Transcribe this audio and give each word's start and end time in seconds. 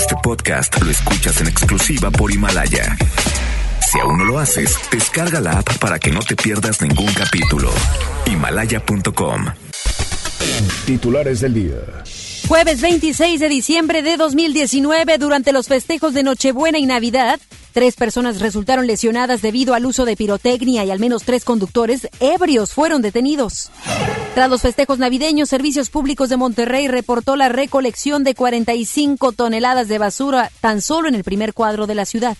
Este 0.00 0.16
podcast 0.22 0.80
lo 0.80 0.90
escuchas 0.90 1.42
en 1.42 1.48
exclusiva 1.48 2.10
por 2.10 2.32
Himalaya. 2.32 2.96
Si 3.86 4.00
aún 4.00 4.16
no 4.16 4.24
lo 4.24 4.38
haces, 4.38 4.74
descarga 4.90 5.42
la 5.42 5.58
app 5.58 5.76
para 5.76 5.98
que 5.98 6.10
no 6.10 6.20
te 6.20 6.36
pierdas 6.36 6.80
ningún 6.80 7.12
capítulo. 7.12 7.70
Himalaya.com. 8.24 9.44
Titulares 10.86 11.40
del 11.40 11.52
día. 11.52 11.76
Jueves 12.48 12.80
26 12.80 13.40
de 13.40 13.48
diciembre 13.50 14.02
de 14.02 14.16
2019, 14.16 15.18
durante 15.18 15.52
los 15.52 15.68
festejos 15.68 16.14
de 16.14 16.22
Nochebuena 16.22 16.78
y 16.78 16.86
Navidad, 16.86 17.38
tres 17.72 17.96
personas 17.96 18.40
resultaron 18.40 18.86
lesionadas 18.86 19.42
debido 19.42 19.74
al 19.74 19.86
uso 19.86 20.04
de 20.04 20.16
pirotecnia 20.16 20.84
y 20.84 20.90
al 20.90 20.98
menos 20.98 21.24
tres 21.24 21.44
conductores 21.44 22.08
ebrios 22.20 22.72
fueron 22.72 23.02
detenidos. 23.02 23.70
Tras 24.34 24.48
los 24.48 24.62
festejos 24.62 24.98
navideños, 24.98 25.48
Servicios 25.48 25.90
Públicos 25.90 26.28
de 26.28 26.36
Monterrey 26.36 26.88
reportó 26.88 27.36
la 27.36 27.48
recolección 27.48 28.24
de 28.24 28.34
45 28.34 29.32
toneladas 29.32 29.88
de 29.88 29.98
basura 29.98 30.50
tan 30.60 30.80
solo 30.80 31.08
en 31.08 31.14
el 31.14 31.24
primer 31.24 31.52
cuadro 31.52 31.86
de 31.86 31.94
la 31.94 32.04
ciudad. 32.04 32.36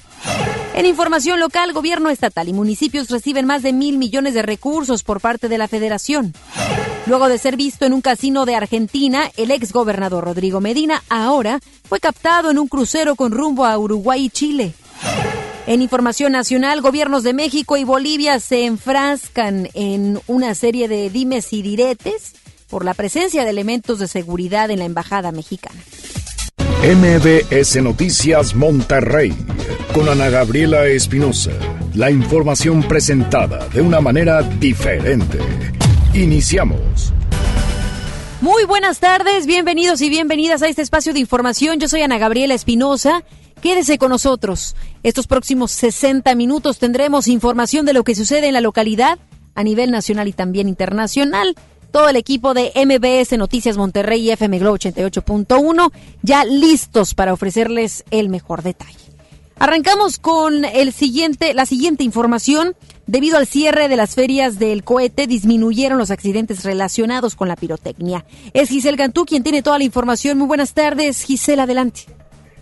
En 0.74 0.87
información 0.87 1.41
local, 1.41 1.73
gobierno 1.73 2.10
estatal 2.10 2.49
y 2.49 2.52
municipios 2.52 3.10
reciben 3.10 3.45
más 3.45 3.62
de 3.62 3.73
mil 3.73 3.99
millones 3.99 4.35
de 4.35 4.43
recursos 4.43 5.02
por 5.02 5.21
parte 5.21 5.49
de 5.49 5.59
la 5.59 5.69
federación. 5.69 6.33
Luego 7.07 7.29
de 7.29 7.38
ser 7.38 7.57
visto 7.57 7.87
en 7.87 7.93
un 7.93 8.02
casino 8.02 8.47
de 8.47 8.55
Argentina, 8.55 9.30
el 9.37 9.51
ex 9.51 9.73
gobernador 9.73 10.24
Rodrigo 10.24 10.60
Medina 10.60 11.02
ahora 11.09 11.59
fue 11.88 11.99
captado 11.99 12.51
en 12.51 12.59
un 12.59 12.69
crucero 12.69 13.16
con 13.16 13.33
rumbo 13.33 13.65
a 13.65 13.77
Uruguay 13.77 14.27
y 14.27 14.30
Chile. 14.30 14.74
En 15.66 15.82
información 15.82 16.32
nacional, 16.32 16.80
gobiernos 16.80 17.22
de 17.22 17.32
México 17.32 17.77
y 17.77 17.84
Bolivia 17.84 18.40
se 18.40 18.64
enfrascan 18.64 19.68
en 19.74 20.20
una 20.26 20.54
serie 20.54 20.88
de 20.88 21.10
dimes 21.10 21.52
y 21.52 21.62
diretes 21.62 22.34
por 22.68 22.84
la 22.84 22.95
presencia 22.95 23.45
de 23.45 23.50
elementos 23.50 23.98
de 23.98 24.09
seguridad 24.09 24.70
en 24.70 24.80
la 24.80 24.84
embajada 24.86 25.32
mexicana. 25.32 25.80
MBS 26.82 27.82
Noticias 27.82 28.54
Monterrey 28.54 29.34
con 29.92 30.09
Ana 30.09 30.30
Gabriela 30.30 30.86
Espinosa. 30.86 31.52
La 31.95 32.10
información 32.10 32.82
presentada 32.85 33.68
de 33.68 33.82
una 33.82 34.01
manera 34.01 34.42
diferente. 34.42 35.38
Iniciamos. 36.14 37.12
Muy 38.41 38.65
buenas 38.65 39.01
tardes, 39.01 39.45
bienvenidos 39.45 40.01
y 40.01 40.09
bienvenidas 40.09 40.63
a 40.63 40.69
este 40.69 40.80
espacio 40.80 41.13
de 41.13 41.21
información. 41.21 41.79
Yo 41.79 41.88
soy 41.88 42.01
Ana 42.01 42.16
Gabriela 42.16 42.55
Espinosa. 42.55 43.23
Quédese 43.60 43.99
con 43.99 44.09
nosotros. 44.09 44.77
Estos 45.02 45.27
próximos 45.27 45.73
60 45.73 46.35
minutos 46.37 46.79
tendremos 46.79 47.29
información 47.29 47.85
de 47.85 47.93
lo 47.93 48.02
que 48.02 48.15
sucede 48.15 48.47
en 48.47 48.55
la 48.55 48.63
localidad 48.63 49.19
a 49.55 49.63
nivel 49.63 49.91
nacional 49.91 50.27
y 50.27 50.32
también 50.32 50.71
internacional. 50.71 51.55
Todo 51.91 52.09
el 52.09 52.16
equipo 52.16 52.55
de 52.55 52.73
MBS 52.74 53.37
Noticias 53.37 53.77
Monterrey 53.77 54.23
y 54.23 54.30
FM 54.30 54.59
Globo 54.59 54.79
88.1 54.79 55.93
ya 56.23 56.47
listos 56.47 57.13
para 57.13 57.35
ofrecerles 57.35 58.04
el 58.10 58.30
mejor 58.30 58.63
detalle. 58.63 59.10
Arrancamos 59.61 60.19
con 60.19 60.65
el 60.65 60.91
siguiente, 60.91 61.53
la 61.53 61.66
siguiente 61.66 62.03
información. 62.03 62.75
Debido 63.07 63.37
al 63.37 63.47
cierre 63.47 63.89
de 63.89 63.97
las 63.97 64.15
ferias 64.15 64.59
del 64.59 64.84
cohete, 64.84 65.27
disminuyeron 65.27 65.99
los 65.99 66.11
accidentes 66.11 66.65
relacionados 66.65 67.37
con 67.37 67.47
la 67.47 67.56
pirotecnia. 67.56 68.25
Es 68.55 68.71
Giselle 68.71 68.97
Gantú 68.97 69.27
quien 69.27 69.43
tiene 69.43 69.62
toda 69.62 69.77
la 69.77 69.84
información. 69.84 70.38
Muy 70.38 70.47
buenas 70.47 70.72
tardes, 70.72 71.22
Giselle, 71.25 71.61
adelante. 71.61 72.06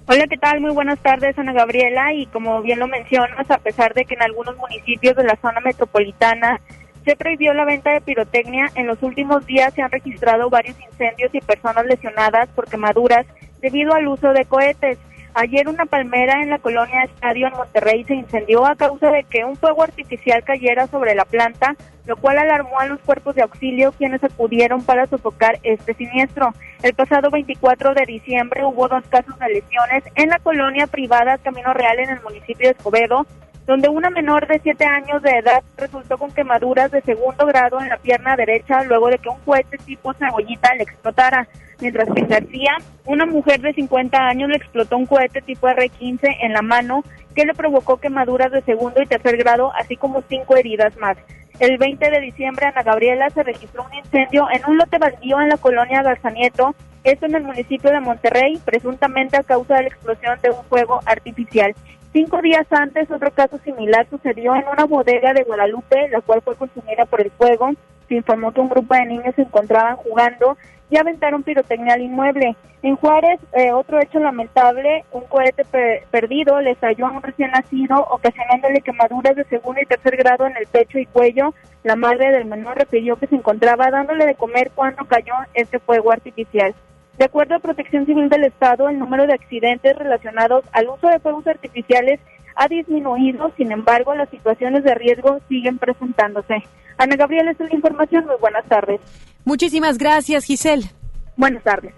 Hola, 0.09 0.27
¿qué 0.29 0.39
tal? 0.39 0.61
Muy 0.61 0.73
buenas 0.73 0.99
tardes, 0.99 1.39
Ana 1.39 1.53
Gabriela. 1.53 2.15
Y 2.15 2.27
como 2.27 2.61
bien 2.63 2.81
lo 2.81 2.89
mencionas, 2.89 3.49
a 3.49 3.59
pesar 3.59 3.95
de 3.95 4.05
que 4.05 4.15
en 4.15 4.23
algunos 4.23 4.57
municipios 4.57 5.15
de 5.15 5.23
la 5.23 5.37
zona 5.37 5.61
metropolitana 5.61 6.61
se 7.05 7.15
prohibió 7.15 7.55
la 7.55 7.65
venta 7.65 7.93
de 7.93 8.01
pirotecnia, 8.01 8.73
en 8.75 8.89
los 8.89 9.01
últimos 9.05 9.47
días 9.47 9.73
se 9.73 9.83
han 9.83 9.93
registrado 9.93 10.51
varios 10.51 10.75
incendios 10.81 11.33
y 11.33 11.41
personas 11.43 11.87
lesionadas 11.87 12.49
por 12.57 12.69
quemaduras 12.69 13.25
debido 13.63 13.95
al 13.95 14.09
uso 14.09 14.33
de 14.33 14.45
cohetes. 14.47 14.99
Ayer 15.41 15.69
una 15.69 15.87
palmera 15.87 16.43
en 16.43 16.51
la 16.51 16.59
colonia 16.59 17.05
Estadio 17.05 17.47
en 17.47 17.53
Monterrey 17.53 18.03
se 18.03 18.17
incendió 18.17 18.67
a 18.67 18.75
causa 18.75 19.13
de 19.13 19.23
que 19.23 19.45
un 19.45 19.55
fuego 19.55 19.85
artificial 19.85 20.43
cayera 20.43 20.89
sobre 20.89 21.15
la 21.15 21.25
planta, 21.25 21.77
lo 22.07 22.17
cual 22.17 22.39
alarmó 22.39 22.81
a 22.81 22.87
los 22.87 22.99
cuerpos 22.99 23.37
de 23.37 23.43
auxilio 23.43 23.93
quienes 23.93 24.25
acudieron 24.25 24.83
para 24.83 25.07
sofocar 25.07 25.61
este 25.63 25.95
siniestro. 25.95 26.53
El 26.83 26.93
pasado 26.95 27.31
24 27.31 27.95
de 27.95 28.05
diciembre 28.05 28.65
hubo 28.65 28.89
dos 28.89 29.05
casos 29.11 29.39
de 29.39 29.49
lesiones 29.49 30.03
en 30.17 30.29
la 30.29 30.41
colonia 30.41 30.89
privada 30.89 31.39
Camino 31.39 31.73
Real 31.73 32.01
en 32.01 32.11
el 32.11 32.23
municipio 32.23 32.67
de 32.67 32.73
Escobedo, 32.73 33.25
donde 33.69 33.91
una 33.91 34.09
menor 34.09 34.49
de 34.49 34.61
7 34.63 34.83
años 34.83 35.23
de 35.23 35.31
edad 35.31 35.63
resultó 35.77 36.17
con 36.17 36.33
quemaduras 36.33 36.91
de 36.91 37.03
segundo 37.03 37.45
grado 37.45 37.79
en 37.83 37.91
la 37.91 37.99
pierna 37.99 38.35
derecha 38.35 38.83
luego 38.85 39.09
de 39.09 39.19
que 39.19 39.29
un 39.29 39.39
cohete 39.45 39.77
tipo 39.77 40.15
cebollita 40.15 40.75
le 40.75 40.85
explotara. 40.85 41.47
Mientras 41.79 42.09
que 42.15 42.23
García, 42.23 42.79
una 43.05 43.27
mujer 43.27 43.61
de 43.61 43.75
50 43.75 44.17
años 44.17 44.49
le 44.49 44.57
explotó 44.57 44.97
un 44.97 45.05
cohete 45.05 45.43
tipo 45.43 45.69
R-15 45.69 46.39
en 46.41 46.55
la 46.55 46.63
mano 46.63 47.05
que 47.35 47.45
le 47.45 47.53
provocó 47.53 47.99
quemaduras 47.99 48.51
de 48.51 48.63
segundo 48.63 49.03
y 49.03 49.07
tercer 49.07 49.37
grado, 49.37 49.71
así 49.77 49.97
como 49.97 50.23
cinco 50.31 50.57
heridas 50.57 50.97
más. 50.97 51.19
El 51.61 51.77
20 51.77 52.11
de 52.11 52.21
diciembre, 52.21 52.67
Ana 52.67 52.83
Gabriela 52.83 53.29
se 53.29 53.43
registró 53.43 53.85
un 53.85 53.95
incendio 53.95 54.49
en 54.51 54.63
un 54.67 54.79
lote 54.79 54.97
baldío 54.97 55.43
en 55.43 55.51
la 55.51 55.59
colonia 55.59 56.03
Garzanieto, 56.03 56.75
esto 57.05 57.27
en 57.27 57.35
el 57.35 57.43
municipio 57.43 57.91
de 57.91 58.01
Monterrey, 58.01 58.59
presuntamente 58.65 59.37
a 59.37 59.43
causa 59.43 59.75
de 59.75 59.83
la 59.83 59.89
explosión 59.89 60.39
de 60.41 60.51
un 60.51 60.65
fuego 60.65 61.01
artificial. 61.05 61.75
Cinco 62.19 62.43
días 62.43 62.67
antes, 62.71 63.09
otro 63.13 63.31
caso 63.31 63.59
similar 63.59 64.05
sucedió 64.11 64.53
en 64.57 64.65
una 64.67 64.87
bodega 64.87 65.33
de 65.33 65.45
Guadalupe, 65.45 66.09
la 66.09 66.21
cual 66.21 66.43
fue 66.43 66.57
consumida 66.57 67.07
por 67.07 67.21
el 67.21 67.31
fuego. 67.31 67.71
Se 68.09 68.17
informó 68.17 68.51
que 68.51 68.61
un 68.61 68.69
grupo 68.69 68.93
de 68.93 69.07
niños 69.07 69.37
se 69.37 69.43
encontraban 69.43 69.95
jugando 69.95 70.59
y 70.91 70.99
aventaron 70.99 71.45
pirotecnia 71.45 71.95
al 71.95 72.03
inmueble. 72.03 72.57
En 72.83 72.97
Juárez, 72.97 73.39
eh, 73.53 73.71
otro 73.71 74.01
hecho 74.01 74.19
lamentable, 74.19 75.05
un 75.13 75.27
cohete 75.27 75.63
perdido 76.11 76.61
le 76.61 76.73
estalló 76.73 77.07
a 77.07 77.13
un 77.13 77.23
recién 77.23 77.53
nacido, 77.53 78.05
ocasionándole 78.11 78.81
quemaduras 78.81 79.37
de 79.37 79.45
segundo 79.45 79.81
y 79.81 79.87
tercer 79.87 80.17
grado 80.17 80.45
en 80.49 80.57
el 80.57 80.67
pecho 80.67 80.99
y 80.99 81.07
cuello. 81.07 81.55
La 81.85 81.95
madre 81.95 82.33
del 82.33 82.47
menor 82.47 82.79
refirió 82.79 83.15
que 83.15 83.29
se 83.29 83.37
encontraba 83.37 83.93
dándole 83.93 84.27
de 84.27 84.35
comer 84.35 84.73
cuando 84.75 85.05
cayó 85.05 85.35
este 85.55 85.79
fuego 85.79 86.11
artificial. 86.11 86.75
De 87.19 87.25
acuerdo 87.25 87.57
a 87.57 87.59
Protección 87.59 88.07
Civil 88.07 88.29
del 88.29 88.45
Estado, 88.45 88.89
el 88.89 88.99
número 88.99 89.27
de 89.27 89.35
accidentes 89.35 89.97
relacionados 89.97 90.65
al 90.73 90.89
uso 90.89 91.09
de 91.09 91.19
fuegos 91.19 91.47
artificiales 91.49 92.21
ha 92.55 92.69
disminuido, 92.69 93.53
sin 93.57 93.73
embargo, 93.73 94.15
las 94.15 94.29
situaciones 94.31 94.85
de 94.85 94.95
riesgo 94.95 95.41
siguen 95.49 95.79
presentándose. 95.79 96.63
Ana 96.97 97.17
Gabriela, 97.17 97.51
esta 97.51 97.65
es 97.65 97.71
la 97.71 97.77
información. 97.77 98.25
Muy 98.27 98.37
buenas 98.41 98.65
tardes. 98.67 99.01
Muchísimas 99.45 99.99
gracias, 99.99 100.45
Giselle. 100.45 100.91
Buenas 101.37 101.63
tardes. 101.63 101.93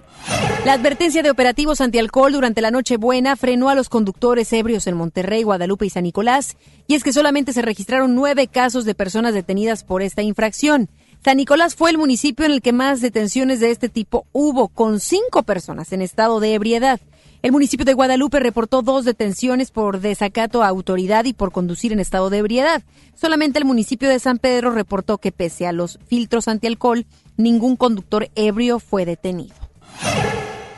La 0.66 0.74
advertencia 0.74 1.22
de 1.22 1.30
operativos 1.30 1.80
antialcohol 1.80 2.32
durante 2.32 2.60
la 2.60 2.70
Nochebuena 2.70 3.36
frenó 3.36 3.70
a 3.70 3.74
los 3.74 3.88
conductores 3.88 4.52
ebrios 4.52 4.86
en 4.86 4.96
Monterrey, 4.96 5.42
Guadalupe 5.42 5.86
y 5.86 5.90
San 5.90 6.04
Nicolás, 6.04 6.58
y 6.86 6.94
es 6.94 7.02
que 7.02 7.14
solamente 7.14 7.54
se 7.54 7.62
registraron 7.62 8.14
nueve 8.14 8.46
casos 8.46 8.84
de 8.84 8.94
personas 8.94 9.32
detenidas 9.32 9.82
por 9.82 10.02
esta 10.02 10.20
infracción. 10.20 10.90
San 11.22 11.36
Nicolás 11.36 11.74
fue 11.74 11.90
el 11.90 11.98
municipio 11.98 12.46
en 12.46 12.52
el 12.52 12.62
que 12.62 12.72
más 12.72 13.02
detenciones 13.02 13.60
de 13.60 13.70
este 13.70 13.90
tipo 13.90 14.26
hubo, 14.32 14.68
con 14.68 15.00
cinco 15.00 15.42
personas 15.42 15.92
en 15.92 16.00
estado 16.00 16.40
de 16.40 16.54
ebriedad. 16.54 16.98
El 17.42 17.52
municipio 17.52 17.84
de 17.84 17.92
Guadalupe 17.92 18.40
reportó 18.40 18.80
dos 18.80 19.04
detenciones 19.04 19.70
por 19.70 20.00
desacato 20.00 20.62
a 20.62 20.68
autoridad 20.68 21.26
y 21.26 21.34
por 21.34 21.52
conducir 21.52 21.92
en 21.92 22.00
estado 22.00 22.30
de 22.30 22.38
ebriedad. 22.38 22.82
Solamente 23.14 23.58
el 23.58 23.66
municipio 23.66 24.08
de 24.08 24.18
San 24.18 24.38
Pedro 24.38 24.70
reportó 24.70 25.18
que 25.18 25.30
pese 25.30 25.66
a 25.66 25.72
los 25.72 25.98
filtros 26.06 26.48
antialcohol, 26.48 27.04
ningún 27.36 27.76
conductor 27.76 28.30
ebrio 28.34 28.78
fue 28.78 29.04
detenido. 29.04 29.54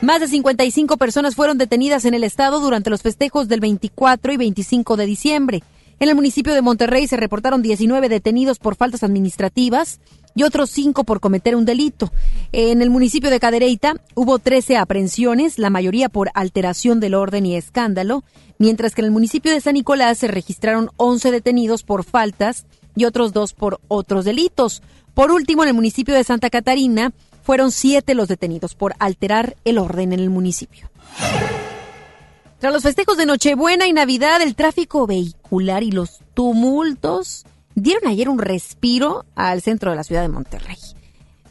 Más 0.01 0.19
de 0.19 0.27
55 0.27 0.97
personas 0.97 1.35
fueron 1.35 1.57
detenidas 1.57 2.03
en 2.03 2.15
el 2.15 2.25
estado 2.25 2.59
durante 2.59 2.89
los 2.89 3.01
festejos 3.01 3.47
del 3.47 3.61
24 3.61 4.33
y 4.33 4.37
25 4.37 4.97
de 4.97 5.05
diciembre. 5.05 5.63
En 6.03 6.09
el 6.09 6.15
municipio 6.15 6.53
de 6.53 6.61
Monterrey 6.61 7.07
se 7.07 7.15
reportaron 7.15 7.61
19 7.61 8.09
detenidos 8.09 8.59
por 8.59 8.75
faltas 8.75 9.03
administrativas, 9.03 10.01
y 10.35 10.43
otros 10.43 10.69
cinco 10.69 11.05
por 11.05 11.21
cometer 11.21 11.55
un 11.55 11.63
delito. 11.63 12.11
En 12.51 12.81
el 12.81 12.89
municipio 12.89 13.29
de 13.29 13.39
Cadereyta 13.39 13.95
hubo 14.13 14.37
13 14.37 14.75
aprehensiones, 14.75 15.57
la 15.59 15.69
mayoría 15.69 16.09
por 16.09 16.29
alteración 16.33 16.99
del 16.99 17.13
orden 17.13 17.45
y 17.45 17.55
escándalo, 17.55 18.25
mientras 18.57 18.95
que 18.95 18.99
en 18.99 19.05
el 19.05 19.11
municipio 19.11 19.53
de 19.53 19.61
San 19.61 19.75
Nicolás 19.75 20.17
se 20.17 20.27
registraron 20.27 20.89
11 20.97 21.31
detenidos 21.31 21.83
por 21.83 22.03
faltas 22.03 22.65
y 22.97 23.05
otros 23.05 23.31
dos 23.31 23.53
por 23.53 23.79
otros 23.87 24.25
delitos. 24.25 24.83
Por 25.13 25.31
último, 25.31 25.63
en 25.63 25.69
el 25.69 25.75
municipio 25.75 26.13
de 26.13 26.25
Santa 26.25 26.49
Catarina 26.49 27.13
fueron 27.43 27.71
siete 27.71 28.13
los 28.13 28.27
detenidos 28.27 28.75
por 28.75 28.93
alterar 28.99 29.55
el 29.63 29.77
orden 29.77 30.11
en 30.11 30.19
el 30.19 30.29
municipio. 30.29 30.89
Tras 32.63 32.71
los 32.71 32.83
festejos 32.83 33.17
de 33.17 33.25
Nochebuena 33.25 33.87
y 33.87 33.91
Navidad, 33.91 34.41
el 34.41 34.55
tráfico 34.55 35.05
vehicular 35.05 35.83
y 35.83 35.91
los 35.91 36.21
tumultos 36.33 37.43
dieron 37.75 38.07
ayer 38.07 38.29
un 38.29 38.39
respiro 38.39 39.25
al 39.35 39.61
centro 39.61 39.89
de 39.91 39.97
la 39.97 40.05
ciudad 40.05 40.21
de 40.21 40.29
Monterrey. 40.29 40.77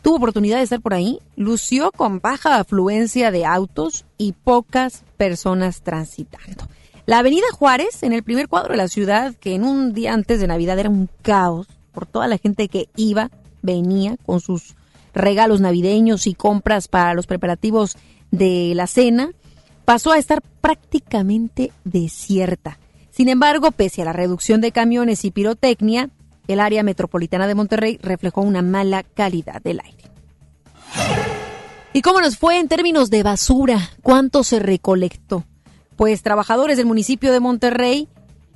Tuvo 0.00 0.16
oportunidad 0.16 0.56
de 0.56 0.62
estar 0.62 0.80
por 0.80 0.94
ahí, 0.94 1.18
lució 1.36 1.92
con 1.92 2.20
baja 2.20 2.58
afluencia 2.58 3.30
de 3.30 3.44
autos 3.44 4.06
y 4.16 4.32
pocas 4.32 5.04
personas 5.18 5.82
transitando. 5.82 6.66
La 7.04 7.18
avenida 7.18 7.44
Juárez, 7.52 8.02
en 8.04 8.14
el 8.14 8.22
primer 8.22 8.48
cuadro 8.48 8.70
de 8.72 8.78
la 8.78 8.88
ciudad, 8.88 9.34
que 9.34 9.54
en 9.54 9.64
un 9.64 9.92
día 9.92 10.14
antes 10.14 10.40
de 10.40 10.46
Navidad 10.46 10.78
era 10.78 10.88
un 10.88 11.10
caos 11.20 11.66
por 11.92 12.06
toda 12.06 12.26
la 12.26 12.38
gente 12.38 12.68
que 12.68 12.88
iba, 12.96 13.30
venía 13.60 14.16
con 14.24 14.40
sus 14.40 14.76
regalos 15.12 15.60
navideños 15.60 16.26
y 16.26 16.32
compras 16.32 16.88
para 16.88 17.12
los 17.12 17.26
preparativos 17.26 17.98
de 18.30 18.72
la 18.74 18.86
cena, 18.86 19.32
pasó 19.92 20.12
a 20.12 20.16
estar 20.16 20.40
prácticamente 20.62 21.70
desierta. 21.84 22.78
Sin 23.10 23.28
embargo, 23.28 23.72
pese 23.72 24.00
a 24.00 24.06
la 24.06 24.14
reducción 24.14 24.62
de 24.62 24.72
camiones 24.72 25.22
y 25.26 25.30
pirotecnia, 25.30 26.08
el 26.48 26.60
área 26.60 26.82
metropolitana 26.82 27.46
de 27.46 27.54
Monterrey 27.54 27.98
reflejó 28.02 28.40
una 28.40 28.62
mala 28.62 29.02
calidad 29.02 29.60
del 29.60 29.80
aire. 29.80 30.04
¿Y 31.92 32.00
cómo 32.00 32.22
nos 32.22 32.38
fue 32.38 32.58
en 32.58 32.68
términos 32.68 33.10
de 33.10 33.22
basura? 33.22 33.90
¿Cuánto 34.00 34.44
se 34.44 34.60
recolectó? 34.60 35.44
Pues 35.96 36.22
trabajadores 36.22 36.78
del 36.78 36.86
municipio 36.86 37.30
de 37.30 37.40
Monterrey 37.40 38.08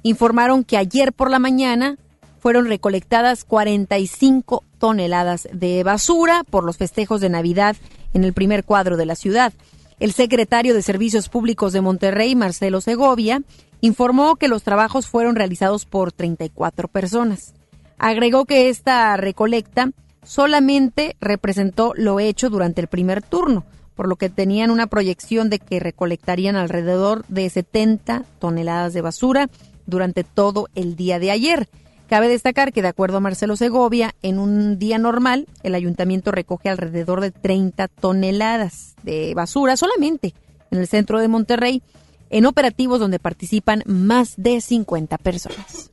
informaron 0.03 0.65
que 0.65 0.79
ayer 0.79 1.13
por 1.13 1.31
la 1.31 1.39
mañana 1.39 1.99
fueron 2.39 2.65
recolectadas 2.65 3.45
45 3.45 4.65
toneladas 4.79 5.49
de 5.53 5.85
basura 5.85 6.45
por 6.49 6.65
los 6.65 6.79
festejos 6.79 7.21
de 7.21 7.29
Navidad 7.29 7.77
en 8.15 8.25
el 8.25 8.33
primer 8.33 8.65
cuadro 8.65 8.97
de 8.97 9.05
la 9.05 9.17
ciudad. 9.17 9.53
El 9.99 10.13
secretario 10.13 10.75
de 10.75 10.83
Servicios 10.83 11.31
Públicos 11.31 11.73
de 11.73 11.81
Monterrey, 11.81 12.35
Marcelo 12.35 12.83
Segovia, 12.83 13.43
informó 13.81 14.37
que 14.37 14.49
los 14.49 14.63
trabajos 14.63 15.07
fueron 15.07 15.37
realizados 15.37 15.87
por 15.87 16.13
34 16.13 16.89
personas. 16.89 17.55
Agregó 17.99 18.45
que 18.45 18.69
esta 18.69 19.17
recolecta 19.17 19.93
solamente 20.23 21.17
representó 21.19 21.93
lo 21.97 22.21
hecho 22.21 22.51
durante 22.51 22.83
el 22.83 22.89
primer 22.89 23.23
turno, 23.23 23.65
por 23.95 24.07
lo 24.07 24.17
que 24.17 24.29
tenían 24.29 24.71
una 24.71 24.87
proyección 24.87 25.49
de 25.49 25.61
que 25.61 25.81
recolectarían 25.81 26.57
alrededor 26.57 27.25
de 27.29 27.49
70 27.49 28.25
toneladas 28.39 28.93
de 28.93 29.01
basura 29.01 29.49
durante 29.87 30.25
todo 30.25 30.69
el 30.75 30.97
día 30.97 31.19
de 31.19 31.31
ayer. 31.31 31.69
Cabe 32.09 32.29
destacar 32.29 32.73
que, 32.73 32.83
de 32.83 32.89
acuerdo 32.89 33.17
a 33.17 33.21
Marcelo 33.21 33.57
Segovia, 33.57 34.15
en 34.23 34.39
un 34.39 34.79
día 34.79 34.97
normal, 34.99 35.49
el 35.65 35.75
ayuntamiento 35.75 36.31
recoge 36.31 36.69
alrededor 36.69 37.21
de 37.21 37.33
30 37.33 37.89
toneladas 37.89 38.95
de 39.03 39.35
basura 39.35 39.77
solamente 39.77 40.33
en 40.71 40.79
el 40.79 40.87
centro 40.87 41.19
de 41.19 41.27
Monterrey, 41.27 41.83
en 42.31 42.47
operativos 42.47 43.01
donde 43.01 43.19
participan 43.19 43.83
más 43.87 44.35
de 44.37 44.61
50 44.61 45.19
personas. 45.19 45.91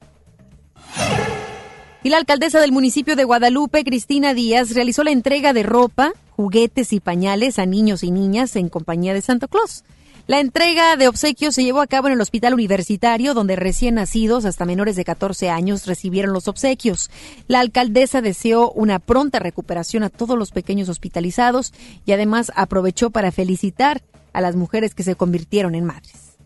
Y 2.04 2.10
la 2.10 2.18
alcaldesa 2.18 2.60
del 2.60 2.72
municipio 2.72 3.16
de 3.16 3.24
Guadalupe, 3.24 3.84
Cristina 3.84 4.34
Díaz, 4.34 4.76
realizó 4.76 5.04
la 5.04 5.12
entrega 5.12 5.54
de 5.54 5.64
ropa, 5.64 6.14
juguetes 6.36 6.94
y 6.94 7.00
pañales 7.00 7.58
a 7.58 7.66
niños 7.66 8.04
y 8.04 8.12
niñas 8.12 8.56
en 8.56 8.70
compañía 8.70 9.14
de 9.14 9.22
Santa 9.22 9.48
Claus. 9.48 9.84
La 10.26 10.40
entrega 10.40 10.96
de 10.96 11.10
obsequios 11.10 11.54
se 11.54 11.66
llevó 11.66 11.82
a 11.82 11.88
cabo 11.88 12.08
en 12.08 12.14
el 12.14 12.22
hospital 12.22 12.54
universitario, 12.54 13.34
donde 13.34 13.58
recién 13.58 13.96
nacidos 13.96 14.46
hasta 14.46 14.64
menores 14.64 14.96
de 14.96 15.04
14 15.04 15.50
años 15.50 15.86
recibieron 15.86 16.32
los 16.32 16.48
obsequios. 16.48 17.12
La 17.50 17.60
alcaldesa 17.60 18.22
deseó 18.22 18.72
una 18.72 19.00
pronta 19.00 19.40
recuperación 19.40 20.02
a 20.04 20.10
todos 20.10 20.38
los 20.40 20.52
pequeños 20.52 20.88
hospitalizados 20.88 21.74
y 22.06 22.14
además 22.14 22.54
aprovechó 22.56 23.10
para 23.10 23.34
felicitar 23.34 24.02
a 24.32 24.40
las 24.40 24.56
mujeres 24.56 24.96
que 24.96 25.04
se 25.04 25.16
convirtieron 25.16 25.76
en 25.76 25.84
madres. 25.84 26.38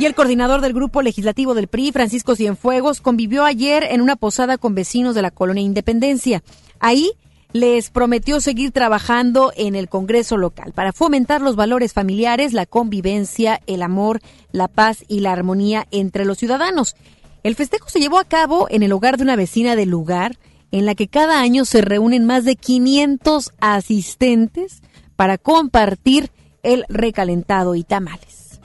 Y 0.00 0.06
el 0.06 0.16
coordinador 0.16 0.60
del 0.60 0.72
grupo 0.72 1.00
legislativo 1.00 1.54
del 1.54 1.68
PRI, 1.68 1.92
Francisco 1.92 2.34
Cienfuegos, 2.34 3.00
convivió 3.00 3.44
ayer 3.44 3.84
en 3.84 4.00
una 4.00 4.16
posada 4.16 4.58
con 4.58 4.74
vecinos 4.74 5.14
de 5.14 5.22
la 5.22 5.30
colonia 5.30 5.62
Independencia. 5.62 6.42
Ahí 6.80 7.12
les 7.52 7.90
prometió 7.90 8.40
seguir 8.40 8.72
trabajando 8.72 9.52
en 9.56 9.74
el 9.74 9.88
Congreso 9.88 10.36
local 10.36 10.72
para 10.72 10.92
fomentar 10.92 11.40
los 11.40 11.56
valores 11.56 11.92
familiares, 11.92 12.52
la 12.52 12.66
convivencia, 12.66 13.60
el 13.66 13.82
amor, 13.82 14.20
la 14.52 14.68
paz 14.68 15.04
y 15.08 15.20
la 15.20 15.32
armonía 15.32 15.86
entre 15.90 16.24
los 16.24 16.38
ciudadanos. 16.38 16.94
El 17.42 17.54
festejo 17.54 17.88
se 17.88 18.00
llevó 18.00 18.18
a 18.18 18.24
cabo 18.24 18.66
en 18.70 18.82
el 18.82 18.92
hogar 18.92 19.16
de 19.16 19.22
una 19.22 19.36
vecina 19.36 19.76
del 19.76 19.88
lugar, 19.88 20.36
en 20.70 20.84
la 20.84 20.94
que 20.94 21.08
cada 21.08 21.40
año 21.40 21.64
se 21.64 21.80
reúnen 21.80 22.26
más 22.26 22.44
de 22.44 22.56
500 22.56 23.52
asistentes 23.60 24.82
para 25.16 25.38
compartir 25.38 26.30
el 26.62 26.84
recalentado 26.88 27.74
y 27.74 27.84
tamales. 27.84 28.60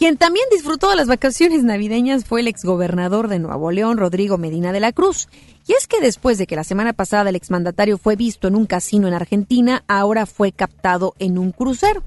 Quien 0.00 0.16
también 0.16 0.46
disfrutó 0.50 0.88
de 0.88 0.96
las 0.96 1.08
vacaciones 1.08 1.62
navideñas 1.62 2.24
fue 2.24 2.40
el 2.40 2.48
exgobernador 2.48 3.28
de 3.28 3.38
Nuevo 3.38 3.70
León, 3.70 3.98
Rodrigo 3.98 4.38
Medina 4.38 4.72
de 4.72 4.80
la 4.80 4.92
Cruz. 4.92 5.28
Y 5.66 5.74
es 5.74 5.86
que 5.86 6.00
después 6.00 6.38
de 6.38 6.46
que 6.46 6.56
la 6.56 6.64
semana 6.64 6.94
pasada 6.94 7.28
el 7.28 7.36
exmandatario 7.36 7.98
fue 7.98 8.16
visto 8.16 8.48
en 8.48 8.56
un 8.56 8.64
casino 8.64 9.08
en 9.08 9.12
Argentina, 9.12 9.84
ahora 9.88 10.24
fue 10.24 10.52
captado 10.52 11.14
en 11.18 11.36
un 11.36 11.52
crucero. 11.52 12.02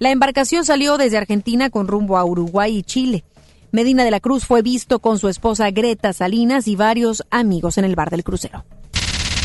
La 0.00 0.10
embarcación 0.10 0.64
salió 0.64 0.98
desde 0.98 1.18
Argentina 1.18 1.70
con 1.70 1.86
rumbo 1.86 2.18
a 2.18 2.24
Uruguay 2.24 2.78
y 2.78 2.82
Chile. 2.82 3.22
Medina 3.70 4.02
de 4.02 4.10
la 4.10 4.18
Cruz 4.18 4.44
fue 4.44 4.62
visto 4.62 4.98
con 4.98 5.20
su 5.20 5.28
esposa 5.28 5.70
Greta 5.70 6.12
Salinas 6.12 6.66
y 6.66 6.74
varios 6.74 7.22
amigos 7.30 7.78
en 7.78 7.84
el 7.84 7.94
bar 7.94 8.10
del 8.10 8.24
crucero. 8.24 8.64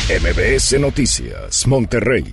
MBS 0.08 0.80
Noticias, 0.80 1.68
Monterrey. 1.68 2.24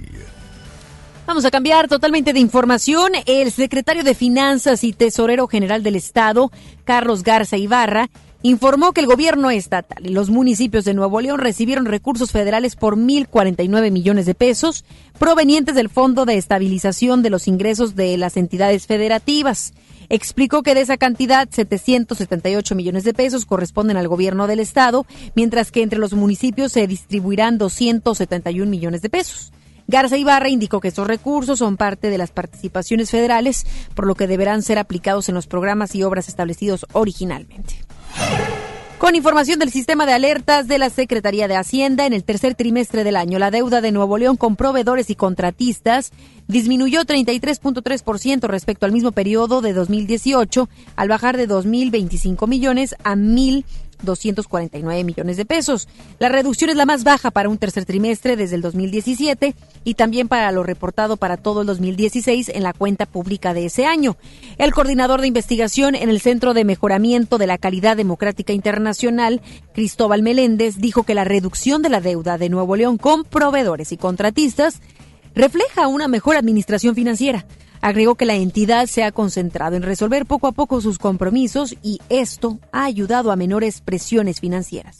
Vamos 1.29 1.45
a 1.45 1.51
cambiar 1.51 1.87
totalmente 1.87 2.33
de 2.33 2.39
información. 2.39 3.11
El 3.27 3.51
secretario 3.51 4.03
de 4.03 4.15
Finanzas 4.15 4.83
y 4.83 4.93
Tesorero 4.93 5.45
General 5.45 5.83
del 5.83 5.95
Estado, 5.95 6.51
Carlos 6.85 7.21
Garza 7.21 7.55
Ibarra, 7.55 8.09
informó 8.41 8.93
que 8.93 9.01
el 9.01 9.05
gobierno 9.05 9.51
estatal 9.51 10.03
y 10.07 10.09
los 10.09 10.31
municipios 10.31 10.85
de 10.85 10.95
Nuevo 10.95 11.21
León 11.21 11.39
recibieron 11.39 11.85
recursos 11.85 12.31
federales 12.31 12.75
por 12.75 12.97
1.049 12.97 13.91
millones 13.91 14.25
de 14.25 14.33
pesos 14.33 14.85
provenientes 15.19 15.75
del 15.75 15.89
Fondo 15.89 16.25
de 16.25 16.35
Estabilización 16.35 17.21
de 17.21 17.29
los 17.29 17.47
Ingresos 17.47 17.95
de 17.95 18.17
las 18.17 18.35
entidades 18.35 18.87
federativas. 18.87 19.73
Explicó 20.09 20.63
que 20.63 20.73
de 20.73 20.81
esa 20.81 20.97
cantidad, 20.97 21.47
778 21.47 22.73
millones 22.73 23.03
de 23.03 23.13
pesos 23.13 23.45
corresponden 23.45 23.97
al 23.97 24.07
gobierno 24.07 24.47
del 24.47 24.61
estado, 24.61 25.05
mientras 25.35 25.71
que 25.71 25.83
entre 25.83 25.99
los 25.99 26.13
municipios 26.13 26.71
se 26.71 26.87
distribuirán 26.87 27.59
271 27.59 28.67
millones 28.67 29.03
de 29.03 29.09
pesos. 29.11 29.51
Garza 29.89 30.17
Ibarra 30.17 30.49
indicó 30.49 30.79
que 30.81 30.89
estos 30.89 31.07
recursos 31.07 31.57
son 31.57 31.75
parte 31.75 32.11
de 32.11 32.19
las 32.19 32.29
participaciones 32.29 33.09
federales, 33.09 33.65
por 33.95 34.05
lo 34.05 34.13
que 34.13 34.27
deberán 34.27 34.61
ser 34.61 34.77
aplicados 34.77 35.29
en 35.29 35.35
los 35.35 35.47
programas 35.47 35.95
y 35.95 36.03
obras 36.03 36.29
establecidos 36.29 36.85
originalmente. 36.93 37.73
Con 38.99 39.15
información 39.15 39.57
del 39.57 39.71
sistema 39.71 40.05
de 40.05 40.13
alertas 40.13 40.67
de 40.67 40.77
la 40.77 40.91
Secretaría 40.91 41.47
de 41.47 41.55
Hacienda, 41.55 42.05
en 42.05 42.13
el 42.13 42.23
tercer 42.23 42.53
trimestre 42.53 43.03
del 43.03 43.15
año, 43.15 43.39
la 43.39 43.49
deuda 43.49 43.81
de 43.81 43.91
Nuevo 43.91 44.19
León 44.19 44.37
con 44.37 44.55
proveedores 44.55 45.09
y 45.09 45.15
contratistas 45.15 46.11
disminuyó 46.47 47.01
33.3% 47.01 48.47
respecto 48.47 48.85
al 48.85 48.91
mismo 48.91 49.11
periodo 49.11 49.61
de 49.61 49.73
2018, 49.73 50.69
al 50.97 51.07
bajar 51.07 51.35
de 51.35 51.47
2.025 51.49 52.47
millones 52.47 52.93
a 53.03 53.15
1.000 53.15 53.63
249 54.01 55.03
millones 55.03 55.37
de 55.37 55.45
pesos. 55.45 55.87
La 56.19 56.29
reducción 56.29 56.69
es 56.69 56.75
la 56.75 56.85
más 56.85 57.03
baja 57.03 57.31
para 57.31 57.49
un 57.49 57.57
tercer 57.57 57.85
trimestre 57.85 58.35
desde 58.35 58.55
el 58.55 58.61
2017 58.61 59.55
y 59.83 59.93
también 59.95 60.27
para 60.27 60.51
lo 60.51 60.63
reportado 60.63 61.17
para 61.17 61.37
todo 61.37 61.61
el 61.61 61.67
2016 61.67 62.49
en 62.49 62.63
la 62.63 62.73
cuenta 62.73 63.05
pública 63.05 63.53
de 63.53 63.65
ese 63.65 63.85
año. 63.85 64.17
El 64.57 64.73
coordinador 64.73 65.21
de 65.21 65.27
investigación 65.27 65.95
en 65.95 66.09
el 66.09 66.21
Centro 66.21 66.53
de 66.53 66.65
Mejoramiento 66.65 67.37
de 67.37 67.47
la 67.47 67.57
Calidad 67.57 67.97
Democrática 67.97 68.53
Internacional, 68.53 69.41
Cristóbal 69.73 70.23
Meléndez, 70.23 70.77
dijo 70.77 71.03
que 71.03 71.15
la 71.15 71.23
reducción 71.23 71.81
de 71.81 71.89
la 71.89 72.01
deuda 72.01 72.37
de 72.37 72.49
Nuevo 72.49 72.75
León 72.75 72.97
con 72.97 73.23
proveedores 73.23 73.91
y 73.91 73.97
contratistas 73.97 74.81
refleja 75.35 75.87
una 75.87 76.07
mejor 76.07 76.35
administración 76.35 76.95
financiera 76.95 77.45
Agregó 77.81 78.15
que 78.15 78.25
la 78.25 78.35
entidad 78.35 78.87
se 78.87 79.03
ha 79.03 79.11
concentrado 79.11 79.75
en 79.75 79.83
resolver 79.83 80.25
poco 80.25 80.47
a 80.47 80.51
poco 80.51 80.81
sus 80.81 80.97
compromisos 80.97 81.75
y 81.81 81.99
esto 82.09 82.59
ha 82.71 82.85
ayudado 82.85 83.31
a 83.31 83.35
menores 83.35 83.81
presiones 83.81 84.39
financieras. 84.39 84.97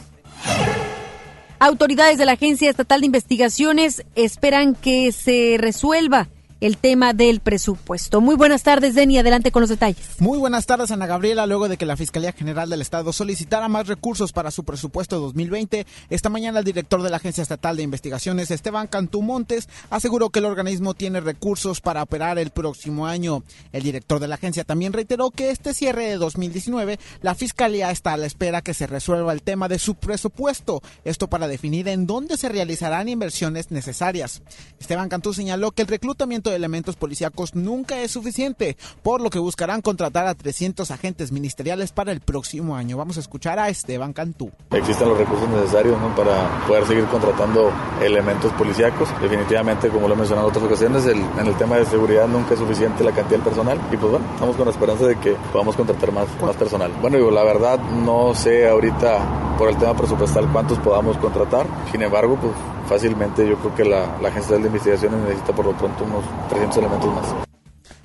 Autoridades 1.60 2.18
de 2.18 2.26
la 2.26 2.34
Agencia 2.34 2.70
Estatal 2.70 3.02
de 3.02 3.08
Investigaciones 3.08 4.06
esperan 4.16 4.76
que 4.76 5.12
se 5.12 5.58
resuelva 5.60 6.30
el 6.62 6.78
tema 6.78 7.14
del 7.14 7.40
presupuesto. 7.40 8.22
Muy 8.22 8.36
buenas 8.36 8.64
tardes, 8.64 8.96
Denny. 8.96 9.18
Adelante 9.18 9.52
con 9.52 9.62
los 9.62 9.70
detalles. 9.70 10.20
Muy 10.20 10.38
buenas 10.38 10.66
tardes, 10.66 10.92
Ana 10.92 11.08
Gabriela. 11.08 11.46
Luego 11.46 11.70
de 11.70 11.78
que 11.78 11.86
la 11.86 11.98
Fiscalía 11.98 12.34
General 12.34 12.70
del 12.70 12.82
Estado 12.82 13.14
solicitara 13.14 13.68
más 13.68 13.88
recursos 13.88 14.34
para 14.34 14.52
su 14.52 14.64
presupuesto 14.64 15.20
2020, 15.20 15.86
esta 16.10 16.30
mañana 16.30 16.60
el 16.60 16.66
director 16.66 17.02
de 17.02 17.10
la 17.10 17.18
Agencia 17.18 17.42
Estatal 17.42 17.78
de 17.78 17.84
Investigaciones, 17.84 18.52
Esteban 18.52 18.88
Cantú 18.88 19.22
Montes, 19.22 19.70
aseguró 19.90 20.30
que 20.30 20.40
el 20.40 20.46
organismo 20.46 20.94
tiene 20.94 21.22
recursos 21.22 21.82
para 21.82 22.04
operar 22.04 22.40
el 22.40 22.50
próximo 22.50 23.08
año. 23.08 23.44
El 23.72 23.84
director 23.84 24.20
de 24.20 24.28
la 24.28 24.36
agencia 24.36 24.64
también 24.64 24.94
reiteró 24.94 25.32
que 25.32 25.52
este 25.52 25.74
cierre 25.74 26.06
de 26.06 26.18
2019, 26.18 27.00
la 27.22 27.36
Fiscalía 27.36 27.92
está 27.92 28.14
a 28.14 28.18
la 28.18 28.26
espera 28.26 28.62
que 28.62 28.74
se 28.74 28.88
resuelva 28.88 29.34
el 29.34 29.42
tema 29.42 29.68
de 29.68 29.80
su 29.80 29.96
presupuesto. 29.96 30.82
Esto 31.04 31.28
para 31.28 31.48
definir 31.48 31.88
en 31.88 32.06
dónde 32.06 32.38
se 32.38 32.50
realizarán 32.50 33.10
inversiones 33.10 33.72
necesarias. 33.72 34.42
Esteban 34.80 35.10
Cantú 35.10 35.34
señaló 35.34 35.72
que 35.72 35.84
el 35.84 35.88
reclutamiento 35.88 36.49
de 36.50 36.56
elementos 36.56 36.96
policíacos 36.96 37.56
nunca 37.56 38.02
es 38.02 38.12
suficiente, 38.12 38.78
por 39.04 39.22
lo 39.22 39.30
que 39.30 39.40
buscarán 39.40 39.82
contratar 39.82 40.28
a 40.28 40.36
300 40.36 40.92
agentes 40.92 41.32
ministeriales 41.32 41.92
para 41.92 42.12
el 42.12 42.20
próximo 42.22 42.76
año. 42.76 42.98
Vamos 42.98 43.18
a 43.18 43.20
escuchar 43.20 43.60
a 43.60 43.70
Esteban 43.70 44.14
Cantú. 44.14 44.52
Existen 44.72 45.10
los 45.10 45.18
recursos 45.18 45.50
necesarios 45.50 45.98
para 46.16 46.66
poder 46.68 46.86
seguir 46.86 47.06
contratando 47.06 47.72
elementos 48.02 48.52
policíacos. 48.54 49.10
Definitivamente, 49.22 49.90
como 49.90 50.08
lo 50.08 50.14
he 50.14 50.18
mencionado 50.18 50.48
en 50.48 50.52
otras 50.52 50.66
ocasiones, 50.66 51.06
en 51.06 51.48
el 51.48 51.58
tema 51.58 51.78
de 51.78 51.86
seguridad 51.86 52.28
nunca 52.28 52.54
es 52.54 52.60
suficiente 52.60 53.04
la 53.04 53.12
cantidad 53.12 53.38
del 53.38 53.42
personal 53.42 53.80
y 53.92 53.98
pues 53.98 54.12
bueno, 54.12 54.26
estamos 54.34 54.56
con 54.56 54.66
la 54.66 54.72
esperanza 54.72 55.06
de 55.06 55.16
que 55.18 55.36
podamos 55.52 55.76
contratar 55.76 56.12
más, 56.12 56.28
más 56.42 56.56
personal. 56.56 56.92
Bueno, 57.02 57.18
digo, 57.18 57.32
la 57.32 57.44
verdad 57.44 57.80
no 57.80 58.34
sé 58.34 58.68
ahorita 58.68 59.56
por 59.58 59.70
el 59.70 59.78
tema 59.78 59.94
presupuestal 59.96 60.50
cuántos 60.52 60.80
podamos 60.80 61.18
contratar, 61.18 61.66
sin 61.92 62.02
embargo, 62.02 62.38
pues 62.42 62.54
fácilmente 62.90 63.48
yo 63.48 63.56
creo 63.58 63.76
que 63.76 63.86
la, 63.86 64.18
la 64.20 64.30
Agencia 64.30 64.58
de 64.58 64.66
Investigaciones 64.66 65.20
necesita 65.22 65.54
por 65.54 65.66
lo 65.66 65.74
pronto 65.74 66.04
unos 66.04 66.26
300 66.50 66.78
elementos 66.80 67.14
más. 67.14 67.59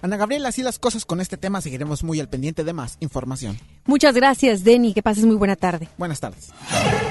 Ana 0.05 0.19
Gabriela, 0.19 0.51
así 0.51 0.63
las 0.63 0.79
cosas 0.79 1.07
con 1.07 1.23
este 1.23 1.39
tema, 1.39 1.63
seguiremos 1.63 2.05
muy 2.05 2.21
al 2.21 2.29
pendiente 2.29 2.63
de 2.63 2.75
más 2.75 2.99
información. 3.01 3.59
Muchas 3.87 4.15
gracias, 4.15 4.63
Denny. 4.63 4.93
Que 4.93 5.03
pases 5.03 5.25
muy 5.25 5.37
buena 5.37 5.57
tarde. 5.57 5.89
Buenas 5.97 6.21
tardes. 6.21 6.51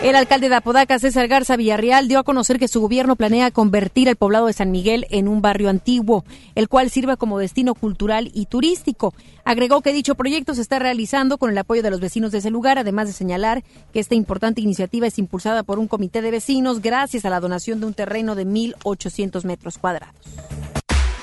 El 0.04 0.16
alcalde 0.16 0.48
de 0.48 0.54
Apodaca, 0.54 1.00
César 1.00 1.28
Garza 1.28 1.56
Villarreal, 1.56 2.08
dio 2.08 2.20
a 2.20 2.24
conocer 2.24 2.60
que 2.60 2.68
su 2.68 2.82
gobierno 2.82 3.16
planea 3.16 3.50
convertir 3.50 4.10
el 4.10 4.16
poblado 4.16 4.46
de 4.46 4.54
San 4.54 4.70
Miguel 4.70 5.08
en 5.10 5.28
un 5.28 5.42
barrio 5.42 5.70
antiguo, 5.70 6.24
el 6.54 6.70
cual 6.70 6.92
sirva 6.92 7.18
como 7.18 7.40
destino 7.40 7.74
cultural 7.74 8.30
y 8.32 8.46
turístico. 8.46 9.16
Agregó 9.44 9.82
que 9.82 9.92
dicho 9.92 10.14
proyecto 10.14 10.54
se 10.54 10.62
está 10.62 10.78
realizando 10.78 11.40
con 11.40 11.50
el 11.50 11.58
apoyo 11.58 11.82
de 11.82 11.90
los 11.90 12.00
vecinos 12.00 12.32
de 12.32 12.38
ese 12.38 12.52
lugar, 12.52 12.78
además 12.78 13.08
de 13.08 13.14
señalar 13.14 13.64
que 13.92 14.02
esta 14.02 14.14
importante 14.14 14.62
iniciativa 14.62 15.08
es 15.08 15.18
impulsada 15.18 15.64
por 15.64 15.80
un 15.80 15.88
comité 15.88 16.22
de 16.22 16.30
vecinos 16.30 16.80
gracias 16.80 17.26
a 17.26 17.32
la 17.32 17.40
donación 17.40 17.80
de 17.80 17.88
un 17.88 17.96
terreno 17.96 18.36
de 18.36 18.46
1.800 18.46 19.46
metros 19.46 19.80
cuadrados. 19.80 20.14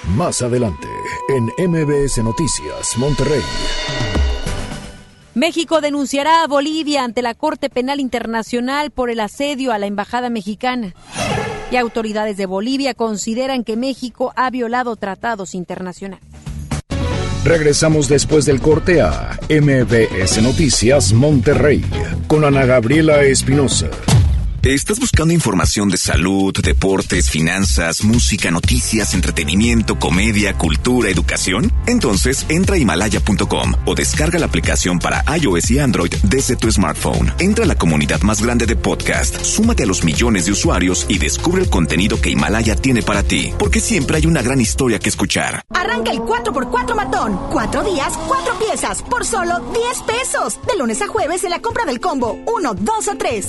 Más 0.08 0.42
adelante, 0.42 0.88
en 1.28 1.70
MBS 1.70 2.18
Noticias, 2.24 2.96
Monterrey. 2.96 3.42
México 5.34 5.80
denunciará 5.80 6.42
a 6.42 6.46
Bolivia 6.46 7.04
ante 7.04 7.22
la 7.22 7.34
Corte 7.34 7.70
Penal 7.70 8.00
Internacional 8.00 8.90
por 8.90 9.10
el 9.10 9.20
asedio 9.20 9.72
a 9.72 9.78
la 9.78 9.86
Embajada 9.86 10.30
mexicana. 10.30 10.94
Y 11.70 11.76
autoridades 11.76 12.36
de 12.36 12.46
Bolivia 12.46 12.94
consideran 12.94 13.62
que 13.62 13.76
México 13.76 14.32
ha 14.36 14.50
violado 14.50 14.96
tratados 14.96 15.54
internacionales. 15.54 16.24
Regresamos 17.44 18.08
después 18.08 18.44
del 18.44 18.60
corte 18.60 19.00
a 19.02 19.38
MBS 19.48 20.42
Noticias 20.42 21.12
Monterrey 21.12 21.84
con 22.26 22.44
Ana 22.44 22.66
Gabriela 22.66 23.22
Espinosa. 23.22 23.88
¿Estás 24.62 25.00
buscando 25.00 25.32
información 25.32 25.88
de 25.88 25.96
salud, 25.96 26.52
deportes, 26.62 27.30
finanzas, 27.30 28.04
música, 28.04 28.50
noticias, 28.50 29.14
entretenimiento, 29.14 29.98
comedia, 29.98 30.52
cultura, 30.52 31.08
educación? 31.08 31.72
Entonces 31.86 32.44
entra 32.50 32.74
a 32.74 32.78
himalaya.com 32.78 33.72
o 33.86 33.94
descarga 33.94 34.38
la 34.38 34.44
aplicación 34.44 34.98
para 34.98 35.24
iOS 35.34 35.70
y 35.70 35.78
Android 35.78 36.12
desde 36.24 36.56
tu 36.56 36.70
smartphone. 36.70 37.32
Entra 37.38 37.64
a 37.64 37.68
la 37.68 37.74
comunidad 37.76 38.20
más 38.20 38.42
grande 38.42 38.66
de 38.66 38.76
podcast, 38.76 39.42
súmate 39.42 39.84
a 39.84 39.86
los 39.86 40.04
millones 40.04 40.44
de 40.44 40.52
usuarios 40.52 41.06
y 41.08 41.16
descubre 41.16 41.62
el 41.62 41.70
contenido 41.70 42.20
que 42.20 42.28
Himalaya 42.28 42.76
tiene 42.76 43.00
para 43.00 43.22
ti, 43.22 43.54
porque 43.58 43.80
siempre 43.80 44.18
hay 44.18 44.26
una 44.26 44.42
gran 44.42 44.60
historia 44.60 44.98
que 44.98 45.08
escuchar. 45.08 45.62
Arranca 45.70 46.10
el 46.10 46.18
4x4 46.18 46.94
matón. 46.94 47.40
Cuatro 47.50 47.82
días, 47.82 48.12
cuatro 48.28 48.58
piezas, 48.58 49.00
por 49.00 49.24
solo 49.24 49.72
10 49.72 50.02
pesos. 50.02 50.58
De 50.66 50.76
lunes 50.76 51.00
a 51.00 51.06
jueves 51.06 51.44
en 51.44 51.50
la 51.50 51.62
compra 51.62 51.86
del 51.86 51.98
combo 51.98 52.38
1, 52.46 52.74
2 52.74 53.08
o 53.08 53.16
3. 53.16 53.48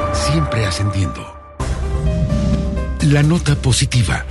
siempre 0.31 0.65
ascendiendo. 0.65 1.35
La 3.01 3.21
nota 3.23 3.55
positiva. 3.55 4.25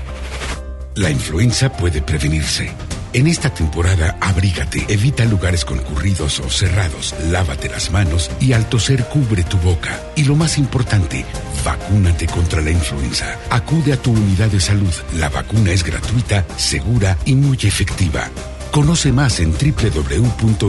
La 0.95 1.11
influenza 1.11 1.71
puede 1.71 2.01
prevenirse. 2.01 2.73
En 3.13 3.27
esta 3.27 3.53
temporada, 3.53 4.17
abrígate, 4.21 4.87
evita 4.89 5.25
lugares 5.25 5.65
concurridos 5.65 6.39
o 6.41 6.49
cerrados, 6.49 7.15
lávate 7.29 7.69
las 7.69 7.91
manos 7.91 8.31
y 8.41 8.53
al 8.53 8.69
toser 8.69 9.05
cubre 9.09 9.43
tu 9.43 9.59
boca. 9.59 10.01
Y 10.15 10.25
lo 10.25 10.37
más 10.37 10.59
importante, 10.59 11.27
vacúnate 11.65 12.27
contra 12.27 12.61
la 12.63 12.71
influenza. 12.71 13.37
Acude 13.51 13.93
a 13.93 13.97
tu 13.97 14.13
unidad 14.13 14.49
de 14.49 14.61
salud. 14.61 14.95
La 15.17 15.29
vacuna 15.29 15.73
es 15.73 15.83
gratuita, 15.85 16.47
segura 16.57 17.19
y 17.25 17.35
muy 17.35 17.59
efectiva. 17.63 18.31
Conoce 18.71 19.13
más 19.13 19.41
en 19.41 19.53
www.nl.gov.mx. 19.53 20.61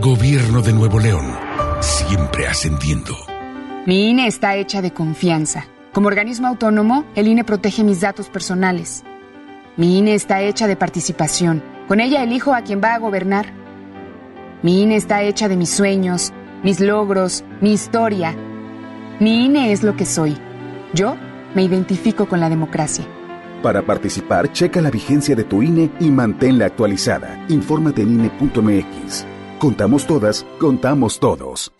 Gobierno 0.00 0.60
de 0.60 0.72
Nuevo 0.72 0.98
León, 0.98 1.32
siempre 1.84 2.46
ascendiendo. 2.46 3.14
Mi 3.86 4.08
INE 4.08 4.26
está 4.26 4.56
hecha 4.56 4.80
de 4.80 4.92
confianza. 4.92 5.66
Como 5.92 6.08
organismo 6.08 6.48
autónomo, 6.48 7.04
el 7.14 7.28
INE 7.28 7.44
protege 7.44 7.84
mis 7.84 8.00
datos 8.00 8.28
personales. 8.28 9.04
Mi 9.76 9.98
INE 9.98 10.14
está 10.14 10.40
hecha 10.40 10.66
de 10.66 10.76
participación. 10.76 11.62
Con 11.86 12.00
ella 12.00 12.22
elijo 12.22 12.54
a 12.54 12.62
quien 12.62 12.80
va 12.82 12.94
a 12.94 12.98
gobernar. 12.98 13.52
Mi 14.62 14.82
INE 14.82 14.96
está 14.96 15.22
hecha 15.22 15.48
de 15.48 15.56
mis 15.56 15.70
sueños, 15.70 16.32
mis 16.62 16.80
logros, 16.80 17.44
mi 17.60 17.72
historia. 17.72 18.34
Mi 19.20 19.44
INE 19.44 19.72
es 19.72 19.82
lo 19.82 19.96
que 19.96 20.06
soy. 20.06 20.36
Yo 20.94 21.16
me 21.54 21.62
identifico 21.62 22.26
con 22.26 22.40
la 22.40 22.48
democracia. 22.48 23.04
Para 23.62 23.82
participar, 23.82 24.52
checa 24.52 24.80
la 24.80 24.90
vigencia 24.90 25.36
de 25.36 25.44
tu 25.44 25.62
INE 25.62 25.90
y 26.00 26.10
manténla 26.10 26.66
actualizada. 26.66 27.44
Infórmate 27.48 28.02
en 28.02 28.20
INE.mx. 28.20 29.33
Contamos 29.64 30.06
todas, 30.06 30.44
contamos 30.60 31.18
todos. 31.18 31.72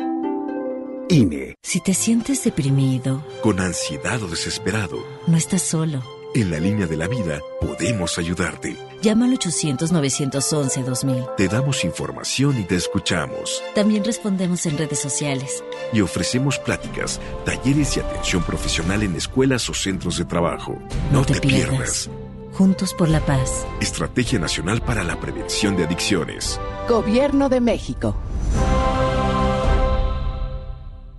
INE. 1.11 1.55
Si 1.63 1.81
te 1.81 1.93
sientes 1.93 2.43
deprimido, 2.43 3.23
con 3.43 3.61
ansiedad 3.61 4.23
o 4.23 4.27
desesperado, 4.27 5.05
no 5.27 5.37
estás 5.37 5.61
solo. 5.61 6.03
En 6.35 6.51
la 6.51 6.59
línea 6.59 6.87
de 6.87 6.97
la 6.97 7.09
vida 7.09 7.41
podemos 7.61 8.17
ayudarte. 8.17 8.75
Llama 9.03 9.27
al 9.27 9.39
800-911-2000. 9.39 11.37
Te 11.37 11.47
damos 11.47 11.85
información 11.85 12.59
y 12.59 12.65
te 12.65 12.77
escuchamos. 12.77 13.63
También 13.75 14.03
respondemos 14.03 14.65
en 14.65 14.79
redes 14.79 15.01
sociales. 15.01 15.63
Y 15.93 16.01
ofrecemos 16.01 16.59
pláticas, 16.59 17.21
talleres 17.45 17.99
y 17.99 18.01
atención 18.01 18.43
profesional 18.45 19.03
en 19.03 19.15
escuelas 19.15 19.69
o 19.69 19.75
centros 19.75 20.17
de 20.17 20.25
trabajo. 20.25 20.79
No, 21.13 21.23
te, 21.23 21.39
pierdas. 21.39 22.09
Juntos 22.55 22.95
por 22.95 23.09
la 23.09 23.19
paz. 23.19 23.67
Estrategia 23.81 24.39
Nacional 24.39 24.81
para 24.81 25.03
la 25.03 25.19
Prevención 25.19 25.75
de 25.77 25.87
Adicciones. 25.87 26.61
Gobierno 26.89 27.49
de 27.49 27.61
México. 27.61 28.15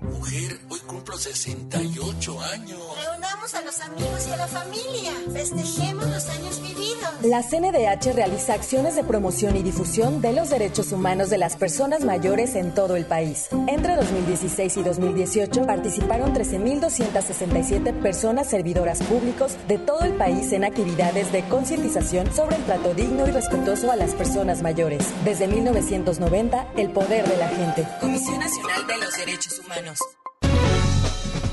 Mujer, 0.00 0.58
hoy 0.70 0.78
cumplo 0.80 1.16
68 1.16 2.40
años. 2.40 2.80
Reunamos 3.04 3.54
a 3.54 3.62
los 3.62 3.80
amigos 3.80 4.26
y 4.28 4.32
a 4.32 4.36
la 4.36 4.46
familia. 4.46 5.12
Festejemos 5.32 6.06
los 6.06 6.28
años 6.28 6.62
vividos. 6.62 7.10
La 7.22 7.42
CNDH 7.42 8.14
realiza 8.14 8.54
acciones 8.54 8.96
de 8.96 9.04
promoción 9.04 9.56
y 9.56 9.62
difusión 9.62 10.20
de 10.20 10.32
los 10.32 10.50
derechos 10.50 10.92
humanos 10.92 11.30
de 11.30 11.38
las 11.38 11.56
personas 11.56 12.04
mayores 12.04 12.54
en 12.54 12.74
todo 12.74 12.96
el 12.96 13.04
país. 13.04 13.48
Entre 13.68 13.96
2016 13.96 14.76
y 14.78 14.82
2018 14.82 15.66
participaron 15.66 16.34
13.267 16.34 18.00
personas 18.00 18.48
servidoras 18.48 19.02
públicos 19.02 19.56
de 19.68 19.78
todo 19.78 20.00
el 20.04 20.14
país 20.14 20.52
en 20.52 20.64
actividades 20.64 21.32
de 21.32 21.44
concientización 21.48 22.32
sobre 22.34 22.56
el 22.56 22.64
trato 22.64 22.94
digno 22.94 23.26
y 23.26 23.30
respetuoso 23.30 23.90
a 23.90 23.96
las 23.96 24.14
personas 24.14 24.62
mayores. 24.62 25.06
Desde 25.24 25.46
1990, 25.48 26.68
el 26.76 26.90
poder 26.90 27.28
de 27.28 27.36
la 27.36 27.48
gente. 27.48 27.86
Comisión 28.00 28.38
Nacional 28.38 28.86
de 28.86 28.98
los 28.98 29.16
Derechos 29.16 29.58
Humanos. 29.58 29.81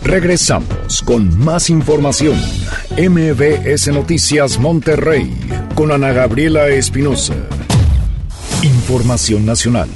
Regresamos 0.03 1.03
con 1.03 1.37
más 1.37 1.69
información. 1.69 2.35
MBS 2.97 3.89
Noticias 3.89 4.57
Monterrey 4.57 5.31
con 5.75 5.91
Ana 5.91 6.11
Gabriela 6.11 6.67
Espinosa. 6.69 7.35
Información 8.63 9.45
nacional. 9.45 9.89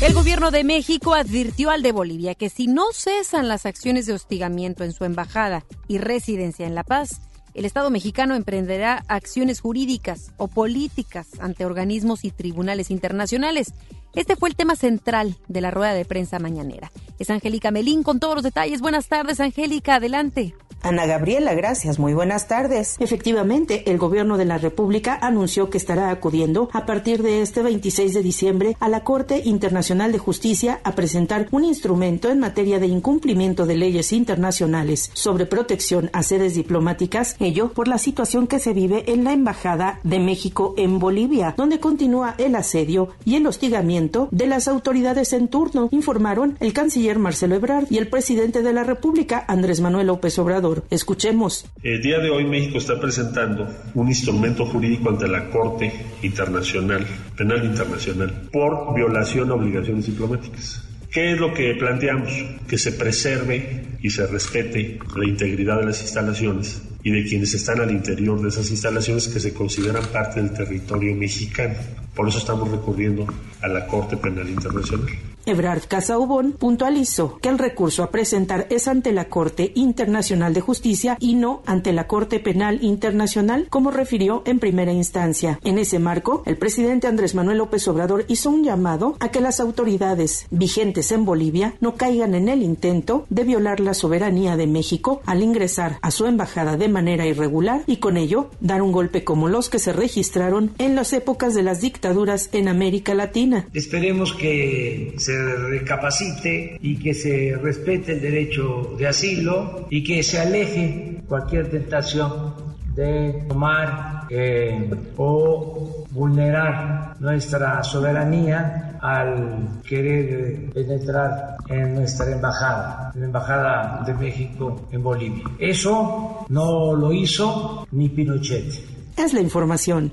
El 0.00 0.14
gobierno 0.14 0.50
de 0.50 0.62
México 0.62 1.14
advirtió 1.14 1.70
al 1.70 1.82
de 1.82 1.90
Bolivia 1.90 2.34
que 2.34 2.48
si 2.48 2.66
no 2.66 2.92
cesan 2.92 3.48
las 3.48 3.66
acciones 3.66 4.06
de 4.06 4.12
hostigamiento 4.12 4.84
en 4.84 4.92
su 4.92 5.04
embajada 5.04 5.64
y 5.88 5.98
residencia 5.98 6.66
en 6.66 6.74
La 6.74 6.84
Paz, 6.84 7.20
el 7.56 7.64
Estado 7.64 7.88
mexicano 7.90 8.34
emprenderá 8.34 9.02
acciones 9.08 9.60
jurídicas 9.60 10.32
o 10.36 10.46
políticas 10.46 11.26
ante 11.40 11.64
organismos 11.64 12.24
y 12.24 12.30
tribunales 12.30 12.90
internacionales. 12.90 13.72
Este 14.14 14.36
fue 14.36 14.50
el 14.50 14.56
tema 14.56 14.76
central 14.76 15.36
de 15.48 15.62
la 15.62 15.70
rueda 15.70 15.94
de 15.94 16.04
prensa 16.04 16.38
mañanera. 16.38 16.92
Es 17.18 17.30
Angélica 17.30 17.70
Melín 17.70 18.02
con 18.02 18.20
todos 18.20 18.34
los 18.34 18.44
detalles. 18.44 18.82
Buenas 18.82 19.08
tardes, 19.08 19.40
Angélica, 19.40 19.94
adelante. 19.94 20.54
Ana 20.82 21.06
Gabriela, 21.06 21.54
gracias. 21.54 21.98
Muy 21.98 22.14
buenas 22.14 22.46
tardes. 22.46 22.96
Efectivamente, 23.00 23.90
el 23.90 23.98
gobierno 23.98 24.36
de 24.36 24.44
la 24.44 24.58
República 24.58 25.18
anunció 25.20 25.68
que 25.68 25.78
estará 25.78 26.10
acudiendo 26.10 26.68
a 26.72 26.86
partir 26.86 27.22
de 27.22 27.42
este 27.42 27.62
26 27.62 28.14
de 28.14 28.22
diciembre 28.22 28.76
a 28.78 28.88
la 28.88 29.02
Corte 29.02 29.42
Internacional 29.44 30.12
de 30.12 30.18
Justicia 30.18 30.80
a 30.84 30.92
presentar 30.92 31.48
un 31.50 31.64
instrumento 31.64 32.28
en 32.30 32.38
materia 32.38 32.78
de 32.78 32.86
incumplimiento 32.86 33.66
de 33.66 33.76
leyes 33.76 34.12
internacionales 34.12 35.10
sobre 35.12 35.46
protección 35.46 36.10
a 36.12 36.22
sedes 36.22 36.54
diplomáticas, 36.54 37.34
ello 37.40 37.72
por 37.72 37.88
la 37.88 37.98
situación 37.98 38.46
que 38.46 38.60
se 38.60 38.72
vive 38.72 39.10
en 39.12 39.24
la 39.24 39.32
Embajada 39.32 39.98
de 40.04 40.20
México 40.20 40.74
en 40.76 40.98
Bolivia, 40.98 41.54
donde 41.56 41.80
continúa 41.80 42.34
el 42.38 42.54
asedio 42.54 43.08
y 43.24 43.34
el 43.34 43.46
hostigamiento 43.46 44.28
de 44.30 44.46
las 44.46 44.68
autoridades 44.68 45.32
en 45.32 45.48
turno, 45.48 45.88
informaron 45.90 46.56
el 46.60 46.72
canciller 46.72 47.18
Marcelo 47.18 47.56
Ebrard 47.56 47.86
y 47.90 47.98
el 47.98 48.08
presidente 48.08 48.62
de 48.62 48.72
la 48.72 48.84
República, 48.84 49.44
Andrés 49.48 49.80
Manuel 49.80 50.06
López 50.08 50.38
Obrador. 50.38 50.65
Escuchemos. 50.90 51.66
El 51.82 52.02
día 52.02 52.18
de 52.18 52.30
hoy 52.30 52.44
México 52.44 52.78
está 52.78 52.98
presentando 53.00 53.66
un 53.94 54.08
instrumento 54.08 54.66
jurídico 54.66 55.10
ante 55.10 55.28
la 55.28 55.48
Corte 55.50 55.92
Internacional, 56.22 57.06
Penal 57.36 57.64
Internacional, 57.64 58.48
por 58.52 58.94
violación 58.94 59.50
a 59.50 59.54
obligaciones 59.54 60.06
diplomáticas. 60.06 60.82
¿Qué 61.10 61.32
es 61.32 61.40
lo 61.40 61.54
que 61.54 61.74
planteamos? 61.74 62.30
Que 62.68 62.76
se 62.76 62.92
preserve 62.92 63.96
y 64.02 64.10
se 64.10 64.26
respete 64.26 64.98
la 65.16 65.24
integridad 65.24 65.78
de 65.78 65.86
las 65.86 66.02
instalaciones 66.02 66.82
y 67.02 67.10
de 67.10 67.24
quienes 67.24 67.54
están 67.54 67.80
al 67.80 67.90
interior 67.90 68.40
de 68.42 68.48
esas 68.48 68.70
instalaciones 68.70 69.28
que 69.28 69.40
se 69.40 69.54
consideran 69.54 70.04
parte 70.06 70.42
del 70.42 70.52
territorio 70.52 71.14
mexicano. 71.14 71.74
Por 72.14 72.28
eso 72.28 72.38
estamos 72.38 72.70
recurriendo 72.70 73.26
a 73.62 73.68
la 73.68 73.86
Corte 73.86 74.16
Penal 74.16 74.48
Internacional. 74.48 75.06
Ebrard 75.46 75.84
Casaubon 75.86 76.52
puntualizó 76.52 77.38
que 77.38 77.48
el 77.48 77.58
recurso 77.58 78.02
a 78.02 78.10
presentar 78.10 78.66
es 78.68 78.88
ante 78.88 79.12
la 79.12 79.28
Corte 79.28 79.72
Internacional 79.76 80.52
de 80.52 80.60
Justicia 80.60 81.16
y 81.20 81.36
no 81.36 81.62
ante 81.66 81.92
la 81.92 82.08
Corte 82.08 82.40
Penal 82.40 82.82
Internacional, 82.82 83.68
como 83.70 83.92
refirió 83.92 84.42
en 84.44 84.58
primera 84.58 84.92
instancia. 84.92 85.60
En 85.62 85.78
ese 85.78 86.00
marco, 86.00 86.42
el 86.46 86.58
presidente 86.58 87.06
Andrés 87.06 87.36
Manuel 87.36 87.58
López 87.58 87.86
Obrador 87.86 88.24
hizo 88.28 88.50
un 88.50 88.64
llamado 88.64 89.16
a 89.20 89.30
que 89.30 89.40
las 89.40 89.60
autoridades 89.60 90.46
vigentes 90.50 91.12
en 91.12 91.24
Bolivia 91.24 91.74
no 91.80 91.94
caigan 91.94 92.34
en 92.34 92.48
el 92.48 92.62
intento 92.62 93.24
de 93.30 93.44
violar 93.44 93.78
la 93.78 93.94
soberanía 93.94 94.56
de 94.56 94.66
México 94.66 95.22
al 95.26 95.42
ingresar 95.42 95.98
a 96.02 96.10
su 96.10 96.26
embajada 96.26 96.76
de 96.76 96.88
manera 96.88 97.24
irregular 97.24 97.82
y 97.86 97.98
con 97.98 98.16
ello 98.16 98.50
dar 98.60 98.82
un 98.82 98.90
golpe 98.90 99.22
como 99.22 99.48
los 99.48 99.68
que 99.68 99.78
se 99.78 99.92
registraron 99.92 100.72
en 100.78 100.96
las 100.96 101.12
épocas 101.12 101.54
de 101.54 101.62
las 101.62 101.80
dictaduras 101.80 102.48
en 102.52 102.66
América 102.66 103.14
Latina. 103.14 103.68
Esperemos 103.72 104.34
que 104.34 105.14
se 105.18 105.35
recapacite 105.36 106.78
y 106.80 106.96
que 106.96 107.14
se 107.14 107.56
respete 107.62 108.12
el 108.12 108.20
derecho 108.20 108.94
de 108.98 109.06
asilo 109.06 109.86
y 109.90 110.02
que 110.02 110.22
se 110.22 110.40
aleje 110.40 111.22
cualquier 111.28 111.70
tentación 111.70 112.54
de 112.94 113.44
tomar 113.48 114.26
eh, 114.30 114.90
o 115.16 116.04
vulnerar 116.10 117.14
nuestra 117.20 117.82
soberanía 117.84 118.98
al 119.00 119.82
querer 119.86 120.70
penetrar 120.72 121.56
en 121.68 121.94
nuestra 121.94 122.32
embajada, 122.32 123.12
la 123.14 123.24
embajada 123.24 124.02
de 124.06 124.14
México 124.14 124.88
en 124.90 125.02
Bolivia. 125.02 125.44
Eso 125.58 126.46
no 126.48 126.94
lo 126.94 127.12
hizo 127.12 127.86
ni 127.92 128.08
Pinochet. 128.08 128.72
Es 129.16 129.32
la 129.32 129.40
información. 129.40 130.12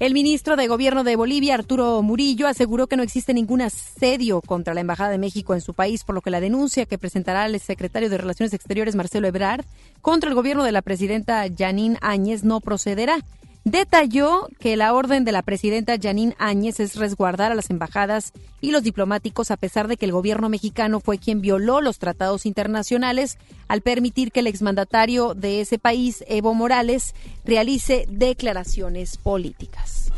El 0.00 0.12
ministro 0.12 0.56
de 0.56 0.66
Gobierno 0.66 1.04
de 1.04 1.14
Bolivia, 1.14 1.54
Arturo 1.54 2.02
Murillo, 2.02 2.48
aseguró 2.48 2.88
que 2.88 2.96
no 2.96 3.04
existe 3.04 3.32
ningún 3.32 3.62
asedio 3.62 4.40
contra 4.40 4.74
la 4.74 4.80
Embajada 4.80 5.10
de 5.10 5.18
México 5.18 5.54
en 5.54 5.60
su 5.60 5.72
país, 5.72 6.02
por 6.02 6.16
lo 6.16 6.20
que 6.20 6.30
la 6.30 6.40
denuncia 6.40 6.84
que 6.84 6.98
presentará 6.98 7.46
el 7.46 7.60
secretario 7.60 8.10
de 8.10 8.18
Relaciones 8.18 8.52
Exteriores, 8.54 8.96
Marcelo 8.96 9.28
Ebrard, 9.28 9.64
contra 10.02 10.28
el 10.28 10.34
gobierno 10.34 10.64
de 10.64 10.72
la 10.72 10.82
presidenta 10.82 11.44
Janine 11.56 11.96
Áñez 12.00 12.42
no 12.42 12.60
procederá. 12.60 13.18
Detalló 13.64 14.48
que 14.60 14.76
la 14.76 14.92
orden 14.92 15.24
de 15.24 15.32
la 15.32 15.40
presidenta 15.40 15.96
Janine 16.00 16.36
Áñez 16.38 16.80
es 16.80 16.96
resguardar 16.96 17.50
a 17.50 17.54
las 17.54 17.70
embajadas 17.70 18.32
y 18.60 18.72
los 18.72 18.82
diplomáticos 18.82 19.50
a 19.50 19.56
pesar 19.56 19.88
de 19.88 19.96
que 19.96 20.04
el 20.04 20.12
gobierno 20.12 20.50
mexicano 20.50 21.00
fue 21.00 21.16
quien 21.16 21.40
violó 21.40 21.80
los 21.80 21.98
tratados 21.98 22.44
internacionales 22.44 23.38
al 23.66 23.80
permitir 23.80 24.32
que 24.32 24.40
el 24.40 24.48
exmandatario 24.48 25.32
de 25.32 25.62
ese 25.62 25.78
país, 25.78 26.24
Evo 26.28 26.52
Morales, 26.52 27.14
realice 27.46 28.06
declaraciones 28.10 29.16
políticas. 29.16 30.12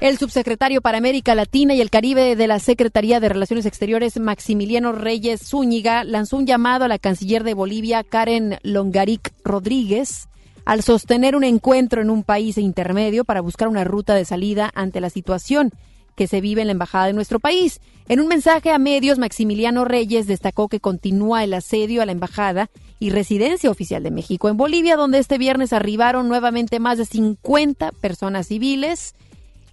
El 0.00 0.18
subsecretario 0.18 0.80
para 0.80 0.98
América 0.98 1.36
Latina 1.36 1.74
y 1.74 1.80
el 1.80 1.90
Caribe 1.90 2.34
de 2.34 2.48
la 2.48 2.58
Secretaría 2.58 3.20
de 3.20 3.28
Relaciones 3.28 3.66
Exteriores, 3.66 4.18
Maximiliano 4.18 4.90
Reyes 4.90 5.42
Zúñiga, 5.48 6.02
lanzó 6.02 6.38
un 6.38 6.46
llamado 6.46 6.84
a 6.84 6.88
la 6.88 6.98
canciller 6.98 7.44
de 7.44 7.54
Bolivia, 7.54 8.02
Karen 8.02 8.58
Longaric 8.64 9.32
Rodríguez, 9.44 10.28
al 10.64 10.82
sostener 10.82 11.36
un 11.36 11.44
encuentro 11.44 12.02
en 12.02 12.10
un 12.10 12.22
país 12.22 12.58
intermedio 12.58 13.24
para 13.24 13.40
buscar 13.40 13.68
una 13.68 13.84
ruta 13.84 14.14
de 14.14 14.24
salida 14.24 14.70
ante 14.74 15.00
la 15.00 15.10
situación 15.10 15.70
que 16.14 16.26
se 16.26 16.40
vive 16.40 16.60
en 16.60 16.68
la 16.68 16.72
embajada 16.72 17.06
de 17.06 17.12
nuestro 17.12 17.40
país. 17.40 17.80
En 18.08 18.20
un 18.20 18.28
mensaje 18.28 18.70
a 18.70 18.78
medios, 18.78 19.18
Maximiliano 19.18 19.84
Reyes 19.84 20.26
destacó 20.26 20.68
que 20.68 20.80
continúa 20.80 21.44
el 21.44 21.54
asedio 21.54 22.02
a 22.02 22.06
la 22.06 22.12
embajada 22.12 22.70
y 22.98 23.10
residencia 23.10 23.70
oficial 23.70 24.02
de 24.02 24.10
México 24.10 24.48
en 24.48 24.56
Bolivia, 24.56 24.96
donde 24.96 25.18
este 25.18 25.38
viernes 25.38 25.72
arribaron 25.72 26.28
nuevamente 26.28 26.78
más 26.80 26.98
de 26.98 27.06
50 27.06 27.92
personas 27.92 28.48
civiles, 28.48 29.14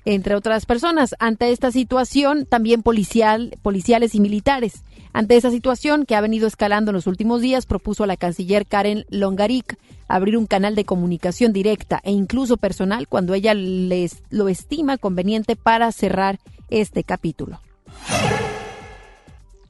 entre 0.06 0.36
otras 0.36 0.66
personas. 0.66 1.16
Ante 1.20 1.52
esta 1.52 1.72
situación, 1.72 2.46
también 2.46 2.84
policial, 2.84 3.58
policiales 3.62 4.16
y 4.16 4.20
militares. 4.20 4.84
Ante 5.14 5.38
esa 5.38 5.52
situación 5.52 6.06
que 6.06 6.16
ha 6.16 6.22
venido 6.22 6.48
escalando 6.48 6.92
en 6.92 6.96
los 6.96 7.08
últimos 7.08 7.42
días, 7.42 7.66
propuso 7.66 8.04
a 8.04 8.08
la 8.08 8.18
canciller 8.18 8.66
Karen 8.66 9.06
Longaric 9.10 9.78
abrir 10.08 10.38
un 10.38 10.48
canal 10.48 10.76
de 10.76 10.86
comunicación 10.86 11.54
directa 11.54 12.02
e 12.04 12.12
incluso 12.12 12.58
personal 12.58 13.08
cuando 13.08 13.34
ella 13.34 13.54
les 13.54 14.24
lo 14.30 14.50
estima 14.50 14.98
conveniente 14.98 15.56
para 15.56 15.92
cerrar 15.92 16.40
este 16.70 17.04
capítulo. 17.04 17.62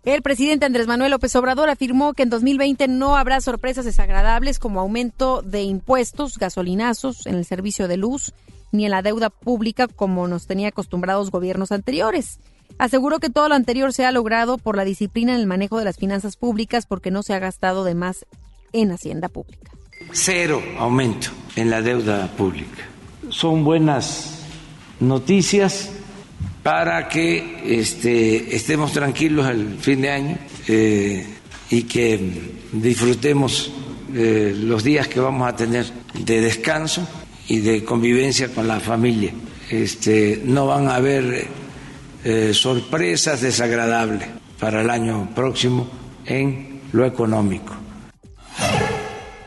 El 0.05 0.21
presidente 0.21 0.65
Andrés 0.65 0.87
Manuel 0.87 1.11
López 1.11 1.35
Obrador 1.35 1.69
afirmó 1.69 2.13
que 2.13 2.23
en 2.23 2.29
2020 2.29 2.87
no 2.87 3.17
habrá 3.17 3.41
sorpresas 3.41 3.85
desagradables 3.85 4.57
como 4.57 4.79
aumento 4.79 5.41
de 5.41 5.63
impuestos, 5.63 6.37
gasolinazos 6.37 7.25
en 7.27 7.35
el 7.35 7.45
servicio 7.45 7.87
de 7.87 7.97
luz, 7.97 8.33
ni 8.71 8.85
en 8.85 8.91
la 8.91 9.01
deuda 9.01 9.29
pública 9.29 9.87
como 9.87 10.27
nos 10.27 10.47
tenía 10.47 10.69
acostumbrados 10.69 11.31
gobiernos 11.31 11.71
anteriores. 11.71 12.39
Aseguró 12.77 13.19
que 13.19 13.29
todo 13.29 13.49
lo 13.49 13.55
anterior 13.55 13.93
se 13.93 14.05
ha 14.05 14.11
logrado 14.11 14.57
por 14.57 14.77
la 14.77 14.85
disciplina 14.85 15.33
en 15.33 15.41
el 15.41 15.47
manejo 15.47 15.79
de 15.79 15.85
las 15.85 15.97
finanzas 15.97 16.37
públicas 16.37 16.85
porque 16.85 17.11
no 17.11 17.23
se 17.23 17.33
ha 17.33 17.39
gastado 17.39 17.83
de 17.83 17.95
más 17.95 18.25
en 18.71 18.91
hacienda 18.91 19.27
pública 19.29 19.71
cero 20.11 20.61
aumento 20.77 21.29
en 21.55 21.69
la 21.69 21.81
deuda 21.81 22.27
pública. 22.27 22.83
Son 23.29 23.63
buenas 23.63 24.39
noticias 24.99 25.91
para 26.63 27.07
que 27.07 27.79
este, 27.79 28.55
estemos 28.55 28.91
tranquilos 28.91 29.45
al 29.45 29.77
fin 29.79 30.01
de 30.01 30.09
año 30.09 30.37
eh, 30.67 31.27
y 31.69 31.83
que 31.83 32.53
disfrutemos 32.71 33.71
eh, 34.13 34.53
los 34.55 34.83
días 34.83 35.07
que 35.07 35.19
vamos 35.19 35.47
a 35.47 35.55
tener 35.55 35.85
de 36.13 36.41
descanso 36.41 37.07
y 37.49 37.59
de 37.59 37.83
convivencia 37.83 38.47
con 38.53 38.67
la 38.67 38.79
familia. 38.79 39.33
Este, 39.69 40.41
no 40.45 40.67
van 40.67 40.87
a 40.87 40.95
haber 40.95 41.47
eh, 42.23 42.53
sorpresas 42.53 43.41
desagradables 43.41 44.27
para 44.59 44.81
el 44.81 44.89
año 44.89 45.29
próximo 45.35 45.89
en 46.25 46.81
lo 46.91 47.05
económico. 47.05 47.73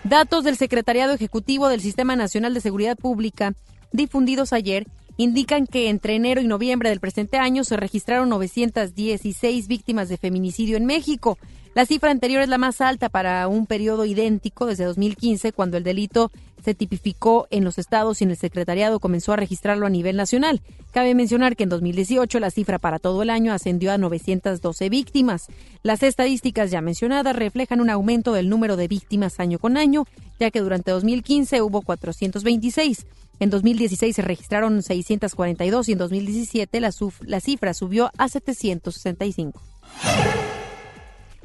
Datos 0.04 0.44
del 0.44 0.56
Secretariado 0.56 1.14
Ejecutivo 1.14 1.68
del 1.68 1.80
Sistema 1.80 2.16
Nacional 2.16 2.54
de 2.54 2.60
Seguridad 2.60 2.96
Pública, 2.96 3.54
difundidos 3.92 4.52
ayer, 4.52 4.86
indican 5.16 5.66
que 5.66 5.88
entre 5.88 6.16
enero 6.16 6.40
y 6.40 6.46
noviembre 6.46 6.88
del 6.88 7.00
presente 7.00 7.38
año 7.38 7.62
se 7.62 7.76
registraron 7.76 8.28
916 8.30 9.68
víctimas 9.68 10.08
de 10.08 10.16
feminicidio 10.16 10.76
en 10.76 10.86
México, 10.86 11.38
la 11.74 11.86
cifra 11.86 12.10
anterior 12.10 12.42
es 12.42 12.50
la 12.50 12.58
más 12.58 12.82
alta 12.82 13.08
para 13.08 13.48
un 13.48 13.66
periodo 13.66 14.04
idéntico 14.04 14.66
desde 14.66 14.84
2015, 14.84 15.52
cuando 15.52 15.78
el 15.78 15.84
delito 15.84 16.30
se 16.62 16.74
tipificó 16.74 17.46
en 17.50 17.64
los 17.64 17.78
estados 17.78 18.20
y 18.20 18.24
en 18.24 18.30
el 18.30 18.36
secretariado 18.36 19.00
comenzó 19.00 19.32
a 19.32 19.36
registrarlo 19.36 19.86
a 19.86 19.90
nivel 19.90 20.16
nacional. 20.16 20.62
Cabe 20.92 21.14
mencionar 21.14 21.56
que 21.56 21.64
en 21.64 21.68
2018 21.68 22.38
la 22.38 22.50
cifra 22.50 22.78
para 22.78 22.98
todo 22.98 23.22
el 23.22 23.30
año 23.30 23.52
ascendió 23.52 23.92
a 23.92 23.98
912 23.98 24.88
víctimas. 24.88 25.46
Las 25.82 26.02
estadísticas 26.02 26.70
ya 26.70 26.80
mencionadas 26.80 27.34
reflejan 27.34 27.80
un 27.80 27.90
aumento 27.90 28.32
del 28.32 28.48
número 28.48 28.76
de 28.76 28.88
víctimas 28.88 29.40
año 29.40 29.58
con 29.58 29.76
año, 29.76 30.04
ya 30.38 30.50
que 30.50 30.60
durante 30.60 30.90
2015 30.90 31.62
hubo 31.62 31.82
426. 31.82 33.06
En 33.40 33.50
2016 33.50 34.14
se 34.14 34.22
registraron 34.22 34.82
642 34.82 35.88
y 35.88 35.92
en 35.92 35.98
2017 35.98 36.80
la, 36.80 37.40
cifra 37.40 37.74
subió 37.74 38.10
a 38.16 38.28
765. 38.28 39.60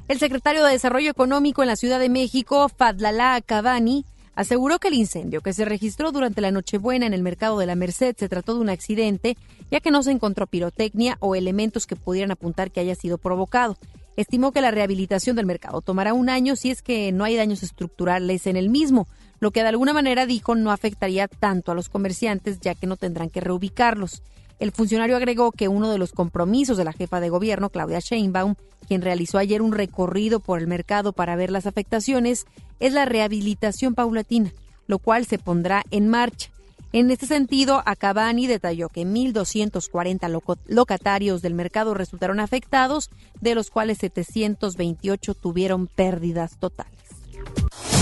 El 0.08 0.20
secretario 0.20 0.64
de 0.64 0.74
Desarrollo 0.74 1.10
Económico 1.10 1.64
en 1.64 1.70
la 1.70 1.76
Ciudad 1.76 2.00
de 2.00 2.10
México, 2.10 2.70
Fadlalá 2.70 3.42
Cavani, 3.42 4.06
aseguró 4.38 4.78
que 4.78 4.90
el 4.90 4.94
incendio 4.94 5.42
que 5.42 5.52
se 5.52 5.66
registró 5.66 6.12
durante 6.12 6.42
la 6.42 6.52
Nochebuena 6.52 7.08
en 7.08 7.16
el 7.16 7.24
mercado 7.24 7.58
de 7.58 7.66
la 7.66 7.76
Merced 7.76 8.16
se 8.16 8.30
trató 8.30 8.54
de 8.54 8.62
un 8.62 8.70
accidente, 8.70 9.36
ya 9.72 9.80
que 9.80 9.90
no 9.90 10.04
se 10.04 10.12
encontró 10.12 10.46
pirotecnia 10.46 11.18
o 11.20 11.36
elementos 11.36 11.88
que 11.88 11.96
pudieran 11.96 12.30
apuntar 12.30 12.70
que 12.70 12.80
haya 12.80 12.94
sido 12.94 13.18
provocado. 13.18 13.78
estimó 14.16 14.52
que 14.52 14.62
la 14.62 14.70
rehabilitación 14.70 15.36
del 15.36 15.48
mercado 15.48 15.82
tomará 15.82 16.14
un 16.14 16.30
año 16.30 16.56
si 16.56 16.70
es 16.70 16.84
que 16.84 17.12
no 17.12 17.24
hay 17.24 17.36
daños 17.36 17.64
estructurales 17.64 18.46
en 18.46 18.58
el 18.58 18.70
mismo, 18.70 19.08
lo 19.40 19.50
que 19.50 19.62
de 19.62 19.70
alguna 19.70 19.92
manera 19.92 20.28
dijo 20.28 20.54
no 20.54 20.72
afectaría 20.72 21.28
tanto 21.28 21.72
a 21.72 21.76
los 21.76 21.90
comerciantes 21.90 22.60
ya 22.60 22.76
que 22.76 22.86
no 22.86 22.96
tendrán 22.96 23.32
que 23.32 23.42
reubicarlos. 23.42 24.22
El 24.60 24.72
funcionario 24.72 25.16
agregó 25.16 25.52
que 25.52 25.68
uno 25.68 25.92
de 25.92 25.98
los 25.98 26.12
compromisos 26.12 26.78
de 26.78 26.84
la 26.84 26.94
jefa 26.94 27.20
de 27.20 27.30
gobierno, 27.30 27.70
Claudia 27.70 28.00
Sheinbaum, 28.00 28.56
quien 28.88 29.02
realizó 29.02 29.38
ayer 29.38 29.62
un 29.62 29.72
recorrido 29.72 30.40
por 30.40 30.60
el 30.60 30.68
mercado 30.68 31.14
para 31.14 31.36
ver 31.36 31.52
las 31.52 31.68
afectaciones, 31.68 32.46
es 32.80 32.94
la 32.94 33.06
rehabilitación 33.06 33.94
paulatina, 33.94 34.54
lo 34.88 35.00
cual 35.00 35.26
se 35.26 35.38
pondrá 35.38 35.84
en 35.92 36.08
marcha. 36.08 36.50
En 36.94 37.12
este 37.12 37.28
sentido, 37.28 37.84
Acabani 37.86 38.48
detalló 38.48 38.90
que 38.90 39.06
1.240 39.06 40.58
locatarios 40.68 41.42
del 41.42 41.54
mercado 41.54 41.94
resultaron 41.94 42.40
afectados, 42.40 43.10
de 43.42 43.56
los 43.56 43.70
cuales 43.70 43.98
728 44.00 45.34
tuvieron 45.36 45.88
pérdidas 45.88 46.58
totales. 46.58 46.94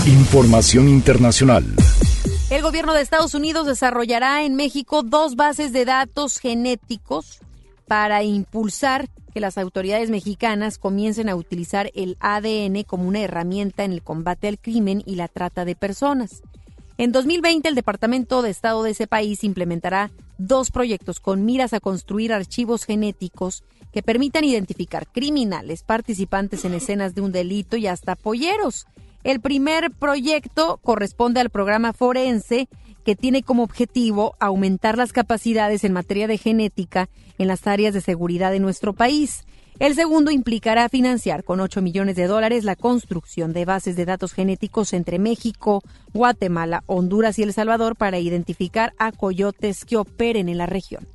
Información 0.06 0.88
internacional. 0.88 1.64
El 2.48 2.62
gobierno 2.62 2.94
de 2.94 3.00
Estados 3.00 3.34
Unidos 3.34 3.66
desarrollará 3.66 4.44
en 4.44 4.54
México 4.54 5.02
dos 5.02 5.34
bases 5.34 5.72
de 5.72 5.84
datos 5.84 6.38
genéticos 6.38 7.40
para 7.88 8.22
impulsar 8.22 9.08
que 9.34 9.40
las 9.40 9.58
autoridades 9.58 10.10
mexicanas 10.10 10.78
comiencen 10.78 11.28
a 11.28 11.34
utilizar 11.34 11.90
el 11.96 12.16
ADN 12.20 12.84
como 12.84 13.08
una 13.08 13.20
herramienta 13.20 13.82
en 13.82 13.90
el 13.90 14.00
combate 14.00 14.46
al 14.46 14.60
crimen 14.60 15.02
y 15.04 15.16
la 15.16 15.26
trata 15.26 15.64
de 15.64 15.74
personas. 15.74 16.44
En 16.98 17.10
2020, 17.10 17.68
el 17.68 17.74
Departamento 17.74 18.42
de 18.42 18.50
Estado 18.50 18.84
de 18.84 18.92
ese 18.92 19.08
país 19.08 19.42
implementará 19.42 20.12
dos 20.38 20.70
proyectos 20.70 21.18
con 21.18 21.44
miras 21.44 21.72
a 21.72 21.80
construir 21.80 22.32
archivos 22.32 22.84
genéticos 22.84 23.64
que 23.92 24.04
permitan 24.04 24.44
identificar 24.44 25.08
criminales, 25.08 25.82
participantes 25.82 26.64
en 26.64 26.74
escenas 26.74 27.16
de 27.16 27.22
un 27.22 27.32
delito 27.32 27.76
y 27.76 27.88
hasta 27.88 28.14
polleros. 28.14 28.86
El 29.26 29.40
primer 29.40 29.90
proyecto 29.90 30.78
corresponde 30.84 31.40
al 31.40 31.50
programa 31.50 31.92
forense 31.92 32.68
que 33.04 33.16
tiene 33.16 33.42
como 33.42 33.64
objetivo 33.64 34.36
aumentar 34.38 34.96
las 34.96 35.12
capacidades 35.12 35.82
en 35.82 35.92
materia 35.92 36.28
de 36.28 36.38
genética 36.38 37.08
en 37.36 37.48
las 37.48 37.66
áreas 37.66 37.92
de 37.92 38.00
seguridad 38.00 38.52
de 38.52 38.60
nuestro 38.60 38.92
país. 38.92 39.44
El 39.80 39.96
segundo 39.96 40.30
implicará 40.30 40.88
financiar 40.88 41.42
con 41.42 41.58
8 41.58 41.82
millones 41.82 42.14
de 42.14 42.28
dólares 42.28 42.62
la 42.62 42.76
construcción 42.76 43.52
de 43.52 43.64
bases 43.64 43.96
de 43.96 44.04
datos 44.04 44.32
genéticos 44.32 44.92
entre 44.92 45.18
México, 45.18 45.82
Guatemala, 46.14 46.84
Honduras 46.86 47.36
y 47.40 47.42
El 47.42 47.52
Salvador 47.52 47.96
para 47.96 48.20
identificar 48.20 48.92
a 48.96 49.10
coyotes 49.10 49.84
que 49.84 49.96
operen 49.96 50.48
en 50.48 50.58
la 50.58 50.66
región. 50.66 51.08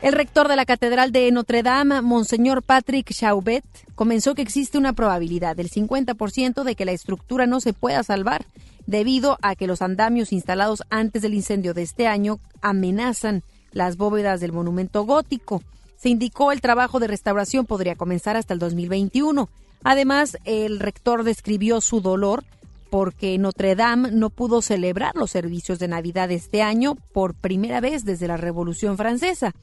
El 0.00 0.12
rector 0.12 0.48
de 0.48 0.56
la 0.56 0.64
Catedral 0.64 1.10
de 1.10 1.30
Notre 1.32 1.62
Dame, 1.62 2.02
Monseñor 2.02 2.62
Patrick 2.62 3.12
Chaubet, 3.12 3.64
comenzó 3.94 4.34
que 4.34 4.42
existe 4.42 4.78
una 4.78 4.92
probabilidad 4.92 5.56
del 5.56 5.70
50% 5.70 6.62
de 6.62 6.74
que 6.74 6.84
la 6.84 6.92
estructura 6.92 7.46
no 7.46 7.60
se 7.60 7.72
pueda 7.72 8.02
salvar, 8.02 8.46
debido 8.86 9.38
a 9.42 9.56
que 9.56 9.66
los 9.66 9.82
andamios 9.82 10.32
instalados 10.32 10.84
antes 10.88 11.22
del 11.22 11.34
incendio 11.34 11.74
de 11.74 11.82
este 11.82 12.06
año 12.06 12.38
amenazan 12.62 13.42
las 13.72 13.96
bóvedas 13.96 14.40
del 14.40 14.52
monumento 14.52 15.04
gótico 15.04 15.62
se 15.98 16.08
indicó 16.08 16.52
el 16.52 16.60
trabajo 16.60 17.00
de 17.00 17.08
restauración 17.08 17.66
podría 17.66 17.96
comenzar 17.96 18.36
hasta 18.36 18.54
el 18.54 18.60
2021. 18.60 19.48
Además, 19.82 20.38
el 20.44 20.78
rector 20.78 21.24
describió 21.24 21.80
su 21.80 22.00
dolor 22.00 22.44
porque 22.88 23.36
Notre 23.36 23.74
Dame 23.74 24.12
no 24.12 24.30
pudo 24.30 24.62
celebrar 24.62 25.14
los 25.16 25.30
servicios 25.30 25.78
de 25.78 25.88
Navidad 25.88 26.30
este 26.30 26.62
año 26.62 26.96
por 27.12 27.34
primera 27.34 27.80
vez 27.80 28.04
desde 28.04 28.28
la 28.28 28.36
Revolución 28.36 28.96
Francesa. 28.96 29.54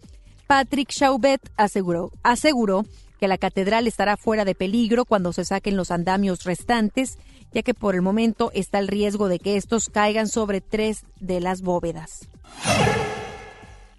Patrick 0.48 0.90
Chaubet 0.90 1.42
aseguró, 1.58 2.12
aseguró 2.24 2.86
que 3.20 3.28
la 3.28 3.38
catedral 3.38 3.88
estará 3.88 4.18
fuera 4.18 4.46
de 4.46 4.56
peligro 4.56 5.06
cuando 5.06 5.34
se 5.34 5.46
saquen 5.46 5.78
los 5.78 5.92
andamios 5.92 6.44
restantes, 6.44 7.18
ya 7.54 7.64
que 7.64 7.74
por 7.74 7.96
el 7.96 8.02
momento 8.02 8.52
está 8.54 8.80
el 8.80 8.88
riesgo 8.88 9.28
de 9.28 9.40
que 9.40 9.58
estos 9.58 9.90
caigan 9.90 10.28
sobre 10.28 10.62
tres 10.62 11.06
de 11.20 11.40
las 11.40 11.62
bóvedas. 11.62 12.28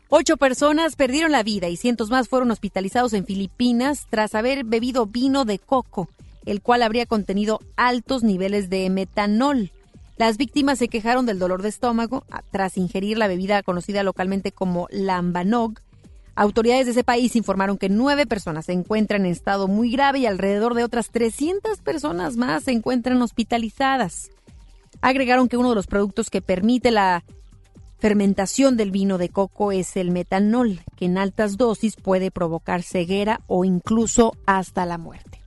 Ocho 0.09 0.37
personas 0.37 0.95
perdieron 0.95 1.33
la 1.33 1.43
vida 1.43 1.69
y 1.69 1.77
cientos 1.77 2.11
más 2.11 2.29
fueron 2.29 2.51
hospitalizados 2.53 3.13
en 3.13 3.27
Filipinas 3.27 4.07
tras 4.09 4.37
haber 4.37 4.65
bebido 4.65 5.07
vino 5.07 5.45
de 5.45 5.59
coco, 5.59 6.09
el 6.45 6.63
cual 6.63 6.83
habría 6.83 7.07
contenido 7.07 7.61
altos 7.77 8.23
niveles 8.23 8.71
de 8.71 8.89
metanol. 8.89 9.73
Las 10.17 10.37
víctimas 10.37 10.79
se 10.79 10.89
quejaron 10.89 11.27
del 11.27 11.41
dolor 11.41 11.63
de 11.63 11.71
estómago 11.71 12.25
tras 12.53 12.77
ingerir 12.77 13.19
la 13.19 13.27
bebida 13.27 13.63
conocida 13.65 14.05
localmente 14.05 14.53
como 14.53 14.87
lambanog. 14.91 15.81
Autoridades 16.37 16.85
de 16.85 16.93
ese 16.93 17.03
país 17.03 17.35
informaron 17.35 17.79
que 17.79 17.89
nueve 17.89 18.27
personas 18.27 18.67
se 18.67 18.73
encuentran 18.73 19.25
en 19.25 19.33
estado 19.33 19.69
muy 19.69 19.91
grave 19.91 20.19
y 20.19 20.27
alrededor 20.27 20.75
de 20.75 20.85
otras 20.85 21.09
300 21.09 21.79
personas 21.81 22.37
más 22.37 22.65
se 22.65 22.73
encuentran 22.73 23.21
hospitalizadas. 23.23 24.31
Agregaron 25.01 25.49
que 25.49 25.57
uno 25.57 25.71
de 25.71 25.75
los 25.75 25.87
productos 25.87 26.29
que 26.29 26.43
permite 26.43 26.91
la 26.91 27.25
fermentación 27.99 28.77
del 28.77 28.91
vino 28.91 29.17
de 29.17 29.31
coco 29.31 29.73
es 29.73 29.97
el 29.97 30.11
metanol, 30.11 30.81
que 30.97 31.07
en 31.07 31.17
altas 31.17 31.57
dosis 31.57 31.97
puede 31.97 32.31
provocar 32.31 32.83
ceguera 32.83 33.41
o 33.47 33.65
incluso 33.65 34.37
hasta 34.45 34.85
la 34.85 34.99
muerte. 34.99 35.41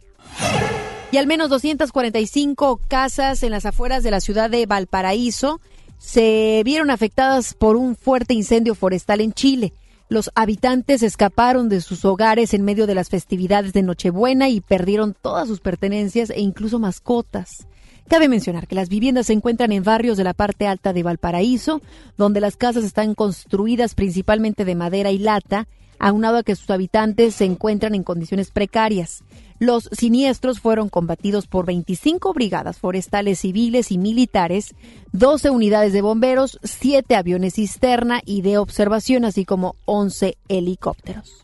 Y 1.11 1.17
al 1.17 1.27
menos 1.27 1.49
245 1.49 2.81
casas 2.87 3.43
en 3.43 3.51
las 3.51 3.67
afueras 3.67 4.01
de 4.01 4.11
la 4.11 4.21
ciudad 4.21 4.49
de 4.49 4.65
Valparaíso 4.65 5.61
se 5.99 6.61
vieron 6.65 6.89
afectadas 6.89 7.53
por 7.53 7.75
un 7.75 7.95
fuerte 7.95 8.33
incendio 8.33 8.73
forestal 8.73 9.21
en 9.21 9.33
Chile. 9.33 9.73
Los 10.09 10.31
habitantes 10.33 11.03
escaparon 11.03 11.69
de 11.69 11.81
sus 11.81 12.03
hogares 12.03 12.55
en 12.55 12.65
medio 12.65 12.87
de 12.87 12.95
las 12.95 13.09
festividades 13.09 13.73
de 13.73 13.83
Nochebuena 13.83 14.49
y 14.49 14.59
perdieron 14.59 15.13
todas 15.13 15.47
sus 15.47 15.59
pertenencias 15.59 16.31
e 16.31 16.41
incluso 16.41 16.79
mascotas. 16.79 17.67
Cabe 18.07 18.27
mencionar 18.27 18.67
que 18.67 18.73
las 18.73 18.89
viviendas 18.89 19.27
se 19.27 19.33
encuentran 19.33 19.71
en 19.71 19.83
barrios 19.83 20.17
de 20.17 20.23
la 20.23 20.33
parte 20.33 20.65
alta 20.65 20.93
de 20.93 21.03
Valparaíso, 21.03 21.83
donde 22.17 22.41
las 22.41 22.57
casas 22.57 22.83
están 22.83 23.13
construidas 23.13 23.93
principalmente 23.93 24.65
de 24.65 24.73
madera 24.73 25.11
y 25.11 25.19
lata, 25.19 25.67
aunado 25.99 26.37
a 26.37 26.43
que 26.43 26.55
sus 26.55 26.71
habitantes 26.71 27.35
se 27.35 27.45
encuentran 27.45 27.93
en 27.93 28.01
condiciones 28.01 28.49
precarias. 28.49 29.23
Los 29.59 29.89
siniestros 29.91 30.61
fueron 30.61 30.87
combatidos 30.87 31.45
por 31.45 31.65
25 31.65 32.33
brigadas 32.33 32.79
forestales 32.79 33.39
civiles 33.39 33.91
y 33.91 33.97
militares, 33.97 34.73
12 35.11 35.49
unidades 35.49 35.91
de 35.91 36.01
bomberos, 36.01 36.59
7 36.63 37.13
aviones 37.15 37.55
cisterna 37.55 38.21
y 38.25 38.41
de 38.41 38.57
observación, 38.57 39.25
así 39.25 39.43
como 39.43 39.75
11 39.83 40.37
helicópteros. 40.47 41.41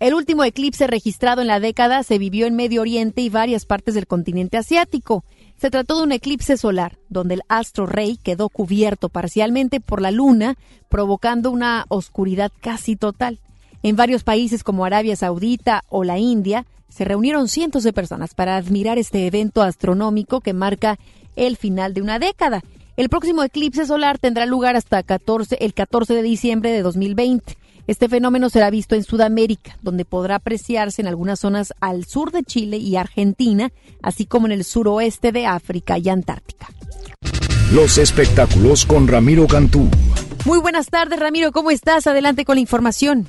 El 0.00 0.14
último 0.14 0.44
eclipse 0.44 0.86
registrado 0.86 1.42
en 1.42 1.48
la 1.48 1.60
década 1.60 2.02
se 2.02 2.18
vivió 2.18 2.46
en 2.46 2.54
Medio 2.54 2.80
Oriente 2.80 3.20
y 3.20 3.28
varias 3.28 3.66
partes 3.66 3.94
del 3.94 4.06
continente 4.06 4.56
asiático. 4.56 5.24
Se 5.56 5.70
trató 5.70 5.98
de 5.98 6.04
un 6.04 6.12
eclipse 6.12 6.56
solar, 6.56 6.98
donde 7.08 7.34
el 7.34 7.42
astro 7.48 7.84
rey 7.84 8.16
quedó 8.16 8.48
cubierto 8.48 9.08
parcialmente 9.08 9.80
por 9.80 10.00
la 10.00 10.12
luna, 10.12 10.56
provocando 10.88 11.50
una 11.50 11.84
oscuridad 11.88 12.52
casi 12.60 12.94
total. 12.96 13.40
En 13.82 13.96
varios 13.96 14.24
países 14.24 14.64
como 14.64 14.84
Arabia 14.84 15.16
Saudita 15.16 15.84
o 15.88 16.04
la 16.04 16.18
India, 16.18 16.66
se 16.88 17.04
reunieron 17.04 17.48
cientos 17.48 17.84
de 17.84 17.92
personas 17.92 18.34
para 18.34 18.56
admirar 18.56 18.98
este 18.98 19.26
evento 19.26 19.62
astronómico 19.62 20.40
que 20.40 20.52
marca 20.52 20.98
el 21.36 21.56
final 21.56 21.94
de 21.94 22.02
una 22.02 22.18
década. 22.18 22.62
El 22.96 23.08
próximo 23.08 23.44
eclipse 23.44 23.86
solar 23.86 24.18
tendrá 24.18 24.46
lugar 24.46 24.74
hasta 24.74 25.02
14, 25.02 25.58
el 25.60 25.74
14 25.74 26.14
de 26.14 26.22
diciembre 26.22 26.72
de 26.72 26.82
2020. 26.82 27.56
Este 27.86 28.08
fenómeno 28.08 28.50
será 28.50 28.68
visto 28.70 28.96
en 28.96 29.04
Sudamérica, 29.04 29.78
donde 29.80 30.04
podrá 30.04 30.34
apreciarse 30.34 31.00
en 31.00 31.08
algunas 31.08 31.38
zonas 31.38 31.72
al 31.80 32.04
sur 32.04 32.32
de 32.32 32.42
Chile 32.42 32.78
y 32.78 32.96
Argentina, 32.96 33.70
así 34.02 34.26
como 34.26 34.46
en 34.46 34.52
el 34.52 34.64
suroeste 34.64 35.30
de 35.30 35.46
África 35.46 35.96
y 35.98 36.08
Antártica. 36.08 36.68
Los 37.72 37.98
espectáculos 37.98 38.84
con 38.84 39.06
Ramiro 39.06 39.46
Cantú. 39.46 39.88
Muy 40.44 40.58
buenas 40.58 40.88
tardes, 40.88 41.20
Ramiro, 41.20 41.52
¿cómo 41.52 41.70
estás? 41.70 42.06
Adelante 42.06 42.44
con 42.44 42.56
la 42.56 42.60
información. 42.60 43.28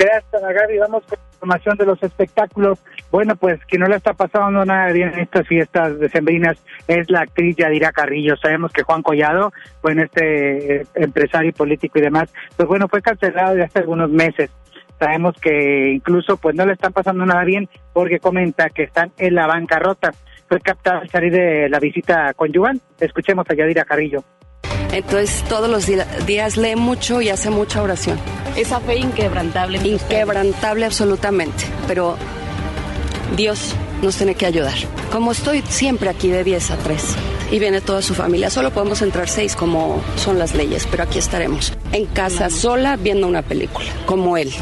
Gracias, 0.00 0.42
Gaby. 0.42 0.78
Vamos 0.78 1.04
con 1.04 1.18
la 1.18 1.34
información 1.34 1.76
de 1.76 1.84
los 1.84 2.02
espectáculos. 2.02 2.78
Bueno, 3.10 3.36
pues 3.36 3.62
que 3.66 3.76
no 3.76 3.86
le 3.86 3.96
está 3.96 4.14
pasando 4.14 4.64
nada 4.64 4.90
bien 4.92 5.12
en 5.12 5.20
estas 5.20 5.46
fiestas 5.46 5.98
decembrinas 5.98 6.56
es 6.88 7.10
la 7.10 7.20
actriz 7.20 7.54
Yadira 7.56 7.92
Carrillo. 7.92 8.34
Sabemos 8.38 8.72
que 8.72 8.82
Juan 8.82 9.02
Collado, 9.02 9.52
bueno, 9.82 10.02
este 10.02 10.76
eh, 10.76 10.86
empresario 10.94 11.52
político 11.52 11.98
y 11.98 12.02
demás, 12.02 12.32
pues 12.56 12.66
bueno, 12.66 12.88
fue 12.88 13.02
cancelado 13.02 13.54
de 13.54 13.64
hace 13.64 13.80
algunos 13.80 14.08
meses. 14.08 14.48
Sabemos 14.98 15.34
que 15.38 15.90
incluso 15.92 16.38
pues 16.38 16.54
no 16.54 16.64
le 16.64 16.72
están 16.72 16.94
pasando 16.94 17.26
nada 17.26 17.44
bien 17.44 17.68
porque 17.92 18.20
comenta 18.20 18.70
que 18.70 18.84
están 18.84 19.12
en 19.18 19.34
la 19.34 19.46
bancarrota. 19.46 20.12
Fue 20.48 20.60
captada 20.60 21.00
al 21.00 21.10
salir 21.10 21.30
de 21.30 21.68
la 21.68 21.78
visita 21.78 22.32
conyugal. 22.32 22.80
Escuchemos 22.98 23.44
a 23.50 23.54
Yadira 23.54 23.84
Carrillo. 23.84 24.24
Entonces 24.92 25.44
todos 25.48 25.70
los 25.70 25.86
días 26.26 26.56
lee 26.56 26.76
mucho 26.76 27.20
y 27.20 27.28
hace 27.28 27.50
mucha 27.50 27.82
oración. 27.82 28.18
Esa 28.56 28.80
fe 28.80 28.96
inquebrantable. 28.96 29.78
Inquebrantable 29.78 30.86
absolutamente, 30.86 31.64
pero 31.86 32.16
Dios 33.36 33.74
nos 34.02 34.16
tiene 34.16 34.34
que 34.34 34.46
ayudar. 34.46 34.74
Como 35.12 35.32
estoy 35.32 35.62
siempre 35.68 36.08
aquí 36.08 36.28
de 36.28 36.44
10 36.44 36.70
a 36.72 36.76
3 36.76 37.02
y 37.52 37.58
viene 37.58 37.80
toda 37.80 38.02
su 38.02 38.14
familia, 38.14 38.50
solo 38.50 38.70
podemos 38.70 39.02
entrar 39.02 39.28
6 39.28 39.56
como 39.56 40.02
son 40.16 40.38
las 40.38 40.54
leyes, 40.54 40.86
pero 40.90 41.04
aquí 41.04 41.18
estaremos. 41.18 41.72
En 41.92 42.06
casa 42.06 42.50
sola 42.50 42.96
viendo 42.96 43.26
una 43.26 43.42
película, 43.42 43.86
como 44.06 44.36
él. 44.36 44.52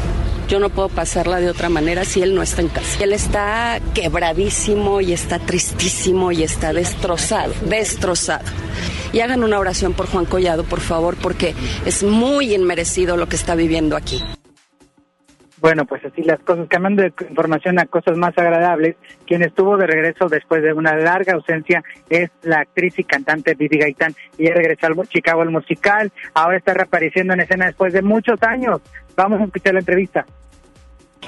Yo 0.47 0.59
no 0.59 0.69
puedo 0.69 0.89
pasarla 0.89 1.39
de 1.39 1.49
otra 1.49 1.69
manera 1.69 2.05
si 2.05 2.23
él 2.23 2.33
no 2.33 2.41
está 2.41 2.61
en 2.61 2.69
casa. 2.69 3.03
Él 3.03 3.13
está 3.13 3.79
quebradísimo 3.93 4.99
y 4.99 5.13
está 5.13 5.37
tristísimo 5.37 6.31
y 6.31 6.41
está 6.41 6.73
destrozado, 6.73 7.53
destrozado. 7.65 8.45
Y 9.11 9.21
hagan 9.21 9.43
una 9.43 9.59
oración 9.59 9.93
por 9.93 10.07
Juan 10.07 10.25
Collado, 10.25 10.63
por 10.63 10.81
favor, 10.81 11.15
porque 11.21 11.55
es 11.85 12.03
muy 12.03 12.53
inmerecido 12.53 13.17
lo 13.17 13.27
que 13.27 13.35
está 13.35 13.55
viviendo 13.55 13.95
aquí. 13.95 14.21
Bueno, 15.61 15.85
pues 15.85 16.03
así 16.05 16.23
las 16.23 16.39
cosas, 16.39 16.67
cambiando 16.69 17.01
de 17.01 17.13
información 17.29 17.79
a 17.79 17.85
cosas 17.85 18.15
más 18.15 18.37
agradables, 18.37 18.95
quien 19.27 19.43
estuvo 19.43 19.75
de 19.75 19.87
regreso 19.87 20.29
después 20.29 20.63
de 20.63 20.71
una 20.71 20.95
larga 20.95 21.33
ausencia 21.33 21.83
es 22.09 22.29
la 22.43 22.59
actriz 22.59 22.97
y 22.97 23.03
cantante 23.03 23.55
Vivi 23.55 23.77
Gaitán. 23.77 24.15
Ella 24.37 24.53
regresó 24.53 24.87
al 24.87 25.07
Chicago 25.09 25.41
al 25.41 25.49
musical, 25.49 26.13
ahora 26.33 26.57
está 26.57 26.73
reapareciendo 26.73 27.33
en 27.33 27.41
escena 27.41 27.65
después 27.65 27.91
de 27.91 28.01
muchos 28.01 28.41
años. 28.41 28.79
Vamos 29.17 29.41
a 29.41 29.45
escuchar 29.45 29.73
la 29.73 29.81
entrevista 29.81 30.25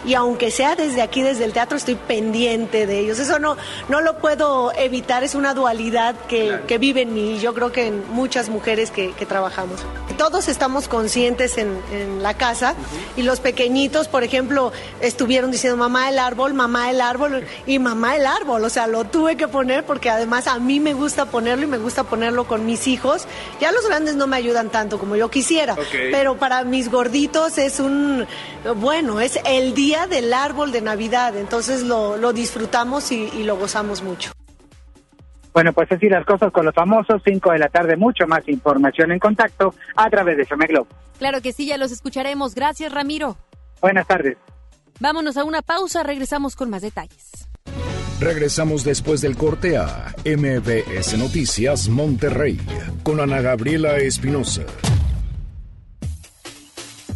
y 0.03 0.15
aunque 0.15 0.49
sea 0.49 0.75
desde 0.75 1.01
aquí, 1.01 1.21
desde 1.21 1.45
el 1.45 1.53
teatro, 1.53 1.77
estoy 1.77 1.95
pendiente 1.95 2.87
de 2.87 2.99
ellos. 2.99 3.19
Eso 3.19 3.37
no, 3.37 3.55
no 3.87 4.01
lo 4.01 4.17
puedo 4.17 4.71
evitar, 4.75 5.23
es 5.23 5.35
una 5.35 5.53
dualidad 5.53 6.15
que, 6.27 6.59
que 6.67 6.79
vive 6.79 7.01
en 7.01 7.13
mí 7.13 7.35
y 7.35 7.39
yo 7.39 7.53
creo 7.53 7.71
que 7.71 7.87
en 7.87 8.03
muchas 8.11 8.49
mujeres 8.49 8.89
que, 8.89 9.11
que 9.11 9.25
trabajamos. 9.25 9.81
Todos 10.17 10.47
estamos 10.47 10.87
conscientes 10.87 11.57
en, 11.57 11.79
en 11.91 12.23
la 12.23 12.33
casa 12.33 12.75
y 13.15 13.21
los 13.21 13.39
pequeñitos, 13.39 14.07
por 14.07 14.23
ejemplo, 14.23 14.71
estuvieron 15.01 15.51
diciendo 15.51 15.77
mamá 15.77 16.09
el 16.09 16.17
árbol, 16.17 16.53
mamá 16.53 16.89
el 16.89 16.99
árbol 16.99 17.45
y 17.67 17.77
mamá 17.77 18.15
el 18.15 18.25
árbol. 18.25 18.63
O 18.65 18.69
sea, 18.69 18.87
lo 18.87 19.03
tuve 19.05 19.35
que 19.35 19.47
poner 19.47 19.85
porque 19.85 20.09
además 20.09 20.47
a 20.47 20.57
mí 20.57 20.79
me 20.79 20.93
gusta 20.93 21.25
ponerlo 21.25 21.65
y 21.65 21.67
me 21.67 21.77
gusta 21.77 22.05
ponerlo 22.05 22.45
con 22.45 22.65
mis 22.65 22.87
hijos. 22.87 23.27
Ya 23.59 23.71
los 23.71 23.87
grandes 23.87 24.15
no 24.15 24.25
me 24.25 24.37
ayudan 24.37 24.69
tanto 24.69 24.97
como 24.97 25.15
yo 25.15 25.29
quisiera, 25.29 25.75
pero 26.11 26.37
para 26.37 26.63
mis 26.63 26.89
gorditos 26.89 27.57
es 27.59 27.79
un, 27.79 28.25
bueno, 28.77 29.21
es 29.21 29.39
el 29.45 29.73
día 29.75 29.80
del 29.81 30.31
árbol 30.31 30.71
de 30.71 30.81
Navidad, 30.81 31.35
entonces 31.35 31.83
lo, 31.83 32.15
lo 32.15 32.33
disfrutamos 32.33 33.11
y, 33.11 33.29
y, 33.33 33.43
lo 33.43 33.57
gozamos 33.57 34.03
mucho. 34.03 34.31
Bueno, 35.53 35.73
pues 35.73 35.91
así 35.91 36.07
las 36.07 36.25
cosas 36.25 36.51
con 36.51 36.65
los 36.65 36.75
famosos, 36.75 37.21
5 37.25 37.51
de 37.51 37.59
la 37.59 37.67
tarde, 37.67 37.97
mucho 37.97 38.27
más 38.27 38.47
información 38.47 39.11
en 39.11 39.19
contacto 39.19 39.73
a 39.95 40.09
través 40.09 40.37
de 40.37 40.45
Shome 40.45 40.67
Globo. 40.67 40.87
Claro 41.17 41.41
que 41.41 41.51
sí, 41.51 41.65
ya 41.65 41.77
los 41.77 41.91
escucharemos. 41.91 42.55
Gracias, 42.55 42.91
Ramiro. 42.91 43.37
Buenas 43.81 44.07
tardes. 44.07 44.37
Vámonos 44.99 45.35
a 45.37 45.43
una 45.43 45.61
pausa, 45.61 46.03
regresamos 46.03 46.55
con 46.55 46.69
más 46.69 46.83
detalles. 46.83 47.47
Regresamos 48.19 48.83
después 48.83 49.19
del 49.21 49.35
corte 49.35 49.77
a 49.77 50.13
MBS 50.23 51.17
Noticias 51.17 51.89
Monterrey 51.89 52.59
con 53.01 53.19
Ana 53.19 53.41
Gabriela 53.41 53.97
Espinosa. 53.97 54.63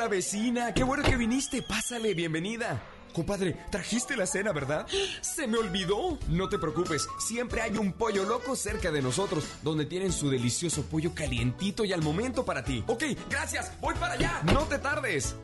Hola 0.00 0.08
vecina, 0.08 0.72
qué 0.72 0.82
bueno 0.82 1.02
que 1.02 1.14
viniste. 1.14 1.60
Pásale, 1.60 2.14
bienvenida. 2.14 2.82
Compadre, 3.12 3.54
trajiste 3.70 4.16
la 4.16 4.24
cena, 4.24 4.50
¿verdad? 4.50 4.86
Se 5.20 5.46
me 5.46 5.58
olvidó. 5.58 6.18
No 6.26 6.48
te 6.48 6.58
preocupes, 6.58 7.06
siempre 7.18 7.60
hay 7.60 7.76
un 7.76 7.92
pollo 7.92 8.24
loco 8.24 8.56
cerca 8.56 8.90
de 8.90 9.02
nosotros, 9.02 9.44
donde 9.62 9.84
tienen 9.84 10.10
su 10.10 10.30
delicioso 10.30 10.84
pollo 10.84 11.14
calientito 11.14 11.84
y 11.84 11.92
al 11.92 12.00
momento 12.00 12.46
para 12.46 12.64
ti. 12.64 12.82
Ok, 12.86 13.04
gracias, 13.28 13.78
voy 13.78 13.94
para 13.96 14.14
allá. 14.14 14.40
No 14.44 14.60
te 14.62 14.78
tardes. 14.78 15.36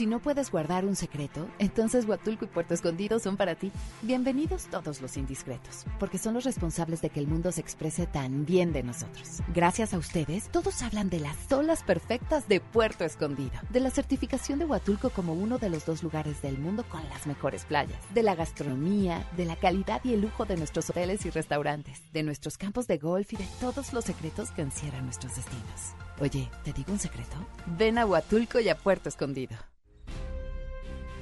Si 0.00 0.06
no 0.06 0.18
puedes 0.18 0.50
guardar 0.50 0.86
un 0.86 0.96
secreto, 0.96 1.46
entonces 1.58 2.06
Huatulco 2.06 2.46
y 2.46 2.48
Puerto 2.48 2.72
Escondido 2.72 3.18
son 3.18 3.36
para 3.36 3.54
ti. 3.54 3.70
Bienvenidos 4.00 4.64
todos 4.70 5.02
los 5.02 5.18
indiscretos, 5.18 5.84
porque 5.98 6.16
son 6.16 6.32
los 6.32 6.44
responsables 6.44 7.02
de 7.02 7.10
que 7.10 7.20
el 7.20 7.26
mundo 7.26 7.52
se 7.52 7.60
exprese 7.60 8.06
tan 8.06 8.46
bien 8.46 8.72
de 8.72 8.82
nosotros. 8.82 9.42
Gracias 9.54 9.92
a 9.92 9.98
ustedes, 9.98 10.48
todos 10.48 10.80
hablan 10.80 11.10
de 11.10 11.20
las 11.20 11.52
olas 11.52 11.82
perfectas 11.82 12.48
de 12.48 12.60
Puerto 12.60 13.04
Escondido, 13.04 13.52
de 13.68 13.80
la 13.80 13.90
certificación 13.90 14.58
de 14.58 14.64
Huatulco 14.64 15.10
como 15.10 15.34
uno 15.34 15.58
de 15.58 15.68
los 15.68 15.84
dos 15.84 16.02
lugares 16.02 16.40
del 16.40 16.56
mundo 16.56 16.82
con 16.88 17.06
las 17.10 17.26
mejores 17.26 17.66
playas, 17.66 18.00
de 18.14 18.22
la 18.22 18.34
gastronomía, 18.34 19.28
de 19.36 19.44
la 19.44 19.56
calidad 19.56 20.00
y 20.02 20.14
el 20.14 20.22
lujo 20.22 20.46
de 20.46 20.56
nuestros 20.56 20.88
hoteles 20.88 21.26
y 21.26 21.30
restaurantes, 21.30 22.00
de 22.14 22.22
nuestros 22.22 22.56
campos 22.56 22.86
de 22.86 22.96
golf 22.96 23.34
y 23.34 23.36
de 23.36 23.48
todos 23.60 23.92
los 23.92 24.06
secretos 24.06 24.50
que 24.50 24.62
encierran 24.62 25.04
nuestros 25.04 25.36
destinos. 25.36 25.94
Oye, 26.20 26.50
¿te 26.64 26.72
digo 26.72 26.90
un 26.90 26.98
secreto? 26.98 27.36
Ven 27.66 27.98
a 27.98 28.06
Huatulco 28.06 28.60
y 28.60 28.70
a 28.70 28.78
Puerto 28.78 29.10
Escondido. 29.10 29.58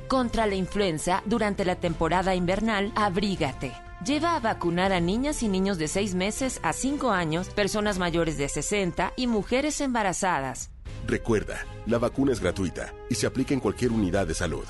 Contra 0.09 0.47
la 0.47 0.55
influenza, 0.55 1.23
durante 1.27 1.67
la 1.67 1.77
temporada 1.77 2.35
invernal, 2.35 2.93
abrígate. 2.97 3.75
Lleva 4.03 4.37
a 4.37 4.41
vacunar 4.41 4.91
a 4.95 5.01
niñas 5.01 5.43
y 5.43 5.49
niños 5.49 5.77
de 5.77 5.87
6 5.87 6.15
meses 6.15 6.61
a 6.63 6.73
5 6.73 7.11
años, 7.11 7.51
personas 7.51 7.99
mayores 7.99 8.39
de 8.39 8.49
60 8.49 9.13
y 9.17 9.27
mujeres 9.27 9.83
embarazadas. 9.83 10.71
Recuerda, 11.07 11.59
la 11.85 11.99
vacuna 11.99 12.33
es 12.33 12.41
gratuita 12.41 12.95
y 13.11 13.17
se 13.17 13.27
aplica 13.27 13.53
en 13.53 13.61
cualquier 13.61 13.93
unidad 13.93 14.27
de 14.27 14.33
salud. 14.33 14.65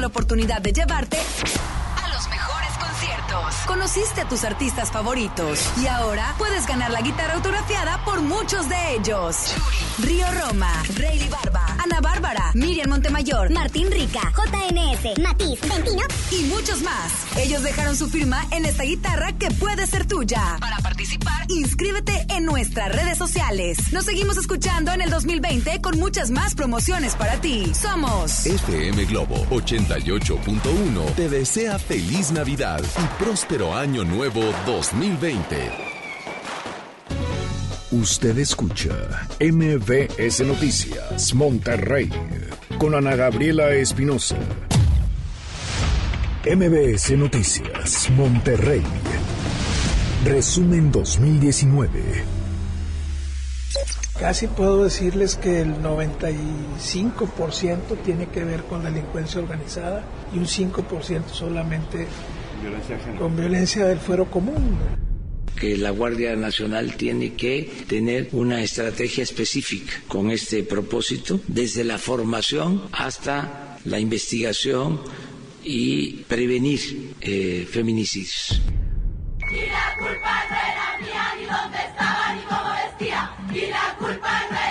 La 0.00 0.06
oportunidad 0.06 0.60
de 0.60 0.72
llevarte 0.72 1.18
Conociste 3.66 4.20
a 4.22 4.28
tus 4.28 4.44
artistas 4.44 4.90
favoritos 4.90 5.60
y 5.82 5.86
ahora 5.86 6.34
puedes 6.36 6.66
ganar 6.66 6.90
la 6.90 7.00
guitarra 7.00 7.34
autografiada 7.34 8.04
por 8.04 8.20
muchos 8.20 8.68
de 8.68 8.94
ellos. 8.96 9.54
Río 9.98 10.26
Roma, 10.40 10.82
Rayleigh 10.96 11.30
Barba, 11.30 11.76
Ana 11.82 12.00
Bárbara, 12.00 12.50
Miriam 12.54 12.90
Montemayor, 12.90 13.50
Martín 13.50 13.90
Rica, 13.90 14.20
JNS, 14.36 15.18
Matiz, 15.22 15.60
Ventino 15.60 16.02
y 16.30 16.44
muchos 16.44 16.82
más. 16.82 17.12
Ellos 17.36 17.62
dejaron 17.62 17.96
su 17.96 18.08
firma 18.08 18.44
en 18.50 18.66
esta 18.66 18.82
guitarra 18.82 19.32
que 19.32 19.50
puede 19.52 19.86
ser 19.86 20.06
tuya. 20.06 20.56
Para 20.60 20.78
participar, 20.78 21.46
inscríbete 21.48 22.26
en 22.30 22.44
nuestras 22.44 22.94
redes 22.94 23.16
sociales. 23.16 23.92
Nos 23.92 24.04
seguimos 24.04 24.36
escuchando 24.36 24.92
en 24.92 25.02
el 25.02 25.10
2020 25.10 25.80
con 25.80 25.98
muchas 25.98 26.30
más 26.30 26.54
promociones 26.54 27.14
para 27.14 27.40
ti. 27.40 27.72
Somos 27.74 28.44
FM 28.44 29.04
Globo 29.06 29.46
88.1 29.50 31.14
te 31.14 31.28
desea 31.28 31.78
feliz 31.78 32.32
Navidad 32.32 32.82
y 32.82 33.22
próspero 33.22 33.51
año 33.60 34.02
nuevo 34.02 34.40
2020. 34.64 35.56
Usted 37.90 38.38
escucha 38.38 39.28
MBS 39.40 40.40
Noticias 40.40 41.34
Monterrey 41.34 42.08
con 42.78 42.94
Ana 42.94 43.14
Gabriela 43.14 43.72
Espinosa. 43.72 44.38
MBS 46.46 47.10
Noticias, 47.10 48.08
Monterrey. 48.16 48.82
Resumen 50.24 50.90
2019. 50.90 52.24
Casi 54.18 54.46
puedo 54.46 54.84
decirles 54.84 55.36
que 55.36 55.60
el 55.60 55.76
95% 55.82 57.98
tiene 58.02 58.28
que 58.28 58.44
ver 58.44 58.64
con 58.64 58.82
la 58.82 58.90
delincuencia 58.90 59.42
organizada 59.42 60.04
y 60.32 60.38
un 60.38 60.46
5% 60.46 61.28
solamente 61.30 62.08
con 63.18 63.36
violencia 63.36 63.86
del 63.86 63.98
fuero 63.98 64.30
común 64.30 64.78
que 65.62 65.76
la 65.76 65.90
Guardia 65.90 66.34
Nacional 66.34 66.96
tiene 66.96 67.34
que 67.34 67.70
tener 67.86 68.30
una 68.32 68.62
estrategia 68.62 69.22
específica 69.22 69.92
con 70.08 70.32
este 70.32 70.64
propósito, 70.64 71.40
desde 71.46 71.84
la 71.84 71.98
formación 71.98 72.82
hasta 72.90 73.78
la 73.84 74.00
investigación 74.00 75.00
y 75.62 76.24
prevenir 76.24 77.14
eh, 77.20 77.64
feminicidios. 77.70 78.60
Y 79.52 79.66
la 79.66 79.94
culpa 79.98 80.46
no 80.50 80.56
era 80.56 80.98
mía, 80.98 81.24
ni 81.38 81.44
dónde 81.44 81.78
estaba, 81.78 82.34
ni 82.34 82.42
cómo 82.42 82.70
vestía. 82.82 83.30
Y 83.54 83.70
la 83.70 83.96
culpa 83.98 84.42
no 84.50 84.56
era 84.56 84.61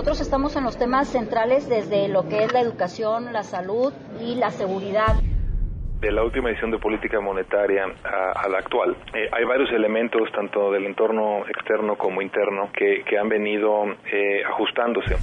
nosotros 0.00 0.22
estamos 0.22 0.56
en 0.56 0.64
los 0.64 0.78
temas 0.78 1.08
centrales 1.08 1.68
desde 1.68 2.08
lo 2.08 2.26
que 2.26 2.44
es 2.44 2.54
la 2.54 2.60
educación, 2.60 3.34
la 3.34 3.42
salud 3.42 3.92
y 4.18 4.34
la 4.34 4.50
seguridad 4.50 5.16
de 6.00 6.10
la 6.10 6.24
última 6.24 6.48
edición 6.48 6.70
de 6.70 6.78
política 6.78 7.20
monetaria 7.20 7.84
a, 7.84 8.48
la 8.48 8.60
actual. 8.60 8.96
Eh, 9.12 9.28
hay 9.30 9.44
varios 9.44 9.70
elementos, 9.72 10.22
tanto 10.34 10.72
del 10.72 10.86
entorno 10.86 11.46
externo 11.46 11.98
como 11.98 12.22
interno, 12.22 12.70
que, 12.72 13.04
han 13.18 13.28
venido 13.28 13.84
eh, 14.10 14.42
ajustándose. 14.42 15.16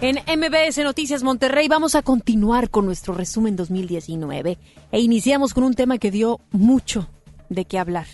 En 0.00 0.16
MBS 0.16 0.78
Noticias 0.78 1.22
Monterrey 1.22 1.68
vamos 1.68 1.94
a 1.94 2.02
continuar 2.02 2.70
con 2.70 2.86
nuestro 2.86 3.14
resumen 3.14 3.54
2019 3.54 4.58
e 4.90 4.98
iniciamos 4.98 5.54
con 5.54 5.62
un 5.62 5.74
tema 5.74 5.98
que 5.98 6.10
dio 6.10 6.40
mucho 6.50 7.06
de 7.48 7.66
qué 7.66 7.78
hablar. 7.78 8.06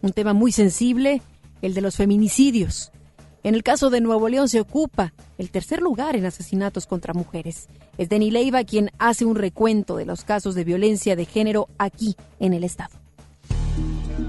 Un 0.00 0.12
tema 0.12 0.32
muy 0.32 0.52
sensible, 0.52 1.20
el 1.62 1.74
de 1.74 1.80
los 1.80 1.96
feminicidios. 1.96 2.92
En 3.44 3.54
el 3.54 3.62
caso 3.62 3.90
de 3.90 4.00
Nuevo 4.00 4.28
León 4.28 4.48
se 4.48 4.60
ocupa 4.60 5.14
el 5.36 5.50
tercer 5.50 5.80
lugar 5.80 6.14
en 6.14 6.26
asesinatos 6.26 6.86
contra 6.86 7.14
mujeres. 7.14 7.68
Es 7.98 8.08
Denny 8.08 8.30
Leiva 8.30 8.62
quien 8.62 8.90
hace 8.98 9.24
un 9.24 9.34
recuento 9.34 9.96
de 9.96 10.04
los 10.04 10.24
casos 10.24 10.54
de 10.54 10.64
violencia 10.64 11.16
de 11.16 11.24
género 11.24 11.68
aquí 11.78 12.14
en 12.38 12.52
el 12.52 12.62
estado. 12.62 13.01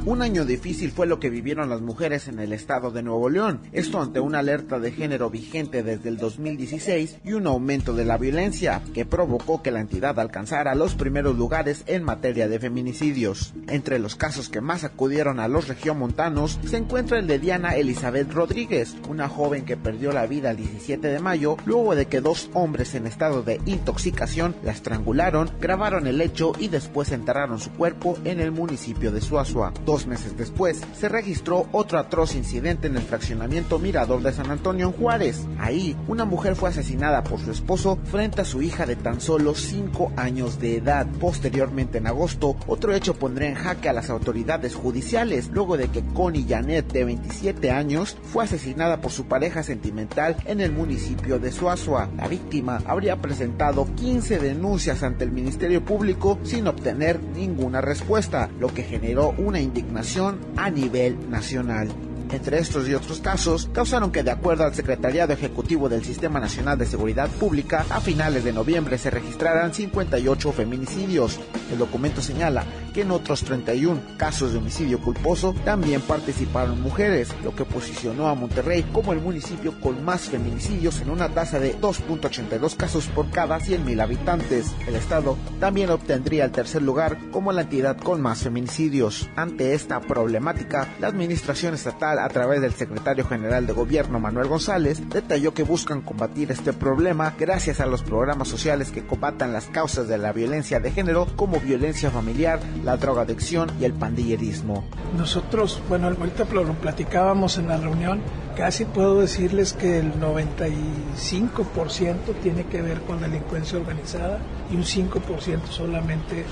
Un 0.06 0.22
año 0.22 0.44
difícil 0.44 0.92
fue 0.92 1.08
lo 1.08 1.20
que 1.20 1.30
vivieron 1.30 1.70
las 1.70 1.80
mujeres 1.80 2.28
en 2.28 2.40
el 2.40 2.52
estado 2.52 2.92
de 2.92 3.04
Nuevo 3.04 3.30
León, 3.30 3.62
esto 3.72 4.02
ante 4.02 4.20
una 4.20 4.40
alerta 4.40 4.78
de 4.80 4.92
género 4.92 5.30
vigente 5.30 5.82
desde 5.82 6.10
el 6.10 6.18
2016 6.18 7.20
y 7.24 7.34
un 7.34 7.48
aumento 7.48 7.94
de 7.94 8.04
la 8.04 8.18
violencia 8.18 8.82
que 8.94 9.06
provocó 9.06 9.62
que 9.62 9.72
la 9.72 9.80
entidad 9.80 10.20
alcanzara 10.20 10.76
los 10.76 10.96
primeros 10.96 11.38
lugares 11.38 11.84
en 11.88 12.04
materia 12.04 12.50
de 12.50 12.60
feminicidios. 12.60 13.54
Entre 13.68 13.98
los 13.98 14.18
casos 14.18 14.50
que 14.50 14.60
más 14.60 14.84
acudieron 14.84 15.40
a 15.40 15.48
los 15.48 15.70
regiomontanos 15.70 16.60
se 16.66 16.78
encuentra 16.78 17.20
el 17.20 17.28
de 17.28 17.40
Diana 17.40 17.76
Elizabeth 17.76 18.32
Rodríguez, 18.34 18.96
una 19.08 19.30
joven 19.30 19.64
que 19.64 19.78
perdió 19.78 20.12
la 20.12 20.26
vida 20.26 20.52
el 20.52 20.58
17 20.58 21.08
de 21.08 21.20
mayo 21.20 21.56
luego 21.66 21.96
de 21.96 22.08
que 22.08 22.20
dos 22.20 22.50
hombres 22.54 22.94
en 22.96 23.08
estado 23.08 23.42
de 23.42 23.62
intoxicación 23.66 24.56
la 24.64 24.72
estrangularon, 24.72 25.50
grabaron 25.62 26.08
el 26.08 26.20
hecho 26.20 26.52
y 26.60 26.68
después 26.68 27.12
enterraron 27.12 27.60
su 27.60 27.72
cuerpo 27.72 28.18
en 28.26 28.40
el 28.40 28.52
municipio 28.52 29.12
de 29.12 29.22
Suazua. 29.22 29.74
Dos 29.86 30.08
meses 30.08 30.38
después, 30.38 30.82
se 30.94 31.10
registró 31.10 31.68
otro 31.74 32.00
atroz 32.00 32.36
incidente 32.36 32.88
en 32.88 32.96
el 32.96 33.02
fraccionamiento 33.02 33.80
Mirador 33.80 34.22
de 34.22 34.32
San 34.32 34.50
Antonio 34.50 34.88
en 34.88 34.94
Juárez. 34.94 35.46
Ahí, 35.60 35.98
una 36.08 36.24
mujer 36.24 36.56
fue 36.56 36.70
asesinada 36.70 37.24
por 37.24 37.40
su 37.40 37.52
esposo 37.52 38.00
frente 38.06 38.42
a 38.42 38.46
su 38.46 38.62
hija 38.62 38.86
de 38.86 38.96
tan 38.96 39.20
solo 39.20 39.56
5 39.56 40.14
años 40.16 40.60
de 40.60 40.78
edad. 40.78 41.06
Posteriormente, 41.20 41.98
en 41.98 42.08
agosto, 42.08 42.56
otro 42.68 42.94
hecho 42.94 43.16
pondría 43.16 43.50
en 43.50 43.56
jaque 43.56 43.90
a 43.90 43.94
las 43.94 44.10
autoridades 44.10 44.74
judiciales, 44.74 45.50
luego 45.52 45.76
de 45.76 45.90
que 45.90 46.04
Connie 46.14 46.46
Janet, 46.48 46.92
de 46.94 47.04
27 47.04 47.72
años, 47.72 48.18
fue 48.24 48.46
asesinada 48.46 49.02
por 49.02 49.12
su 49.12 49.26
pareja 49.26 49.64
sentimental 49.64 50.38
en 50.46 50.62
el 50.62 50.72
municipio 50.72 51.40
de 51.40 51.52
Suazua. 51.52 52.10
La 52.16 52.28
víctima 52.28 52.82
habría 52.86 53.22
presentado 53.22 53.88
15 53.96 54.40
denuncias 54.40 55.04
ante 55.04 55.26
el 55.26 55.32
Ministerio 55.32 55.84
Público 55.84 56.40
sin 56.44 56.68
obtener 56.68 57.22
ninguna 57.22 57.82
respuesta, 57.82 58.50
lo 58.60 58.74
que 58.74 58.84
generó 58.84 59.36
una 59.38 59.60
indignación 59.74 60.40
a 60.56 60.70
nivel 60.70 61.18
nacional. 61.32 61.90
Entre 62.34 62.58
estos 62.58 62.90
y 62.90 62.96
otros 62.96 63.20
casos, 63.20 63.70
causaron 63.72 64.12
que, 64.12 64.24
de 64.24 64.32
acuerdo 64.32 64.64
al 64.64 64.74
Secretariado 64.74 65.34
Ejecutivo 65.34 65.88
del 65.88 66.04
Sistema 66.04 66.40
Nacional 66.40 66.80
de 66.80 66.88
Seguridad 66.88 67.30
Pública, 67.30 67.86
a 67.92 68.02
finales 68.02 68.44
de 68.44 68.52
noviembre 68.52 68.98
se 68.98 69.12
registraran 69.12 69.72
58 69.72 70.52
feminicidios. 70.52 71.40
El 71.72 71.78
documento 71.78 72.24
señala 72.24 72.66
que 72.92 73.02
en 73.02 73.12
otros 73.12 73.44
31 73.44 74.02
casos 74.18 74.52
de 74.52 74.58
homicidio 74.58 75.00
culposo 75.00 75.54
también 75.64 76.02
participaron 76.02 76.82
mujeres, 76.82 77.30
lo 77.44 77.56
que 77.56 77.66
posicionó 77.66 78.28
a 78.28 78.36
Monterrey 78.36 78.84
como 78.92 79.14
el 79.14 79.22
municipio 79.22 79.80
con 79.80 80.04
más 80.04 80.22
feminicidios 80.30 81.02
en 81.02 81.12
una 81.12 81.30
tasa 81.30 81.60
de 81.60 81.80
2.82 81.80 82.76
casos 82.76 83.06
por 83.08 83.30
cada 83.30 83.60
100.000 83.60 84.02
habitantes. 84.02 84.74
El 84.88 84.96
estado 84.96 85.38
también 85.60 85.92
obtendría 85.92 86.46
el 86.46 86.52
tercer 86.52 86.82
lugar 86.82 87.20
como 87.30 87.52
la 87.52 87.62
entidad 87.62 87.98
con 87.98 88.22
más 88.22 88.42
feminicidios. 88.42 89.30
Ante 89.36 89.76
esta 89.76 90.02
problemática, 90.02 90.88
la 91.00 91.08
administración 91.08 91.76
estatal 91.76 92.23
a 92.24 92.30
través 92.30 92.62
del 92.62 92.74
secretario 92.74 93.26
general 93.26 93.68
de 93.68 93.74
gobierno 93.74 94.18
Manuel 94.20 94.48
González, 94.48 95.02
detalló 95.10 95.54
que 95.54 95.64
buscan 95.64 96.00
combatir 96.02 96.52
este 96.52 96.72
problema 96.72 97.34
gracias 97.38 97.82
a 97.82 97.86
los 97.86 98.02
programas 98.02 98.48
sociales 98.48 98.92
que 98.92 99.06
combatan 99.06 99.52
las 99.52 99.66
causas 99.66 100.08
de 100.08 100.18
la 100.18 100.32
violencia 100.32 100.80
de 100.80 100.92
género 100.92 101.28
como 101.36 101.60
violencia 101.60 102.10
familiar, 102.12 102.62
la 102.84 102.96
drogadicción 102.96 103.70
y 103.80 103.86
el 103.86 103.94
pandillerismo. 103.94 104.86
Nosotros, 105.18 105.82
bueno, 105.90 106.08
ahorita 106.08 106.46
lo 106.54 106.74
platicábamos 106.76 107.58
en 107.58 107.68
la 107.68 107.76
reunión, 107.78 108.22
casi 108.56 108.86
puedo 108.86 109.20
decirles 109.20 109.74
que 109.74 109.98
el 110.00 110.14
95% 110.14 112.16
tiene 112.42 112.68
que 112.68 112.82
ver 112.82 113.02
con 113.02 113.20
delincuencia 113.22 113.78
organizada 113.78 114.40
y 114.72 114.76
un 114.76 114.84
5% 114.84 115.68
solamente 115.70 116.46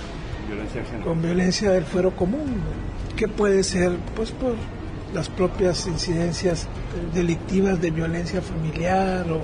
con 1.03 1.21
violencia 1.21 1.71
del 1.71 1.85
fuero 1.85 2.13
común. 2.15 2.61
¿Qué 3.15 3.29
puede 3.29 3.63
ser? 3.63 3.95
Pues 4.15 4.31
por 4.31 4.55
las 5.13 5.29
propias 5.29 5.87
incidencias 5.87 6.67
delictivas 7.13 7.81
de 7.81 7.91
violencia 7.91 8.41
familiar 8.41 9.25
o 9.31 9.41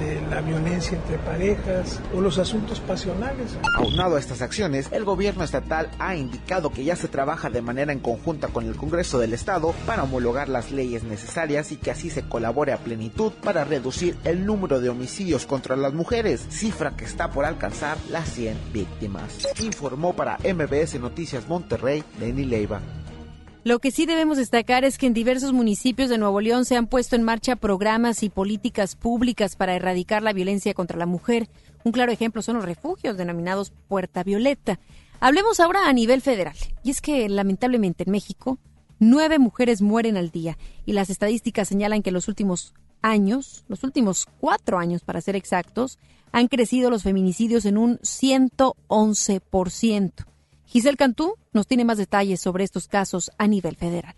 de 0.00 0.20
la 0.30 0.40
violencia 0.40 0.96
entre 0.96 1.18
parejas 1.18 2.00
o 2.14 2.20
los 2.20 2.38
asuntos 2.38 2.80
pasionales. 2.80 3.56
Aunado 3.76 4.16
a 4.16 4.20
estas 4.20 4.42
acciones, 4.42 4.88
el 4.92 5.04
gobierno 5.04 5.42
estatal 5.42 5.90
ha 5.98 6.14
indicado 6.14 6.70
que 6.70 6.84
ya 6.84 6.96
se 6.96 7.08
trabaja 7.08 7.50
de 7.50 7.62
manera 7.62 7.92
en 7.92 7.98
conjunta 7.98 8.48
con 8.48 8.66
el 8.66 8.76
Congreso 8.76 9.18
del 9.18 9.34
Estado 9.34 9.74
para 9.86 10.04
homologar 10.04 10.48
las 10.48 10.70
leyes 10.70 11.02
necesarias 11.02 11.72
y 11.72 11.76
que 11.76 11.90
así 11.90 12.10
se 12.10 12.22
colabore 12.22 12.72
a 12.72 12.78
plenitud 12.78 13.32
para 13.42 13.64
reducir 13.64 14.16
el 14.24 14.46
número 14.46 14.80
de 14.80 14.88
homicidios 14.88 15.46
contra 15.46 15.76
las 15.76 15.94
mujeres, 15.94 16.46
cifra 16.50 16.96
que 16.96 17.04
está 17.04 17.30
por 17.30 17.44
alcanzar 17.44 17.98
las 18.10 18.28
100 18.30 18.56
víctimas. 18.72 19.48
Informó 19.60 20.14
para 20.14 20.38
MBS 20.38 21.00
Noticias 21.00 21.48
Monterrey, 21.48 22.04
Lenny 22.20 22.44
Leiva. 22.44 22.80
Lo 23.64 23.80
que 23.80 23.90
sí 23.90 24.06
debemos 24.06 24.36
destacar 24.36 24.84
es 24.84 24.98
que 24.98 25.06
en 25.06 25.14
diversos 25.14 25.52
municipios 25.52 26.08
de 26.08 26.16
Nuevo 26.16 26.40
León 26.40 26.64
se 26.64 26.76
han 26.76 26.86
puesto 26.86 27.16
en 27.16 27.24
marcha 27.24 27.56
programas 27.56 28.22
y 28.22 28.30
políticas 28.30 28.94
públicas 28.94 29.56
para 29.56 29.74
erradicar 29.74 30.22
la 30.22 30.32
violencia 30.32 30.74
contra 30.74 30.96
la 30.96 31.06
mujer. 31.06 31.48
Un 31.84 31.90
claro 31.92 32.12
ejemplo 32.12 32.40
son 32.40 32.54
los 32.56 32.64
refugios 32.64 33.16
denominados 33.16 33.72
Puerta 33.88 34.22
Violeta. 34.22 34.78
Hablemos 35.20 35.58
ahora 35.58 35.88
a 35.88 35.92
nivel 35.92 36.22
federal. 36.22 36.54
Y 36.84 36.90
es 36.90 37.00
que 37.00 37.28
lamentablemente 37.28 38.04
en 38.04 38.12
México 38.12 38.58
nueve 39.00 39.40
mujeres 39.40 39.82
mueren 39.82 40.16
al 40.16 40.30
día 40.30 40.56
y 40.86 40.92
las 40.92 41.10
estadísticas 41.10 41.66
señalan 41.68 42.02
que 42.02 42.10
en 42.10 42.14
los 42.14 42.28
últimos 42.28 42.74
años, 43.02 43.64
los 43.68 43.84
últimos 43.84 44.26
cuatro 44.40 44.78
años 44.78 45.02
para 45.02 45.20
ser 45.20 45.36
exactos, 45.36 45.98
han 46.30 46.48
crecido 46.48 46.90
los 46.90 47.02
feminicidios 47.02 47.64
en 47.64 47.78
un 47.78 47.98
111%. 47.98 50.12
Giselle 50.68 50.98
Cantú 50.98 51.36
nos 51.54 51.66
tiene 51.66 51.86
más 51.86 51.96
detalles 51.96 52.40
sobre 52.40 52.62
estos 52.62 52.88
casos 52.88 53.30
a 53.38 53.46
nivel 53.46 53.74
federal. 53.74 54.14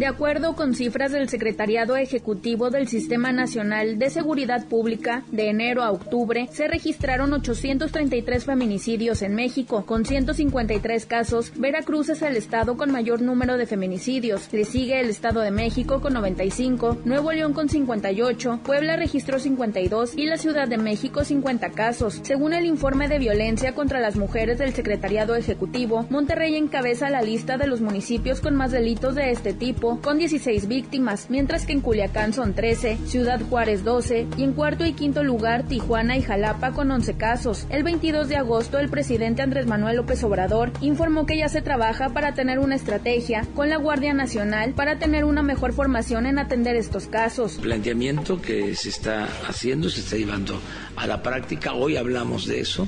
De 0.00 0.06
acuerdo 0.06 0.56
con 0.56 0.74
cifras 0.74 1.12
del 1.12 1.28
Secretariado 1.28 1.94
Ejecutivo 1.94 2.70
del 2.70 2.88
Sistema 2.88 3.32
Nacional 3.32 3.98
de 3.98 4.08
Seguridad 4.08 4.66
Pública, 4.66 5.24
de 5.30 5.50
enero 5.50 5.82
a 5.82 5.90
octubre 5.90 6.48
se 6.52 6.68
registraron 6.68 7.34
833 7.34 8.46
feminicidios 8.46 9.20
en 9.20 9.34
México, 9.34 9.84
con 9.84 10.06
153 10.06 11.04
casos. 11.04 11.52
Veracruz 11.54 12.08
es 12.08 12.22
el 12.22 12.38
estado 12.38 12.78
con 12.78 12.90
mayor 12.90 13.20
número 13.20 13.58
de 13.58 13.66
feminicidios. 13.66 14.50
Le 14.54 14.64
sigue 14.64 15.00
el 15.00 15.10
Estado 15.10 15.42
de 15.42 15.50
México 15.50 16.00
con 16.00 16.14
95, 16.14 17.02
Nuevo 17.04 17.32
León 17.32 17.52
con 17.52 17.68
58, 17.68 18.60
Puebla 18.64 18.96
registró 18.96 19.38
52 19.38 20.16
y 20.16 20.24
la 20.24 20.38
Ciudad 20.38 20.66
de 20.66 20.78
México 20.78 21.24
50 21.24 21.72
casos. 21.72 22.20
Según 22.22 22.54
el 22.54 22.64
informe 22.64 23.08
de 23.08 23.18
violencia 23.18 23.74
contra 23.74 24.00
las 24.00 24.16
mujeres 24.16 24.56
del 24.56 24.72
Secretariado 24.72 25.34
Ejecutivo, 25.34 26.06
Monterrey 26.08 26.56
encabeza 26.56 27.10
la 27.10 27.20
lista 27.20 27.58
de 27.58 27.66
los 27.66 27.82
municipios 27.82 28.40
con 28.40 28.56
más 28.56 28.72
delitos 28.72 29.14
de 29.14 29.30
este 29.30 29.52
tipo, 29.52 29.89
con 29.98 30.18
16 30.18 30.68
víctimas, 30.68 31.26
mientras 31.30 31.66
que 31.66 31.72
en 31.72 31.80
Culiacán 31.80 32.32
son 32.32 32.54
13, 32.54 32.98
Ciudad 33.06 33.40
Juárez 33.40 33.82
12 33.84 34.26
y 34.36 34.44
en 34.44 34.52
cuarto 34.52 34.84
y 34.84 34.92
quinto 34.92 35.24
lugar 35.24 35.64
Tijuana 35.64 36.16
y 36.16 36.22
Jalapa 36.22 36.72
con 36.72 36.90
11 36.90 37.14
casos. 37.14 37.66
El 37.70 37.82
22 37.82 38.28
de 38.28 38.36
agosto 38.36 38.78
el 38.78 38.88
presidente 38.88 39.42
Andrés 39.42 39.66
Manuel 39.66 39.96
López 39.96 40.22
Obrador 40.22 40.72
informó 40.80 41.26
que 41.26 41.36
ya 41.36 41.48
se 41.48 41.62
trabaja 41.62 42.10
para 42.10 42.34
tener 42.34 42.58
una 42.58 42.76
estrategia 42.76 43.46
con 43.54 43.68
la 43.68 43.76
Guardia 43.76 44.14
Nacional 44.14 44.74
para 44.74 44.98
tener 44.98 45.24
una 45.24 45.42
mejor 45.42 45.72
formación 45.72 46.26
en 46.26 46.38
atender 46.38 46.76
estos 46.76 47.06
casos. 47.06 47.58
Planteamiento 47.60 48.40
que 48.40 48.74
se 48.74 48.90
está 48.90 49.28
haciendo, 49.48 49.88
se 49.88 50.00
está 50.00 50.16
llevando 50.16 50.60
a 50.96 51.06
la 51.06 51.22
práctica. 51.22 51.74
Hoy 51.74 51.96
hablamos 51.96 52.46
de 52.46 52.60
eso, 52.60 52.86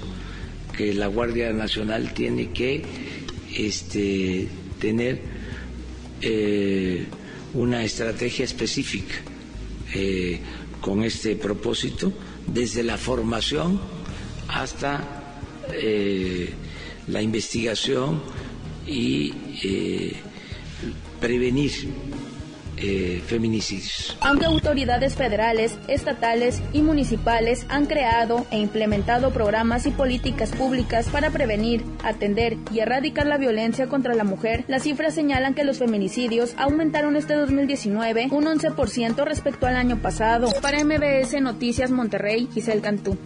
que 0.77 0.95
la 0.95 1.07
Guardia 1.07 1.53
Nacional 1.53 2.13
tiene 2.13 2.51
que 2.51 2.85
este, 3.57 4.49
tener 4.81 5.32
eh, 6.23 7.07
una 7.55 7.85
estrategia 7.85 8.45
específica 8.45 9.15
eh, 9.95 10.41
con 10.81 11.05
este 11.05 11.37
propósito, 11.37 12.13
desde 12.47 12.83
la 12.83 12.97
formación 12.97 13.81
hasta 14.49 15.39
eh, 15.73 16.51
la 17.09 17.23
investigación 17.23 18.23
y 18.87 19.33
prevenir 21.21 21.73
eh, 22.77 23.23
feminicidios. 23.27 24.17
Aunque 24.21 24.47
autoridades 24.47 25.15
federales, 25.15 25.79
estatales 25.89 26.63
y 26.73 26.83
municipales 26.83 27.67
han 27.69 27.87
creado 27.87 28.47
e 28.51 28.59
implementado 28.59 29.31
programas 29.31 29.87
y 29.87 29.91
políticas 29.91 30.51
públicas 30.51 31.09
para 31.09 31.31
prevenir, 31.31 31.85
atender 32.03 32.57
y 32.73 32.81
erradicar 32.81 33.27
la 33.27 33.39
violencia 33.39 33.89
contra 33.89 34.15
la 34.15 34.25
mujer, 34.25 34.65
las 34.69 34.85
cifras 34.85 35.15
señalan 35.15 35.55
que 35.55 35.65
los 35.65 35.79
feminicidios 35.79 36.55
aumentaron 36.57 37.17
este 37.17 37.35
2019 37.35 38.29
un 38.31 38.45
11% 38.45 39.25
respecto 39.25 39.67
al 39.67 39.77
año 39.77 40.01
pasado. 40.01 40.49
Para 40.61 40.83
MBS 40.83 41.41
Noticias 41.41 41.91
Monterrey, 41.91 42.49
Giselle 42.53 42.81
Cantú. 42.81 43.19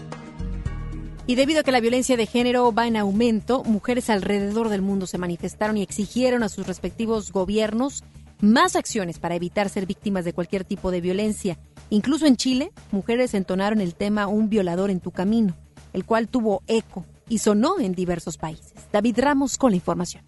Y 1.28 1.34
debido 1.34 1.61
a 1.61 1.62
que 1.64 1.72
la 1.72 1.80
violencia 1.80 2.16
de 2.16 2.26
género 2.26 2.72
va 2.72 2.86
en 2.86 2.97
aumento, 2.97 3.64
mujeres 3.64 4.11
alrededor 4.11 4.68
del 4.68 4.82
mundo 4.82 5.09
se 5.09 5.18
manifestaron 5.18 5.76
y 5.76 5.82
exigieron 5.82 6.44
a 6.44 6.49
sus 6.49 6.66
respectivos 6.68 7.32
gobiernos 7.32 8.05
más 8.41 8.76
acciones 8.76 9.18
para 9.18 9.34
evitar 9.34 9.68
ser 9.68 9.87
víctimas 9.87 10.24
de 10.24 10.32
cualquier 10.32 10.64
tipo 10.64 10.91
de 10.91 11.01
violencia. 11.01 11.59
Incluso 11.91 12.26
en 12.26 12.37
Chile, 12.37 12.72
mujeres 12.91 13.34
entonaron 13.34 13.80
el 13.80 13.95
tema 13.95 14.26
Un 14.26 14.49
violador 14.49 14.91
en 14.91 15.01
tu 15.01 15.11
camino, 15.11 15.55
el 15.93 16.05
cual 16.05 16.28
tuvo 16.28 16.62
eco 16.66 17.05
y 17.28 17.39
sonó 17.39 17.78
en 17.80 17.95
diversos 17.95 18.37
países. 18.37 18.74
David 18.93 19.18
Ramos 19.18 19.59
con 19.59 19.70
la 19.70 19.76
información. 19.76 20.22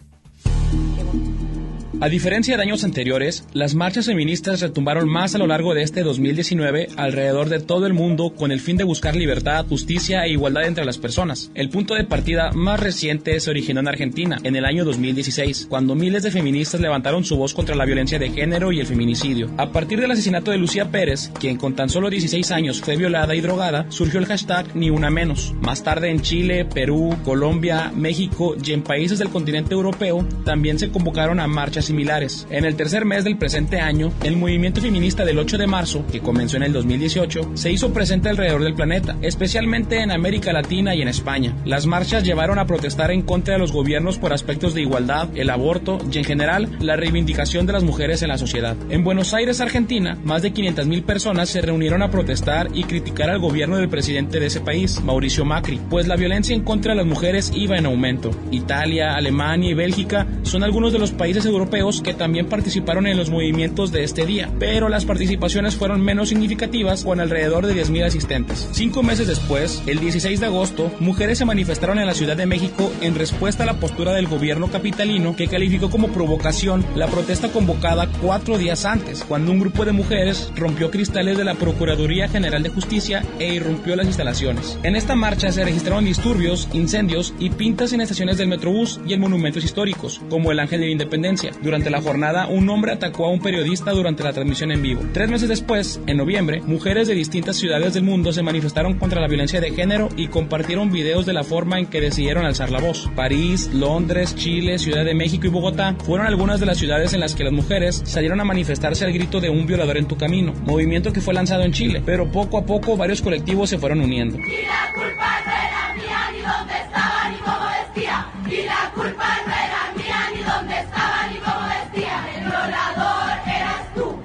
A 2.01 2.07
diferencia 2.07 2.55
de 2.55 2.63
años 2.63 2.85
anteriores, 2.85 3.43
las 3.51 3.75
marchas 3.75 4.05
feministas 4.05 4.61
retumbaron 4.61 5.09
más 5.09 5.35
a 5.35 5.37
lo 5.37 5.47
largo 5.47 5.73
de 5.73 5.83
este 5.83 6.01
2019 6.01 6.87
alrededor 6.95 7.49
de 7.49 7.59
todo 7.59 7.87
el 7.87 7.93
mundo 7.93 8.29
con 8.33 8.53
el 8.53 8.61
fin 8.61 8.77
de 8.77 8.85
buscar 8.85 9.17
libertad, 9.17 9.65
justicia 9.67 10.23
e 10.23 10.31
igualdad 10.31 10.63
entre 10.63 10.85
las 10.85 10.97
personas. 10.97 11.51
El 11.55 11.69
punto 11.69 11.95
de 11.95 12.05
partida 12.05 12.51
más 12.53 12.79
reciente 12.79 13.37
se 13.41 13.49
originó 13.49 13.81
en 13.81 13.89
Argentina, 13.89 14.39
en 14.43 14.55
el 14.55 14.63
año 14.63 14.85
2016, 14.85 15.67
cuando 15.69 15.93
miles 15.93 16.23
de 16.23 16.31
feministas 16.31 16.79
levantaron 16.79 17.25
su 17.25 17.35
voz 17.35 17.53
contra 17.53 17.75
la 17.75 17.83
violencia 17.83 18.17
de 18.17 18.29
género 18.29 18.71
y 18.71 18.79
el 18.79 18.87
feminicidio. 18.87 19.51
A 19.57 19.73
partir 19.73 19.99
del 19.99 20.11
asesinato 20.11 20.51
de 20.51 20.57
Lucía 20.57 20.91
Pérez, 20.91 21.31
quien 21.37 21.57
con 21.57 21.75
tan 21.75 21.89
solo 21.89 22.09
16 22.09 22.49
años 22.51 22.79
fue 22.79 22.95
violada 22.95 23.35
y 23.35 23.41
drogada, 23.41 23.87
surgió 23.89 24.21
el 24.21 24.25
hashtag 24.25 24.73
Ni 24.73 24.89
una 24.89 25.09
menos. 25.09 25.53
Más 25.59 25.83
tarde 25.83 26.09
en 26.09 26.21
Chile, 26.21 26.63
Perú, 26.63 27.17
Colombia, 27.25 27.91
México 27.93 28.55
y 28.63 28.71
en 28.71 28.83
países 28.83 29.19
del 29.19 29.27
continente 29.27 29.73
europeo 29.73 30.25
también 30.45 30.79
se 30.79 30.91
convocaron 30.91 31.41
a 31.41 31.47
marchas 31.47 31.88
similares. 31.89 32.47
En 32.49 32.65
el 32.65 32.75
tercer 32.75 33.03
mes 33.03 33.23
del 33.23 33.37
presente 33.37 33.79
año, 33.79 34.11
el 34.23 34.37
movimiento 34.37 34.79
feminista 34.79 35.25
del 35.25 35.39
8 35.39 35.57
de 35.57 35.67
marzo, 35.67 36.05
que 36.11 36.21
comenzó 36.21 36.57
en 36.57 36.63
el 36.63 36.73
2018, 36.73 37.51
se 37.55 37.71
hizo 37.71 37.91
presente 37.93 38.29
alrededor 38.29 38.63
del 38.63 38.75
planeta, 38.75 39.17
especialmente 39.21 40.01
en 40.01 40.11
América 40.11 40.53
Latina 40.53 40.95
y 40.95 41.01
en 41.01 41.07
España. 41.07 41.55
Las 41.65 41.87
marchas 41.87 42.23
llevaron 42.23 42.59
a 42.59 42.65
protestar 42.65 43.11
en 43.11 43.23
contra 43.23 43.55
de 43.55 43.59
los 43.59 43.71
gobiernos 43.71 44.19
por 44.19 44.33
aspectos 44.33 44.73
de 44.73 44.81
igualdad, 44.81 45.29
el 45.35 45.49
aborto 45.49 45.97
y 46.11 46.19
en 46.19 46.23
general 46.23 46.69
la 46.79 46.95
reivindicación 46.95 47.65
de 47.65 47.73
las 47.73 47.83
mujeres 47.83 48.21
en 48.21 48.29
la 48.29 48.37
sociedad. 48.37 48.77
En 48.89 49.03
Buenos 49.03 49.33
Aires, 49.33 49.61
Argentina, 49.61 50.17
más 50.23 50.43
de 50.43 50.53
500.000 50.53 51.03
personas 51.03 51.49
se 51.49 51.61
reunieron 51.61 52.03
a 52.03 52.11
protestar 52.11 52.67
y 52.73 52.83
criticar 52.83 53.31
al 53.31 53.39
gobierno 53.39 53.77
del 53.77 53.89
presidente 53.89 54.39
de 54.39 54.45
ese 54.45 54.61
país, 54.61 55.01
Mauricio 55.03 55.43
Macri, 55.43 55.79
pues 55.89 56.07
la 56.07 56.15
violencia 56.15 56.55
en 56.55 56.63
contra 56.63 56.93
de 56.93 56.97
las 56.97 57.07
mujeres 57.07 57.51
iba 57.55 57.77
en 57.77 57.87
aumento. 57.87 58.29
Italia, 58.51 59.15
Alemania 59.15 59.71
y 59.71 59.73
Bélgica 59.73 60.27
son 60.43 60.63
algunos 60.63 60.93
de 60.93 60.99
los 60.99 61.11
países 61.11 61.45
europeos 61.45 61.78
que 62.03 62.13
también 62.13 62.47
participaron 62.47 63.07
en 63.07 63.15
los 63.15 63.29
movimientos 63.29 63.93
de 63.93 64.03
este 64.03 64.25
día, 64.25 64.51
pero 64.59 64.89
las 64.89 65.05
participaciones 65.05 65.77
fueron 65.77 66.01
menos 66.01 66.27
significativas 66.27 67.05
con 67.05 67.21
alrededor 67.21 67.65
de 67.65 67.73
10.000 67.73 68.05
asistentes. 68.05 68.67
Cinco 68.73 69.01
meses 69.01 69.27
después, 69.27 69.81
el 69.87 69.99
16 69.99 70.41
de 70.41 70.45
agosto, 70.45 70.91
mujeres 70.99 71.37
se 71.37 71.45
manifestaron 71.45 71.97
en 71.97 72.05
la 72.05 72.13
Ciudad 72.13 72.35
de 72.35 72.45
México 72.45 72.91
en 72.99 73.15
respuesta 73.15 73.63
a 73.63 73.65
la 73.65 73.79
postura 73.79 74.11
del 74.11 74.27
gobierno 74.27 74.67
capitalino 74.69 75.37
que 75.37 75.47
calificó 75.47 75.89
como 75.89 76.09
provocación 76.09 76.85
la 76.95 77.07
protesta 77.07 77.49
convocada 77.49 78.09
cuatro 78.21 78.57
días 78.57 78.83
antes, 78.83 79.23
cuando 79.23 79.53
un 79.53 79.61
grupo 79.61 79.85
de 79.85 79.93
mujeres 79.93 80.51
rompió 80.57 80.91
cristales 80.91 81.37
de 81.37 81.45
la 81.45 81.55
Procuraduría 81.55 82.27
General 82.27 82.61
de 82.61 82.69
Justicia 82.69 83.23
e 83.39 83.53
irrumpió 83.53 83.95
las 83.95 84.07
instalaciones. 84.07 84.77
En 84.83 84.97
esta 84.97 85.15
marcha 85.15 85.49
se 85.53 85.63
registraron 85.63 86.03
disturbios, 86.03 86.67
incendios 86.73 87.33
y 87.39 87.51
pintas 87.51 87.93
en 87.93 88.01
estaciones 88.01 88.37
del 88.37 88.49
Metrobús 88.49 88.99
y 89.07 89.13
en 89.13 89.21
monumentos 89.21 89.63
históricos, 89.63 90.19
como 90.29 90.51
el 90.51 90.59
Ángel 90.59 90.81
de 90.81 90.87
la 90.87 90.91
Independencia. 90.91 91.51
Durante 91.69 91.91
la 91.91 92.01
jornada, 92.01 92.47
un 92.47 92.67
hombre 92.67 92.93
atacó 92.93 93.27
a 93.27 93.29
un 93.29 93.41
periodista 93.41 93.91
durante 93.91 94.23
la 94.23 94.33
transmisión 94.33 94.71
en 94.71 94.81
vivo. 94.81 95.03
Tres 95.13 95.29
meses 95.29 95.47
después, 95.47 96.01
en 96.07 96.17
noviembre, 96.17 96.63
mujeres 96.65 97.07
de 97.07 97.13
distintas 97.13 97.57
ciudades 97.57 97.93
del 97.93 98.01
mundo 98.01 98.33
se 98.33 98.41
manifestaron 98.41 98.97
contra 98.97 99.21
la 99.21 99.27
violencia 99.27 99.61
de 99.61 99.69
género 99.69 100.09
y 100.17 100.29
compartieron 100.29 100.91
videos 100.91 101.27
de 101.27 101.33
la 101.33 101.43
forma 101.43 101.77
en 101.77 101.85
que 101.85 102.01
decidieron 102.01 102.43
alzar 102.43 102.71
la 102.71 102.79
voz. 102.79 103.07
París, 103.15 103.69
Londres, 103.71 104.35
Chile, 104.35 104.79
Ciudad 104.79 105.05
de 105.05 105.13
México 105.13 105.45
y 105.45 105.51
Bogotá 105.51 105.95
fueron 106.03 106.25
algunas 106.25 106.59
de 106.59 106.65
las 106.65 106.79
ciudades 106.79 107.13
en 107.13 107.19
las 107.19 107.35
que 107.35 107.43
las 107.43 107.53
mujeres 107.53 108.01
salieron 108.03 108.41
a 108.41 108.45
manifestarse 108.45 109.05
al 109.05 109.13
grito 109.13 109.39
de 109.39 109.51
un 109.51 109.67
violador 109.67 109.97
en 109.97 110.07
tu 110.07 110.17
camino, 110.17 110.55
movimiento 110.65 111.13
que 111.13 111.21
fue 111.21 111.35
lanzado 111.35 111.61
en 111.61 111.71
Chile, 111.71 112.01
pero 112.03 112.31
poco 112.31 112.57
a 112.57 112.65
poco 112.65 112.97
varios 112.97 113.21
colectivos 113.21 113.69
se 113.69 113.77
fueron 113.77 114.01
uniendo. 114.01 114.39
Y 114.39 114.65
la 114.65 114.91
culpa 114.91 115.39
no 115.45 115.51
era 115.51 115.93
mía, 115.93 116.31
ni 116.31 116.39
dónde 116.39 116.73
estaba, 116.83 117.29
ni 117.29 117.37
cómo 117.37 117.67
vestía. 117.93 118.38
Y 118.59 118.63
la 118.63 118.91
culpa 118.93 119.25
no 119.47 119.53
era 119.53 119.93
mía, 119.95 120.29
ni 120.35 120.43
dónde 120.43 120.79
estaba, 120.79 121.27
ni 121.27 121.37
cómo 121.37 121.65
vestía. 121.69 122.27
El 122.35 122.43
violador 122.43 123.39
eras 123.47 123.93
tú. 123.95 124.19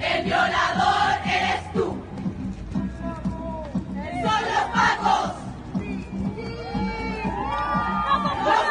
El 0.00 0.24
violador 0.24 1.18
eres 1.24 1.72
tú. 1.72 2.00
Son 4.22 4.42
los 4.52 4.64
pacos. 4.72 5.32
Los 8.44 8.64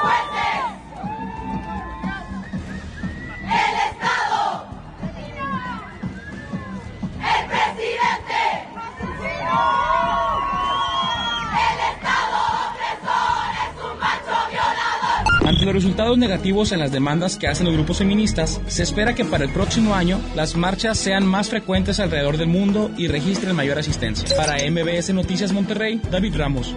los 15.67 15.75
resultados 15.75 16.17
negativos 16.17 16.71
en 16.71 16.79
las 16.79 16.91
demandas 16.91 17.37
que 17.37 17.47
hacen 17.47 17.65
los 17.65 17.75
grupos 17.75 17.97
feministas, 17.97 18.61
se 18.67 18.83
espera 18.83 19.13
que 19.13 19.25
para 19.25 19.43
el 19.43 19.51
próximo 19.51 19.93
año 19.93 20.19
las 20.35 20.55
marchas 20.55 20.97
sean 20.97 21.25
más 21.25 21.49
frecuentes 21.49 21.99
alrededor 21.99 22.37
del 22.37 22.47
mundo 22.47 22.89
y 22.97 23.07
registren 23.07 23.55
mayor 23.55 23.77
asistencia. 23.77 24.35
Para 24.37 24.57
MBS 24.69 25.13
Noticias 25.13 25.51
Monterrey, 25.51 26.01
David 26.09 26.35
Ramos. 26.37 26.73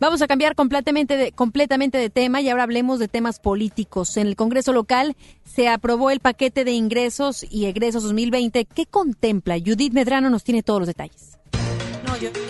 Vamos 0.00 0.22
a 0.22 0.28
cambiar 0.28 0.54
completamente 0.54 1.16
de, 1.16 1.32
completamente 1.32 1.98
de 1.98 2.08
tema 2.08 2.40
y 2.40 2.48
ahora 2.48 2.62
hablemos 2.62 3.00
de 3.00 3.08
temas 3.08 3.40
políticos. 3.40 4.16
En 4.16 4.28
el 4.28 4.36
Congreso 4.36 4.72
local 4.72 5.16
se 5.44 5.68
aprobó 5.68 6.10
el 6.10 6.20
paquete 6.20 6.64
de 6.64 6.70
ingresos 6.70 7.44
y 7.50 7.66
egresos 7.66 8.04
2020. 8.04 8.64
¿Qué 8.66 8.86
contempla? 8.86 9.56
Judith 9.58 9.92
Medrano 9.92 10.30
nos 10.30 10.44
tiene 10.44 10.62
todos 10.62 10.80
los 10.80 10.86
detalles. 10.86 11.37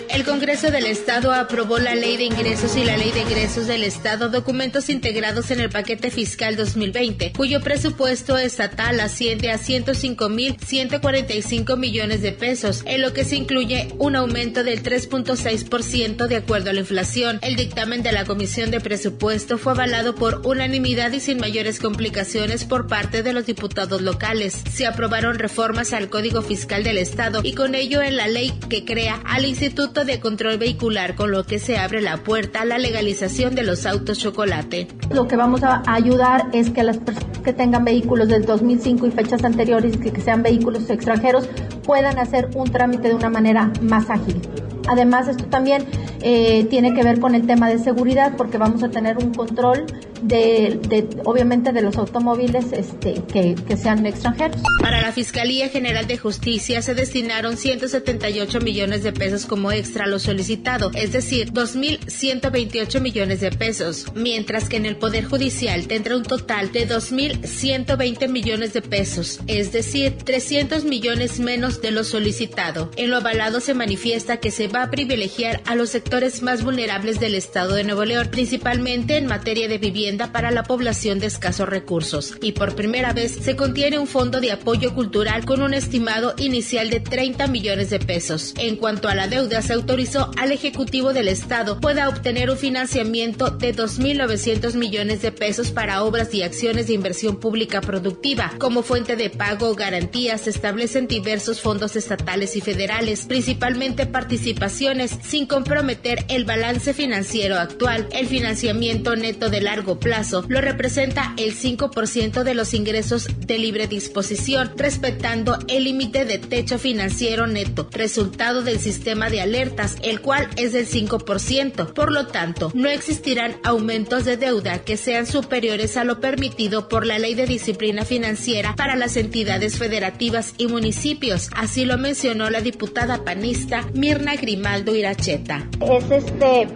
El 0.09 0.23
Congreso 0.23 0.71
del 0.71 0.87
Estado 0.87 1.31
aprobó 1.31 1.77
la 1.77 1.93
Ley 1.93 2.17
de 2.17 2.23
Ingresos 2.23 2.75
y 2.75 2.83
la 2.83 2.97
Ley 2.97 3.11
de 3.11 3.21
Egresos 3.21 3.67
del 3.67 3.83
Estado, 3.83 4.29
documentos 4.29 4.89
integrados 4.89 5.51
en 5.51 5.59
el 5.59 5.69
paquete 5.69 6.09
fiscal 6.09 6.55
2020, 6.55 7.33
cuyo 7.33 7.61
presupuesto 7.61 8.35
estatal 8.37 8.99
asciende 8.99 9.51
a 9.51 9.59
105.145 9.59 11.77
millones 11.77 12.23
de 12.23 12.31
pesos, 12.31 12.81
en 12.85 13.03
lo 13.03 13.13
que 13.13 13.25
se 13.25 13.35
incluye 13.35 13.89
un 13.99 14.15
aumento 14.15 14.63
del 14.63 14.81
3.6% 14.81 16.25
de 16.25 16.35
acuerdo 16.35 16.71
a 16.71 16.73
la 16.73 16.79
inflación. 16.79 17.37
El 17.43 17.55
dictamen 17.55 18.01
de 18.01 18.11
la 18.11 18.25
Comisión 18.25 18.71
de 18.71 18.81
Presupuesto 18.81 19.59
fue 19.59 19.73
avalado 19.73 20.15
por 20.15 20.47
unanimidad 20.47 21.11
y 21.11 21.19
sin 21.19 21.39
mayores 21.39 21.79
complicaciones 21.79 22.65
por 22.65 22.87
parte 22.87 23.21
de 23.21 23.33
los 23.33 23.45
diputados 23.45 24.01
locales. 24.01 24.57
Se 24.71 24.87
aprobaron 24.87 25.37
reformas 25.37 25.93
al 25.93 26.09
Código 26.09 26.41
Fiscal 26.41 26.83
del 26.83 26.97
Estado 26.97 27.41
y 27.43 27.53
con 27.53 27.75
ello 27.75 28.01
en 28.01 28.17
la 28.17 28.27
ley 28.27 28.51
que 28.67 28.83
crea 28.83 29.21
al 29.25 29.45
Instituto 29.45 29.58
de 29.59 30.21
Control 30.21 30.57
Vehicular, 30.57 31.15
con 31.15 31.31
lo 31.31 31.43
que 31.43 31.59
se 31.59 31.77
abre 31.77 32.01
la 32.01 32.15
puerta 32.15 32.61
a 32.61 32.65
la 32.65 32.77
legalización 32.77 33.55
de 33.55 33.63
los 33.63 33.85
autos 33.85 34.17
chocolate. 34.17 34.87
Lo 35.13 35.27
que 35.27 35.35
vamos 35.35 35.63
a 35.63 35.83
ayudar 35.85 36.47
es 36.53 36.69
que 36.69 36.81
las 36.81 36.97
personas 36.97 37.39
que 37.39 37.51
tengan 37.51 37.83
vehículos 37.83 38.29
del 38.29 38.45
2005 38.45 39.07
y 39.07 39.11
fechas 39.11 39.43
anteriores 39.43 39.97
que 39.97 40.21
sean 40.21 40.43
vehículos 40.43 40.89
extranjeros 40.89 41.49
puedan 41.83 42.19
hacer 42.19 42.49
un 42.55 42.71
trámite 42.71 43.09
de 43.09 43.15
una 43.15 43.29
manera 43.29 43.69
más 43.81 44.09
ágil. 44.09 44.39
Además, 44.87 45.27
esto 45.27 45.43
también 45.47 45.85
eh, 46.21 46.65
tiene 46.69 46.93
que 46.93 47.03
ver 47.03 47.19
con 47.19 47.35
el 47.35 47.45
tema 47.45 47.67
de 47.67 47.79
seguridad 47.79 48.37
porque 48.37 48.57
vamos 48.57 48.81
a 48.81 48.89
tener 48.89 49.17
un 49.17 49.33
control 49.33 49.85
de, 50.21 51.07
obviamente 51.25 51.71
de 51.71 51.81
los 51.81 51.97
automóviles 51.97 52.65
este, 52.71 53.21
que, 53.31 53.55
que, 53.55 53.77
sean 53.77 54.05
extranjeros. 54.05 54.61
Para 54.81 55.01
la 55.01 55.11
Fiscalía 55.11 55.69
General 55.69 56.07
de 56.07 56.17
Justicia 56.17 56.81
se 56.81 56.93
destinaron 56.93 57.57
178 57.57 58.59
millones 58.61 59.03
de 59.03 59.13
pesos 59.13 59.45
como 59.45 59.71
extra 59.71 60.05
a 60.05 60.07
lo 60.07 60.19
solicitado, 60.19 60.91
es 60.93 61.11
decir, 61.11 61.51
2.128 61.51 63.01
millones 63.01 63.41
de 63.41 63.51
pesos, 63.51 64.05
mientras 64.15 64.69
que 64.69 64.77
en 64.77 64.85
el 64.85 64.97
Poder 64.97 65.25
Judicial 65.25 65.87
tendrá 65.87 66.17
un 66.17 66.23
total 66.23 66.71
de 66.71 66.87
2.120 66.87 68.29
millones 68.29 68.73
de 68.73 68.81
pesos, 68.81 69.39
es 69.47 69.71
decir, 69.71 70.17
300 70.23 70.83
millones 70.83 71.39
menos 71.39 71.81
de 71.81 71.91
lo 71.91 72.03
solicitado. 72.03 72.91
En 72.95 73.09
lo 73.09 73.17
avalado 73.17 73.59
se 73.59 73.73
manifiesta 73.73 74.37
que 74.37 74.51
se 74.51 74.67
va 74.67 74.83
a 74.83 74.91
privilegiar 74.91 75.61
a 75.65 75.75
los 75.75 75.89
sectores 75.89 76.41
más 76.41 76.63
vulnerables 76.63 77.19
del 77.19 77.35
Estado 77.35 77.75
de 77.75 77.83
Nuevo 77.83 78.05
León, 78.05 78.27
principalmente 78.31 79.17
en 79.17 79.25
materia 79.25 79.67
de 79.67 79.77
vivienda 79.77 80.08
para 80.17 80.51
la 80.51 80.63
población 80.63 81.19
de 81.19 81.27
escasos 81.27 81.69
recursos. 81.69 82.35
Y 82.41 82.53
por 82.53 82.75
primera 82.75 83.13
vez 83.13 83.31
se 83.31 83.55
contiene 83.55 83.99
un 83.99 84.07
fondo 84.07 84.41
de 84.41 84.51
apoyo 84.51 84.93
cultural 84.95 85.45
con 85.45 85.61
un 85.61 85.73
estimado 85.73 86.33
inicial 86.37 86.89
de 86.89 86.99
30 86.99 87.47
millones 87.47 87.89
de 87.89 87.99
pesos. 87.99 88.53
En 88.57 88.75
cuanto 88.75 89.07
a 89.07 89.15
la 89.15 89.27
deuda, 89.27 89.61
se 89.61 89.73
autorizó 89.73 90.31
al 90.37 90.51
Ejecutivo 90.51 91.13
del 91.13 91.27
Estado 91.27 91.79
pueda 91.79 92.09
obtener 92.09 92.49
un 92.49 92.57
financiamiento 92.57 93.51
de 93.51 93.75
2.900 93.75 94.75
millones 94.75 95.21
de 95.21 95.31
pesos 95.31 95.71
para 95.71 96.03
obras 96.03 96.33
y 96.33 96.43
acciones 96.43 96.87
de 96.87 96.93
inversión 96.93 97.39
pública 97.39 97.81
productiva. 97.81 98.53
Como 98.57 98.81
fuente 98.83 99.15
de 99.15 99.29
pago 99.29 99.69
o 99.69 99.75
garantías 99.75 100.41
se 100.41 100.49
establecen 100.49 101.07
diversos 101.07 101.61
fondos 101.61 101.95
estatales 101.95 102.55
y 102.55 102.61
federales, 102.61 103.25
principalmente 103.25 104.05
participaciones, 104.05 105.11
sin 105.23 105.45
comprometer 105.45 106.25
el 106.29 106.45
balance 106.45 106.93
financiero 106.93 107.57
actual. 107.57 108.07
El 108.11 108.27
financiamiento 108.27 109.15
neto 109.15 109.49
de 109.49 109.61
largo 109.61 109.98
plazo 109.99 110.45
lo 110.47 110.61
representa 110.61 111.33
el 111.37 111.55
5% 111.55 112.43
de 112.43 112.53
los 112.53 112.73
ingresos 112.73 113.27
de 113.45 113.57
libre 113.57 113.87
disposición, 113.87 114.73
respetando 114.75 115.57
el 115.67 115.83
límite 115.83 116.25
de 116.25 116.39
techo 116.39 116.79
financiero 116.79 117.47
neto, 117.47 117.87
resultado 117.91 118.61
del 118.63 118.79
sistema 118.79 119.29
de 119.29 119.41
alertas, 119.41 119.97
el 120.01 120.21
cual 120.21 120.49
es 120.55 120.73
del 120.73 120.87
5%. 120.87 121.93
Por 121.93 122.11
lo 122.11 122.27
tanto, 122.27 122.71
no 122.73 122.89
existirán 122.89 123.57
aumentos 123.63 124.25
de 124.25 124.37
deuda 124.37 124.79
que 124.79 124.97
sean 124.97 125.25
superiores 125.25 125.97
a 125.97 126.03
lo 126.03 126.19
permitido 126.19 126.89
por 126.89 127.05
la 127.05 127.19
Ley 127.19 127.35
de 127.35 127.45
Disciplina 127.45 128.05
Financiera 128.05 128.75
para 128.75 128.95
las 128.95 129.17
entidades 129.17 129.77
federativas 129.77 130.53
y 130.57 130.67
municipios. 130.67 131.49
Así 131.55 131.85
lo 131.85 131.97
mencionó 131.97 132.49
la 132.49 132.61
diputada 132.61 133.23
panista 133.23 133.85
Mirna 133.93 134.35
Grimaldo 134.35 134.95
Iracheta. 134.95 135.67
Es 135.81 136.11
este 136.11 136.67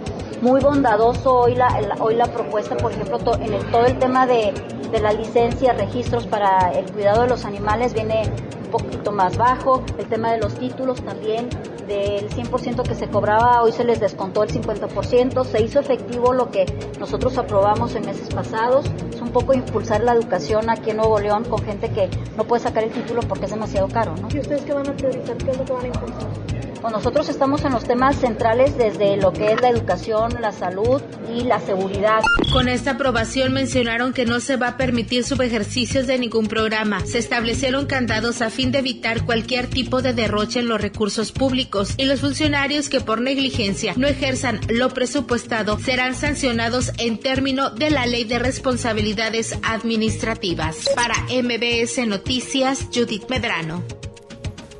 muy 0.43 0.59
bondadoso 0.59 1.33
hoy 1.37 1.55
la, 1.55 1.79
hoy 1.99 2.15
la 2.15 2.25
propuesta, 2.25 2.75
por 2.75 2.91
ejemplo, 2.91 3.17
en 3.39 3.71
todo 3.71 3.85
el 3.85 3.97
tema 3.97 4.27
de, 4.27 4.53
de 4.91 4.99
la 4.99 5.13
licencia, 5.13 5.71
registros 5.71 6.27
para 6.27 6.71
el 6.73 6.91
cuidado 6.91 7.21
de 7.21 7.29
los 7.29 7.45
animales 7.45 7.93
viene 7.93 8.29
un 8.65 8.69
poquito 8.69 9.13
más 9.13 9.37
bajo, 9.37 9.81
el 9.97 10.05
tema 10.07 10.33
de 10.33 10.39
los 10.39 10.53
títulos 10.55 11.01
también, 11.01 11.49
del 11.87 12.29
100% 12.29 12.83
que 12.83 12.93
se 12.93 13.07
cobraba, 13.07 13.61
hoy 13.63 13.71
se 13.71 13.85
les 13.85 14.01
descontó 14.01 14.43
el 14.43 14.49
50%, 14.49 15.45
se 15.45 15.63
hizo 15.63 15.79
efectivo 15.79 16.33
lo 16.33 16.51
que 16.51 16.65
nosotros 16.99 17.37
aprobamos 17.37 17.95
en 17.95 18.05
meses 18.05 18.27
pasados, 18.33 18.85
es 19.13 19.21
un 19.21 19.29
poco 19.29 19.53
impulsar 19.53 20.03
la 20.03 20.13
educación 20.13 20.69
aquí 20.69 20.89
en 20.89 20.97
Nuevo 20.97 21.19
León 21.19 21.45
con 21.45 21.63
gente 21.63 21.89
que 21.89 22.09
no 22.35 22.43
puede 22.43 22.63
sacar 22.63 22.83
el 22.83 22.91
título 22.91 23.21
porque 23.21 23.45
es 23.45 23.51
demasiado 23.51 23.87
caro, 23.87 24.13
¿no? 24.17 24.27
¿Y 24.33 24.39
ustedes 24.39 24.63
qué 24.63 24.73
van 24.73 24.89
a 24.89 24.93
priorizar? 24.93 25.37
¿Qué 25.37 25.51
es 25.51 25.57
lo 25.57 25.63
que 25.63 25.73
van 25.73 25.83
a 25.83 25.87
impulsar? 25.87 26.62
Pues 26.83 26.91
nosotros 26.91 27.29
estamos 27.29 27.63
en 27.63 27.71
los 27.71 27.85
temas 27.85 28.17
centrales 28.17 28.77
desde 28.77 29.15
lo 29.15 29.31
que 29.31 29.53
es 29.53 29.61
la 29.61 29.69
educación, 29.69 30.33
la 30.41 30.51
salud 30.51 31.01
y 31.33 31.45
la 31.45 31.61
seguridad. 31.61 32.19
Con 32.51 32.67
esta 32.67 32.91
aprobación 32.91 33.53
mencionaron 33.53 34.11
que 34.11 34.25
no 34.25 34.41
se 34.41 34.57
va 34.57 34.67
a 34.67 34.77
permitir 34.77 35.23
subejercicios 35.23 36.07
de 36.07 36.19
ningún 36.19 36.47
programa. 36.47 36.99
Se 37.05 37.19
establecieron 37.19 37.85
candados 37.85 38.41
a 38.41 38.49
fin 38.49 38.73
de 38.73 38.79
evitar 38.79 39.25
cualquier 39.25 39.67
tipo 39.67 40.01
de 40.01 40.11
derroche 40.11 40.59
en 40.59 40.67
los 40.67 40.81
recursos 40.81 41.31
públicos 41.31 41.93
y 41.95 42.03
los 42.03 42.19
funcionarios 42.19 42.89
que 42.89 42.99
por 42.99 43.21
negligencia 43.21 43.93
no 43.95 44.05
ejerzan 44.05 44.59
lo 44.67 44.89
presupuestado 44.89 45.79
serán 45.79 46.15
sancionados 46.15 46.91
en 46.97 47.17
término 47.17 47.69
de 47.69 47.91
la 47.91 48.05
Ley 48.07 48.25
de 48.25 48.39
Responsabilidades 48.39 49.57
Administrativas. 49.63 50.89
Para 50.97 51.15
MBS 51.31 52.05
Noticias, 52.05 52.89
Judith 52.93 53.29
Medrano. 53.29 54.02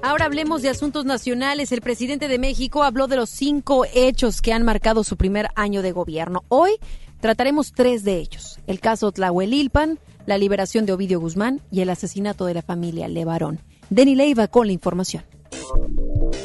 Ahora 0.06 0.26
hablemos 0.26 0.62
de 0.62 0.68
asuntos 0.68 1.06
nacionales. 1.06 1.72
El 1.72 1.80
presidente 1.80 2.28
de 2.28 2.38
México 2.38 2.84
habló 2.84 3.08
de 3.08 3.16
los 3.16 3.30
cinco 3.30 3.86
hechos 3.94 4.42
que 4.42 4.52
han 4.52 4.64
marcado 4.64 5.06
su 5.06 5.16
primer 5.16 5.48
año 5.56 5.82
de 5.82 5.94
gobierno. 5.94 6.44
Hoy 6.50 6.74
trataremos 7.22 7.72
tres 7.72 8.04
de 8.04 8.18
ellos. 8.18 8.60
El 8.68 8.82
caso 8.82 9.14
Tlahuelilpan, 9.14 10.00
la 10.26 10.38
liberación 10.38 10.86
de 10.86 10.92
Ovidio 10.92 11.22
Guzmán 11.22 11.62
y 11.72 11.80
el 11.80 11.90
asesinato 11.90 12.46
de 12.46 12.54
la 12.54 12.62
familia 12.62 13.08
Levarón. 13.08 13.62
Denny 13.90 14.16
Leiva 14.16 14.50
con 14.50 14.68
la 14.68 14.74
información. 14.74 15.24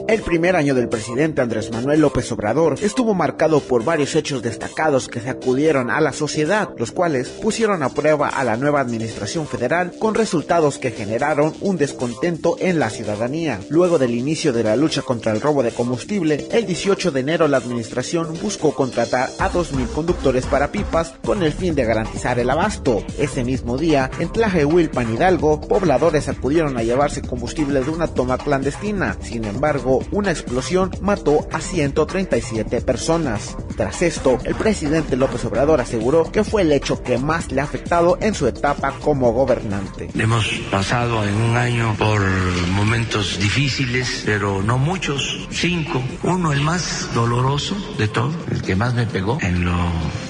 El 0.07 0.23
primer 0.23 0.55
año 0.57 0.75
del 0.75 0.89
presidente 0.89 1.43
Andrés 1.43 1.71
Manuel 1.73 2.01
López 2.01 2.31
Obrador 2.31 2.77
estuvo 2.81 3.15
marcado 3.15 3.61
por 3.61 3.85
varios 3.85 4.15
hechos 4.15 4.43
destacados 4.43 5.09
que 5.09 5.21
sacudieron 5.21 5.91
a 5.91 6.01
la 6.01 6.13
sociedad, 6.13 6.71
los 6.79 6.93
cuales 6.93 7.29
pusieron 7.29 7.83
a 7.83 7.89
prueba 7.91 8.29
a 8.29 8.45
la 8.45 8.57
nueva 8.57 8.81
administración 8.81 9.47
federal 9.47 9.93
con 9.99 10.15
resultados 10.15 10.79
que 10.79 10.93
generaron 10.93 11.53
un 11.61 11.77
descontento 11.77 12.57
en 12.61 12.79
la 12.79 12.91
ciudadanía. 12.91 13.61
Luego 13.69 13.99
del 13.99 14.15
inicio 14.15 14.53
de 14.53 14.65
la 14.65 14.77
lucha 14.77 15.03
contra 15.03 15.33
el 15.33 15.41
robo 15.41 15.63
de 15.63 15.73
combustible, 15.73 16.47
el 16.53 16.67
18 16.67 17.11
de 17.11 17.21
enero 17.21 17.49
la 17.49 17.57
administración 17.57 18.39
buscó 18.41 18.75
contratar 18.75 19.31
a 19.39 19.51
2.000 19.51 19.89
conductores 19.89 20.47
para 20.47 20.71
pipas 20.71 21.15
con 21.25 21.43
el 21.43 21.53
fin 21.53 21.75
de 21.75 21.85
garantizar 21.85 22.39
el 22.39 22.51
abasto. 22.51 23.03
Ese 23.19 23.45
mismo 23.45 23.77
día, 23.77 24.11
en 24.19 24.31
Tlajehuilpan 24.31 25.15
Hidalgo, 25.15 25.61
pobladores 25.61 26.29
acudieron 26.29 26.77
a 26.77 26.83
llevarse 26.83 27.23
combustible 27.23 27.81
de 27.81 27.91
una 27.91 28.07
toma 28.07 28.39
clandestina. 28.39 29.17
Sin 29.23 29.45
embargo, 29.45 29.88
una 30.11 30.31
explosión 30.31 30.91
mató 31.01 31.47
a 31.53 31.61
137 31.61 32.81
personas. 32.83 33.57
Tras 33.77 34.03
esto, 34.03 34.39
el 34.45 34.55
presidente 34.55 35.17
López 35.17 35.45
Obrador 35.45 35.81
aseguró 35.81 36.31
que 36.31 36.45
fue 36.45 36.63
el 36.63 36.73
hecho 36.73 37.03
que 37.03 37.19
más 37.19 37.51
le 37.53 37.61
ha 37.61 37.65
afectado 37.65 38.19
en 38.21 38.35
su 38.35 38.47
etapa 38.47 38.93
como 39.01 39.33
gobernante. 39.33 40.11
Hemos 40.15 40.47
pasado 40.71 41.25
en 41.25 41.35
un 41.35 41.57
año 41.57 41.95
por 41.99 42.21
momentos 42.73 43.39
difíciles, 43.39 44.23
pero 44.25 44.63
no 44.63 44.79
muchos, 44.79 45.49
cinco. 45.51 46.03
Uno, 46.23 46.53
el 46.53 46.61
más 46.61 47.09
doloroso 47.15 47.77
de 47.99 48.09
todo, 48.09 48.33
el 48.51 48.63
que 48.63 48.77
más 48.77 48.95
me 48.95 49.07
pegó 49.07 49.39
en 49.41 49.65
lo 49.65 49.77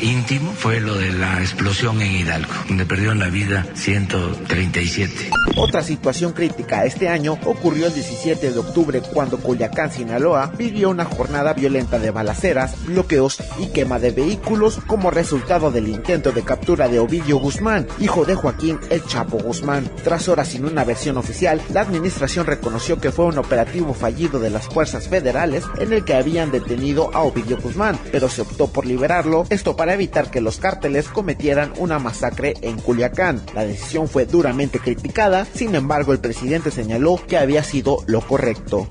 íntimo, 0.01 0.53
fue 0.53 0.81
lo 0.81 0.95
de 0.95 1.13
la 1.13 1.41
explosión 1.41 2.01
en 2.01 2.15
Hidalgo, 2.15 2.53
donde 2.69 2.87
perdieron 2.87 3.19
la 3.19 3.29
vida 3.29 3.67
137. 3.75 5.31
Otra 5.57 5.83
situación 5.83 6.33
crítica 6.33 6.85
este 6.85 7.09
año 7.09 7.39
ocurrió 7.45 7.87
el 7.87 7.95
17 7.95 8.53
de 8.53 8.59
octubre 8.59 9.01
cuando 9.01 9.39
Culiacán, 9.49 9.91
Sinaloa, 9.91 10.53
vivió 10.59 10.91
una 10.91 11.07
jornada 11.07 11.55
violenta 11.55 11.99
de 11.99 12.11
balaceras, 12.11 12.85
bloqueos 12.85 13.39
y 13.59 13.69
quema 13.69 13.99
de 13.99 14.11
vehículos 14.11 14.79
como 14.87 15.11
resultado 15.11 15.71
del 15.71 15.89
intento 15.89 16.33
de 16.33 16.43
captura 16.43 16.87
de 16.87 16.99
Ovidio 16.99 17.39
Guzmán, 17.39 17.87
hijo 17.99 18.27
de 18.27 18.35
Joaquín 18.35 18.79
El 18.91 19.03
Chapo 19.07 19.39
Guzmán. 19.39 19.91
Tras 20.05 20.29
horas 20.29 20.49
sin 20.49 20.67
una 20.67 20.85
versión 20.85 21.17
oficial, 21.17 21.63
la 21.73 21.81
administración 21.81 22.45
reconoció 22.45 23.01
que 23.01 23.11
fue 23.11 23.25
un 23.25 23.39
operativo 23.39 23.95
fallido 23.95 24.39
de 24.39 24.51
las 24.51 24.67
fuerzas 24.67 25.09
federales 25.09 25.65
en 25.79 25.95
el 25.95 26.05
que 26.05 26.13
habían 26.13 26.51
detenido 26.51 27.11
a 27.15 27.23
Ovidio 27.23 27.57
Guzmán, 27.57 27.99
pero 28.13 28.29
se 28.29 28.43
optó 28.43 28.71
por 28.71 28.85
liberarlo, 28.85 29.47
esto 29.49 29.77
para 29.77 29.95
evitar 29.95 30.31
que 30.31 30.43
los 30.43 30.59
cárteles 30.59 31.09
cometieran 31.09 31.73
una 31.79 31.99
masacre 31.99 32.53
en 32.61 32.79
Culiacán. 32.79 33.41
La 33.55 33.65
decisión 33.65 34.09
fue 34.09 34.27
duramente 34.27 34.79
criticada, 34.79 35.47
sin 35.47 35.75
embargo 35.75 36.13
el 36.13 36.21
presidente 36.21 36.71
señaló 36.71 37.19
que 37.27 37.39
había 37.39 37.63
sido 37.63 38.05
lo 38.07 38.21
correcto. 38.21 38.87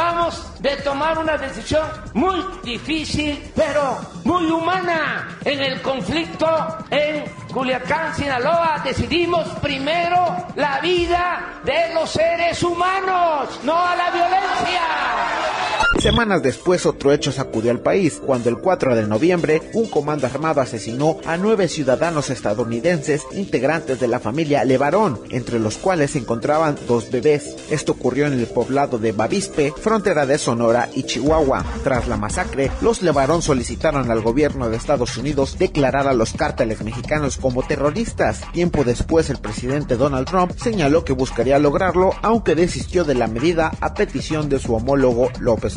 Acabamos 0.00 0.62
de 0.62 0.76
tomar 0.76 1.18
una 1.18 1.36
decisión 1.36 1.86
muy 2.14 2.42
difícil, 2.64 3.52
pero 3.54 3.98
muy 4.24 4.50
humana. 4.50 5.36
En 5.44 5.60
el 5.60 5.82
conflicto 5.82 6.48
en 6.90 7.24
Culiacán, 7.52 8.14
Sinaloa, 8.16 8.80
decidimos 8.82 9.46
primero 9.60 10.36
la 10.56 10.80
vida 10.80 11.60
de 11.64 11.92
los 11.92 12.10
seres 12.10 12.62
humanos, 12.62 13.60
no 13.62 13.76
a 13.76 13.94
la 13.94 14.10
violencia. 14.10 15.79
Semanas 16.00 16.42
después, 16.42 16.86
otro 16.86 17.12
hecho 17.12 17.30
sacudió 17.30 17.70
al 17.70 17.80
país, 17.80 18.22
cuando 18.24 18.48
el 18.48 18.56
4 18.56 18.96
de 18.96 19.06
noviembre, 19.06 19.60
un 19.74 19.86
comando 19.86 20.26
armado 20.26 20.62
asesinó 20.62 21.18
a 21.26 21.36
nueve 21.36 21.68
ciudadanos 21.68 22.30
estadounidenses 22.30 23.22
integrantes 23.32 24.00
de 24.00 24.08
la 24.08 24.18
familia 24.18 24.64
Levarón, 24.64 25.20
entre 25.28 25.58
los 25.58 25.76
cuales 25.76 26.12
se 26.12 26.18
encontraban 26.20 26.78
dos 26.88 27.10
bebés. 27.10 27.54
Esto 27.70 27.92
ocurrió 27.92 28.26
en 28.26 28.32
el 28.32 28.46
poblado 28.46 28.96
de 28.96 29.12
Bavispe, 29.12 29.74
frontera 29.76 30.24
de 30.24 30.38
Sonora 30.38 30.88
y 30.94 31.02
Chihuahua. 31.02 31.66
Tras 31.84 32.08
la 32.08 32.16
masacre, 32.16 32.70
los 32.80 33.02
Levarón 33.02 33.42
solicitaron 33.42 34.10
al 34.10 34.22
gobierno 34.22 34.70
de 34.70 34.78
Estados 34.78 35.18
Unidos 35.18 35.58
declarar 35.58 36.08
a 36.08 36.14
los 36.14 36.32
cárteles 36.32 36.82
mexicanos 36.82 37.36
como 37.36 37.62
terroristas. 37.62 38.40
Tiempo 38.54 38.84
después, 38.84 39.28
el 39.28 39.38
presidente 39.38 39.98
Donald 39.98 40.26
Trump 40.26 40.52
señaló 40.56 41.04
que 41.04 41.12
buscaría 41.12 41.58
lograrlo, 41.58 42.14
aunque 42.22 42.54
desistió 42.54 43.04
de 43.04 43.16
la 43.16 43.26
medida 43.26 43.72
a 43.80 43.92
petición 43.92 44.48
de 44.48 44.58
su 44.58 44.74
homólogo 44.74 45.28
López 45.40 45.76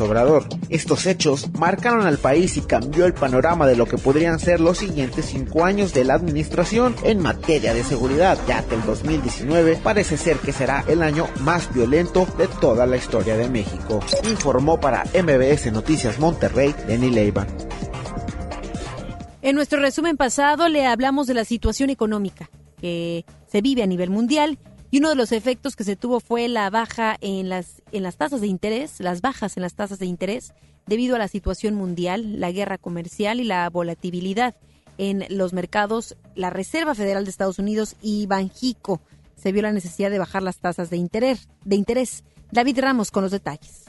Estos 0.68 1.06
hechos 1.06 1.50
marcaron 1.58 2.06
al 2.06 2.18
país 2.18 2.56
y 2.56 2.60
cambió 2.60 3.04
el 3.04 3.14
panorama 3.14 3.66
de 3.66 3.74
lo 3.74 3.86
que 3.86 3.98
podrían 3.98 4.38
ser 4.38 4.60
los 4.60 4.78
siguientes 4.78 5.26
cinco 5.26 5.64
años 5.64 5.92
de 5.92 6.04
la 6.04 6.14
administración 6.14 6.94
en 7.02 7.20
materia 7.20 7.74
de 7.74 7.82
seguridad, 7.82 8.38
ya 8.46 8.62
que 8.62 8.76
el 8.76 8.84
2019 8.84 9.80
parece 9.82 10.16
ser 10.16 10.36
que 10.36 10.52
será 10.52 10.84
el 10.86 11.02
año 11.02 11.26
más 11.40 11.72
violento 11.74 12.28
de 12.38 12.46
toda 12.46 12.86
la 12.86 12.96
historia 12.96 13.36
de 13.36 13.48
México. 13.48 13.98
Informó 14.30 14.78
para 14.78 15.02
MBS 15.04 15.72
Noticias 15.72 16.20
Monterrey, 16.20 16.74
Denny 16.86 17.10
Leiva. 17.10 17.44
En 19.42 19.56
nuestro 19.56 19.80
resumen 19.80 20.16
pasado 20.16 20.68
le 20.68 20.86
hablamos 20.86 21.26
de 21.26 21.34
la 21.34 21.44
situación 21.44 21.90
económica 21.90 22.48
que 22.80 23.24
se 23.48 23.62
vive 23.62 23.82
a 23.82 23.86
nivel 23.86 24.10
mundial 24.10 24.58
y 24.94 24.98
uno 24.98 25.08
de 25.08 25.16
los 25.16 25.32
efectos 25.32 25.74
que 25.74 25.82
se 25.82 25.96
tuvo 25.96 26.20
fue 26.20 26.46
la 26.46 26.70
baja 26.70 27.16
en 27.20 27.48
las, 27.48 27.82
en 27.90 28.04
las 28.04 28.16
tasas 28.16 28.40
de 28.40 28.46
interés, 28.46 29.00
las 29.00 29.22
bajas 29.22 29.56
en 29.56 29.64
las 29.64 29.74
tasas 29.74 29.98
de 29.98 30.06
interés, 30.06 30.54
debido 30.86 31.16
a 31.16 31.18
la 31.18 31.26
situación 31.26 31.74
mundial, 31.74 32.38
la 32.38 32.52
guerra 32.52 32.78
comercial 32.78 33.40
y 33.40 33.44
la 33.44 33.68
volatilidad 33.70 34.54
en 34.96 35.24
los 35.30 35.52
mercados. 35.52 36.16
La 36.36 36.50
Reserva 36.50 36.94
Federal 36.94 37.24
de 37.24 37.30
Estados 37.30 37.58
Unidos 37.58 37.96
y 38.02 38.26
Banjico 38.26 39.00
se 39.34 39.50
vio 39.50 39.62
la 39.62 39.72
necesidad 39.72 40.12
de 40.12 40.20
bajar 40.20 40.44
las 40.44 40.58
tasas 40.58 40.90
de 40.90 40.96
interés. 40.96 41.48
De 41.64 41.74
interés. 41.74 42.22
David 42.52 42.78
Ramos 42.78 43.10
con 43.10 43.24
los 43.24 43.32
detalles. 43.32 43.83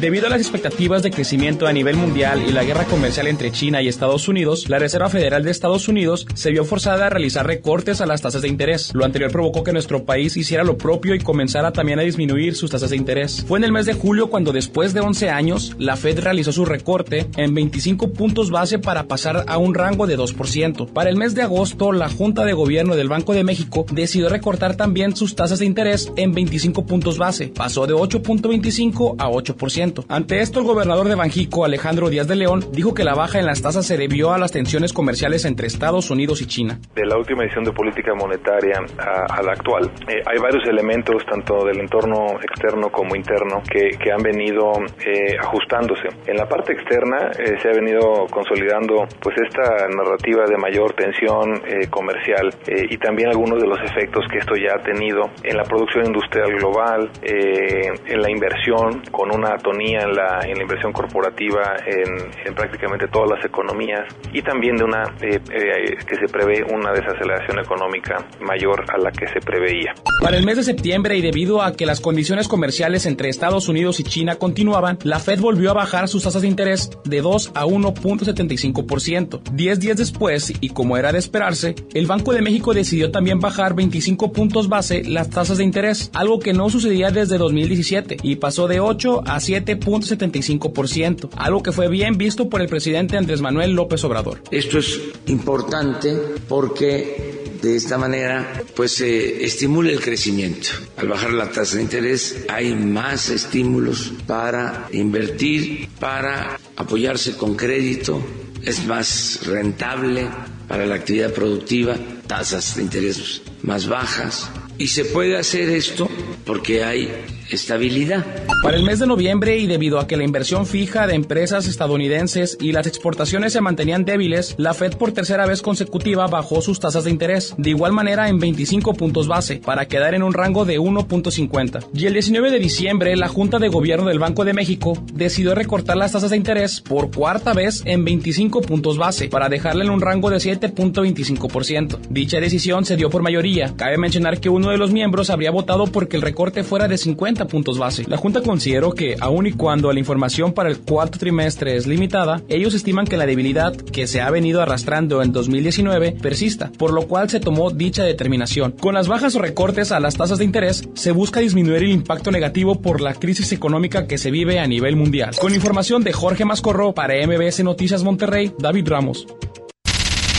Debido 0.00 0.26
a 0.26 0.28
las 0.28 0.42
expectativas 0.42 1.02
de 1.02 1.10
crecimiento 1.10 1.66
a 1.66 1.72
nivel 1.72 1.96
mundial 1.96 2.42
y 2.46 2.52
la 2.52 2.64
guerra 2.64 2.84
comercial 2.84 3.28
entre 3.28 3.50
China 3.50 3.80
y 3.80 3.88
Estados 3.88 4.28
Unidos, 4.28 4.68
la 4.68 4.78
Reserva 4.78 5.08
Federal 5.08 5.42
de 5.42 5.50
Estados 5.50 5.88
Unidos 5.88 6.26
se 6.34 6.50
vio 6.50 6.66
forzada 6.66 7.06
a 7.06 7.08
realizar 7.08 7.46
recortes 7.46 8.02
a 8.02 8.06
las 8.06 8.20
tasas 8.20 8.42
de 8.42 8.48
interés. 8.48 8.90
Lo 8.92 9.06
anterior 9.06 9.32
provocó 9.32 9.64
que 9.64 9.72
nuestro 9.72 10.04
país 10.04 10.36
hiciera 10.36 10.64
lo 10.64 10.76
propio 10.76 11.14
y 11.14 11.20
comenzara 11.20 11.72
también 11.72 11.98
a 11.98 12.02
disminuir 12.02 12.56
sus 12.56 12.70
tasas 12.70 12.90
de 12.90 12.96
interés. 12.96 13.42
Fue 13.48 13.58
en 13.58 13.64
el 13.64 13.72
mes 13.72 13.86
de 13.86 13.94
julio 13.94 14.28
cuando 14.28 14.52
después 14.52 14.92
de 14.92 15.00
11 15.00 15.30
años, 15.30 15.74
la 15.78 15.96
Fed 15.96 16.18
realizó 16.18 16.52
su 16.52 16.66
recorte 16.66 17.26
en 17.38 17.54
25 17.54 18.12
puntos 18.12 18.50
base 18.50 18.78
para 18.78 19.04
pasar 19.04 19.46
a 19.48 19.56
un 19.56 19.74
rango 19.74 20.06
de 20.06 20.18
2%. 20.18 20.92
Para 20.92 21.08
el 21.08 21.16
mes 21.16 21.34
de 21.34 21.40
agosto, 21.40 21.92
la 21.92 22.10
Junta 22.10 22.44
de 22.44 22.52
Gobierno 22.52 22.96
del 22.96 23.08
Banco 23.08 23.32
de 23.32 23.44
México 23.44 23.86
decidió 23.90 24.28
recortar 24.28 24.76
también 24.76 25.16
sus 25.16 25.34
tasas 25.34 25.60
de 25.60 25.64
interés 25.64 26.12
en 26.16 26.32
25 26.32 26.84
puntos 26.84 27.16
base. 27.16 27.48
Pasó 27.48 27.86
de 27.86 27.94
8.25 27.94 29.14
a 29.18 29.30
8%. 29.30 29.85
Ante 30.08 30.40
esto, 30.40 30.58
el 30.58 30.66
gobernador 30.66 31.06
de 31.08 31.14
Banjico, 31.14 31.64
Alejandro 31.64 32.10
Díaz 32.10 32.26
de 32.26 32.34
León, 32.34 32.64
dijo 32.72 32.92
que 32.92 33.04
la 33.04 33.14
baja 33.14 33.38
en 33.38 33.46
las 33.46 33.62
tasas 33.62 33.86
se 33.86 33.96
debió 33.96 34.32
a 34.32 34.38
las 34.38 34.50
tensiones 34.50 34.92
comerciales 34.92 35.44
entre 35.44 35.68
Estados 35.68 36.10
Unidos 36.10 36.42
y 36.42 36.46
China. 36.46 36.80
De 36.94 37.06
la 37.06 37.16
última 37.16 37.44
edición 37.44 37.64
de 37.64 37.72
política 37.72 38.12
monetaria 38.14 38.80
a, 38.98 39.42
la 39.42 39.52
actual, 39.52 39.90
eh, 40.08 40.22
hay 40.26 40.38
varios 40.38 40.66
elementos, 40.66 41.24
tanto 41.30 41.64
del 41.64 41.80
entorno 41.80 42.38
externo 42.42 42.90
como 42.90 43.14
interno, 43.14 43.62
que, 43.70 43.90
que 43.90 44.10
han 44.10 44.22
venido 44.22 44.72
eh, 45.04 45.36
ajustándose. 45.40 46.08
En 46.26 46.36
la 46.36 46.48
parte 46.48 46.72
externa 46.72 47.30
eh, 47.38 47.54
se 47.62 47.68
ha 47.68 47.72
venido 47.72 48.26
consolidando 48.30 49.06
pues 49.20 49.36
esta 49.38 49.86
narrativa 49.88 50.44
de 50.46 50.56
mayor 50.56 50.94
tensión 50.94 51.62
comercial 51.90 52.50
y 52.66 52.96
también 52.98 53.28
algunos 53.28 53.60
de 53.60 53.66
los 53.66 53.78
efectos 53.80 54.24
que 54.30 54.38
esto 54.38 54.54
ya 54.56 54.74
ha 54.74 54.82
tenido 54.82 55.30
en 55.42 55.56
la 55.56 55.64
producción 55.64 56.06
industrial 56.06 56.52
global, 56.56 57.10
en 57.22 58.20
la 58.20 58.30
inversión, 58.30 59.02
con 59.10 59.34
una 59.34 59.56
tonalidad 59.58 59.75
en 59.84 60.14
la, 60.14 60.40
en 60.44 60.56
la 60.56 60.62
inversión 60.62 60.92
corporativa 60.92 61.76
en, 61.86 62.54
prácticamente 62.54 63.06
todas 63.08 63.30
las 63.36 63.44
economías 63.44 64.02
y 64.32 64.42
también 64.42 64.76
de 64.76 64.84
una 64.84 65.02
eh, 65.20 65.38
eh, 65.50 65.96
que 66.06 66.16
se 66.16 66.26
prevé 66.32 66.64
una 66.64 66.92
desaceleración 66.92 67.58
económica 67.58 68.24
mayor 68.40 68.84
a 68.88 68.98
la 68.98 69.10
que 69.10 69.26
se 69.28 69.40
preveía. 69.40 69.94
Para 70.22 70.36
el 70.36 70.44
mes 70.44 70.56
de 70.56 70.62
septiembre 70.62 71.16
y 71.16 71.22
debido 71.22 71.62
a 71.62 71.72
que 71.72 71.86
las 71.86 72.00
condiciones 72.00 72.48
comerciales 72.48 73.06
entre 73.06 73.28
Estados 73.28 73.68
Unidos 73.68 74.00
y 74.00 74.04
China 74.04 74.36
continuaban, 74.36 74.98
la 75.02 75.18
Fed 75.18 75.40
volvió 75.40 75.70
a 75.70 75.74
bajar 75.74 76.08
sus 76.08 76.22
tasas 76.22 76.42
de 76.42 76.48
interés 76.48 76.90
de 77.04 77.20
2 77.20 77.52
a 77.54 77.66
1.75%. 77.66 79.42
Diez 79.52 79.80
días 79.80 79.96
después, 79.96 80.52
y 80.60 80.70
como 80.70 80.96
era 80.96 81.12
de 81.12 81.18
esperarse, 81.18 81.74
el 81.92 82.06
Banco 82.06 82.32
de 82.32 82.42
México 82.42 82.72
decidió 82.72 83.10
también 83.10 83.40
bajar 83.40 83.74
25 83.74 84.32
puntos 84.32 84.68
base 84.68 85.02
las 85.04 85.30
tasas 85.30 85.58
de 85.58 85.64
interés, 85.64 86.10
algo 86.14 86.38
que 86.38 86.52
no 86.52 86.70
sucedía 86.70 87.10
desde 87.10 87.38
2017 87.38 88.16
y 88.22 88.36
pasó 88.36 88.68
de 88.68 88.80
8 88.80 89.22
a 89.26 89.40
7 89.40 89.65
7.75%, 89.66 91.30
algo 91.36 91.62
que 91.62 91.72
fue 91.72 91.88
bien 91.88 92.16
visto 92.16 92.48
por 92.48 92.60
el 92.60 92.68
presidente 92.68 93.16
Andrés 93.16 93.40
Manuel 93.40 93.72
López 93.72 94.04
Obrador. 94.04 94.42
Esto 94.50 94.78
es 94.78 95.00
importante 95.26 96.16
porque 96.48 97.36
de 97.60 97.76
esta 97.76 97.98
manera 97.98 98.62
pues 98.74 98.92
se 98.92 99.44
estimula 99.44 99.90
el 99.90 100.00
crecimiento. 100.00 100.68
Al 100.96 101.08
bajar 101.08 101.32
la 101.32 101.50
tasa 101.50 101.76
de 101.76 101.82
interés 101.82 102.44
hay 102.48 102.74
más 102.74 103.28
estímulos 103.30 104.12
para 104.26 104.88
invertir, 104.92 105.88
para 105.98 106.58
apoyarse 106.76 107.36
con 107.36 107.56
crédito, 107.56 108.22
es 108.62 108.86
más 108.86 109.40
rentable 109.46 110.28
para 110.68 110.86
la 110.86 110.96
actividad 110.96 111.32
productiva, 111.32 111.96
tasas 112.26 112.76
de 112.76 112.82
interés 112.82 113.42
más 113.62 113.86
bajas. 113.86 114.50
Y 114.78 114.88
se 114.88 115.04
puede 115.06 115.38
hacer 115.38 115.70
esto 115.70 116.08
porque 116.44 116.84
hay 116.84 117.10
estabilidad. 117.50 118.24
Para 118.62 118.76
el 118.76 118.84
mes 118.84 118.98
de 118.98 119.06
noviembre 119.06 119.58
y 119.58 119.66
debido 119.66 120.00
a 120.00 120.06
que 120.06 120.16
la 120.16 120.24
inversión 120.24 120.66
fija 120.66 121.06
de 121.06 121.14
empresas 121.14 121.66
estadounidenses 121.66 122.58
y 122.60 122.72
las 122.72 122.86
exportaciones 122.86 123.52
se 123.52 123.60
mantenían 123.60 124.04
débiles, 124.04 124.54
la 124.58 124.74
Fed 124.74 124.96
por 124.96 125.12
tercera 125.12 125.46
vez 125.46 125.62
consecutiva 125.62 126.26
bajó 126.26 126.60
sus 126.62 126.80
tasas 126.80 127.04
de 127.04 127.10
interés, 127.10 127.54
de 127.58 127.70
igual 127.70 127.92
manera 127.92 128.28
en 128.28 128.38
25 128.38 128.94
puntos 128.94 129.28
base, 129.28 129.56
para 129.64 129.86
quedar 129.86 130.14
en 130.14 130.22
un 130.22 130.32
rango 130.32 130.64
de 130.64 130.80
1.50. 130.80 131.86
Y 131.94 132.06
el 132.06 132.14
19 132.14 132.50
de 132.50 132.58
diciembre, 132.58 133.16
la 133.16 133.28
Junta 133.28 133.58
de 133.58 133.68
Gobierno 133.68 134.08
del 134.08 134.18
Banco 134.18 134.44
de 134.44 134.52
México 134.52 135.02
decidió 135.12 135.54
recortar 135.54 135.96
las 135.96 136.12
tasas 136.12 136.30
de 136.30 136.36
interés 136.36 136.80
por 136.80 137.10
cuarta 137.10 137.52
vez 137.52 137.82
en 137.84 138.04
25 138.04 138.62
puntos 138.62 138.98
base, 138.98 139.28
para 139.28 139.48
dejarle 139.48 139.84
en 139.84 139.90
un 139.90 140.00
rango 140.00 140.30
de 140.30 140.38
7.25%. 140.38 141.98
Dicha 142.10 142.40
decisión 142.40 142.84
se 142.84 142.96
dio 142.96 143.10
por 143.10 143.22
mayoría. 143.22 143.74
Cabe 143.76 143.98
mencionar 143.98 144.40
que 144.40 144.48
uno 144.48 144.70
de 144.70 144.78
los 144.78 144.92
miembros 144.92 145.30
habría 145.30 145.50
votado 145.50 145.86
porque 145.86 146.16
el 146.16 146.22
recorte 146.22 146.64
fuera 146.64 146.88
de 146.88 146.98
50 146.98 147.35
puntos 147.44 147.78
base. 147.78 148.04
La 148.08 148.16
Junta 148.16 148.40
consideró 148.40 148.92
que, 148.92 149.16
aun 149.20 149.46
y 149.46 149.52
cuando 149.52 149.92
la 149.92 149.98
información 149.98 150.54
para 150.54 150.70
el 150.70 150.80
cuarto 150.80 151.18
trimestre 151.18 151.76
es 151.76 151.86
limitada, 151.86 152.42
ellos 152.48 152.74
estiman 152.74 153.06
que 153.06 153.16
la 153.16 153.26
debilidad 153.26 153.76
que 153.76 154.06
se 154.06 154.22
ha 154.22 154.30
venido 154.30 154.62
arrastrando 154.62 155.22
en 155.22 155.32
2019 155.32 156.12
persista, 156.12 156.72
por 156.78 156.92
lo 156.92 157.06
cual 157.06 157.28
se 157.28 157.40
tomó 157.40 157.70
dicha 157.70 158.02
determinación. 158.04 158.72
Con 158.72 158.94
las 158.94 159.08
bajas 159.08 159.36
o 159.36 159.40
recortes 159.40 159.92
a 159.92 160.00
las 160.00 160.16
tasas 160.16 160.38
de 160.38 160.44
interés, 160.44 160.88
se 160.94 161.12
busca 161.12 161.40
disminuir 161.40 161.82
el 161.82 161.90
impacto 161.90 162.30
negativo 162.30 162.80
por 162.80 163.00
la 163.00 163.14
crisis 163.14 163.52
económica 163.52 164.06
que 164.06 164.18
se 164.18 164.30
vive 164.30 164.58
a 164.58 164.66
nivel 164.66 164.96
mundial. 164.96 165.34
Con 165.38 165.54
información 165.54 166.02
de 166.02 166.12
Jorge 166.12 166.44
Mascorro 166.44 166.94
para 166.94 167.14
MBS 167.26 167.62
Noticias 167.62 168.02
Monterrey, 168.02 168.52
David 168.58 168.88
Ramos. 168.88 169.26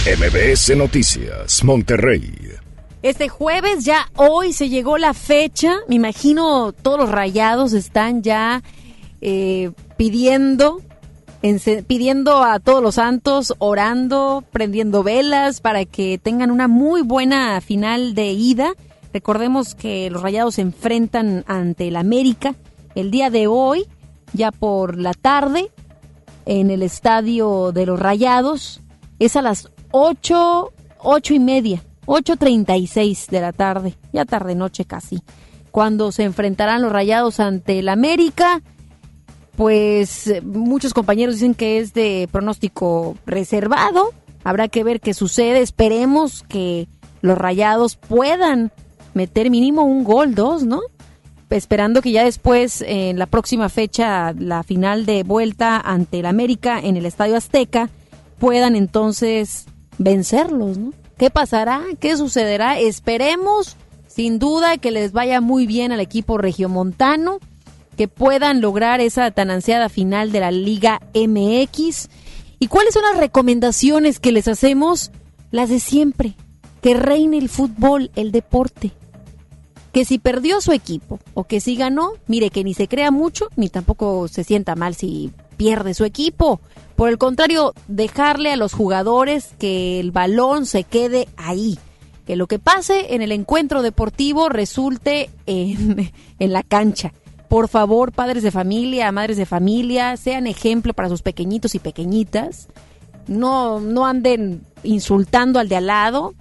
MBS 0.05 0.75
Noticias 0.75 1.63
Monterrey. 1.63 2.66
Este 3.03 3.29
jueves 3.29 3.85
ya 3.85 4.09
hoy 4.15 4.53
se 4.53 4.69
llegó 4.69 4.97
la 4.97 5.13
fecha, 5.13 5.75
me 5.87 5.95
imagino 5.95 6.71
todos 6.71 6.99
los 6.99 7.11
rayados 7.11 7.73
están 7.73 8.23
ya 8.23 8.63
eh, 9.21 9.71
pidiendo, 9.97 10.81
pidiendo 11.85 12.43
a 12.43 12.59
todos 12.59 12.81
los 12.81 12.95
santos, 12.95 13.53
orando, 13.59 14.43
prendiendo 14.51 15.03
velas 15.03 15.61
para 15.61 15.85
que 15.85 16.17
tengan 16.17 16.49
una 16.49 16.67
muy 16.67 17.03
buena 17.03 17.61
final 17.61 18.15
de 18.15 18.31
ida. 18.31 18.73
Recordemos 19.13 19.75
que 19.75 20.09
los 20.09 20.23
rayados 20.23 20.55
se 20.55 20.61
enfrentan 20.61 21.45
ante 21.47 21.89
el 21.89 21.97
América 21.97 22.55
el 22.95 23.11
día 23.11 23.29
de 23.29 23.45
hoy, 23.45 23.85
ya 24.33 24.51
por 24.51 24.97
la 24.97 25.13
tarde, 25.13 25.69
en 26.47 26.71
el 26.71 26.81
estadio 26.81 27.71
de 27.71 27.85
los 27.85 27.99
rayados. 27.99 28.81
Es 29.19 29.35
a 29.35 29.43
las 29.43 29.69
ocho, 29.91 30.73
ocho 30.97 31.35
y 31.35 31.39
media 31.39 31.83
8.36 32.07 33.27
de 33.27 33.41
la 33.41 33.51
tarde, 33.51 33.95
ya 34.13 34.25
tarde 34.25 34.55
noche 34.55 34.85
casi. 34.85 35.21
cuando 35.71 36.11
se 36.11 36.23
enfrentarán 36.23 36.81
los 36.81 36.91
Rayados 36.91 37.39
ante 37.39 37.79
el 37.79 37.89
América. 37.89 38.63
Pues 39.55 40.27
eh, 40.27 40.41
muchos 40.41 40.93
compañeros 40.93 41.35
dicen 41.35 41.53
que 41.53 41.77
es 41.77 41.93
de 41.93 42.27
pronóstico 42.31 43.15
reservado. 43.27 44.11
Habrá 44.43 44.69
que 44.69 44.83
ver 44.83 45.01
qué 45.01 45.13
sucede. 45.13 45.61
Esperemos 45.61 46.43
que 46.47 46.87
los 47.21 47.37
Rayados 47.37 47.95
puedan 47.95 48.71
meter 49.13 49.51
mínimo 49.51 49.83
un 49.83 50.03
gol, 50.03 50.33
dos, 50.33 50.63
¿no? 50.63 50.79
Esperando 51.49 52.01
que 52.01 52.11
ya 52.11 52.23
después, 52.23 52.83
en 52.85 53.19
la 53.19 53.25
próxima 53.25 53.69
fecha, 53.69 54.33
la 54.33 54.63
final 54.63 55.05
de 55.05 55.23
vuelta 55.23 55.79
ante 55.79 56.19
el 56.19 56.25
América 56.25 56.79
en 56.79 56.97
el 56.97 57.05
Estadio 57.05 57.35
Azteca, 57.35 57.89
puedan 58.39 58.75
entonces 58.75 59.65
vencerlos, 59.97 60.77
¿no? 60.77 60.93
¿Qué 61.17 61.31
pasará? 61.31 61.83
¿Qué 61.99 62.15
sucederá? 62.15 62.79
Esperemos, 62.79 63.75
sin 64.07 64.37
duda, 64.37 64.77
que 64.77 64.91
les 64.91 65.11
vaya 65.11 65.41
muy 65.41 65.65
bien 65.65 65.91
al 65.91 65.99
equipo 65.99 66.37
regiomontano, 66.37 67.39
que 67.97 68.07
puedan 68.07 68.61
lograr 68.61 69.01
esa 69.01 69.31
tan 69.31 69.49
ansiada 69.49 69.89
final 69.89 70.31
de 70.31 70.41
la 70.41 70.51
Liga 70.51 71.01
MX. 71.15 72.09
¿Y 72.59 72.67
cuáles 72.67 72.93
son 72.93 73.03
las 73.03 73.17
recomendaciones 73.17 74.19
que 74.19 74.31
les 74.31 74.47
hacemos? 74.47 75.11
Las 75.49 75.69
de 75.69 75.79
siempre. 75.79 76.35
Que 76.81 76.93
reine 76.93 77.39
el 77.39 77.49
fútbol, 77.49 78.11
el 78.15 78.31
deporte. 78.31 78.91
Que 79.91 80.05
si 80.05 80.19
perdió 80.19 80.61
su 80.61 80.71
equipo 80.71 81.19
o 81.33 81.45
que 81.45 81.59
si 81.59 81.75
ganó, 81.75 82.11
mire 82.27 82.51
que 82.51 82.63
ni 82.63 82.75
se 82.75 82.87
crea 82.87 83.09
mucho, 83.09 83.49
ni 83.55 83.69
tampoco 83.69 84.27
se 84.27 84.43
sienta 84.43 84.75
mal 84.75 84.93
si 84.93 85.31
pierde 85.57 85.93
su 85.93 86.05
equipo. 86.05 86.61
Por 86.95 87.09
el 87.09 87.17
contrario, 87.17 87.73
dejarle 87.87 88.51
a 88.51 88.55
los 88.55 88.73
jugadores 88.73 89.53
que 89.59 89.99
el 89.99 90.11
balón 90.11 90.65
se 90.65 90.83
quede 90.83 91.27
ahí. 91.35 91.77
Que 92.25 92.35
lo 92.35 92.47
que 92.47 92.59
pase 92.59 93.13
en 93.13 93.21
el 93.21 93.31
encuentro 93.31 93.81
deportivo 93.81 94.49
resulte 94.49 95.29
en, 95.45 96.11
en 96.39 96.53
la 96.53 96.63
cancha. 96.63 97.13
Por 97.49 97.69
favor, 97.69 98.11
padres 98.11 98.43
de 98.43 98.51
familia, 98.51 99.11
madres 99.11 99.37
de 99.37 99.45
familia, 99.45 100.17
sean 100.17 100.47
ejemplo 100.47 100.93
para 100.93 101.09
sus 101.09 101.21
pequeñitos 101.21 101.75
y 101.75 101.79
pequeñitas. 101.79 102.67
No, 103.27 103.79
no 103.79 104.05
anden 104.05 104.63
insultando 104.83 105.59
al 105.59 105.69
de 105.69 105.77
al 105.77 105.87
lado. 105.87 106.33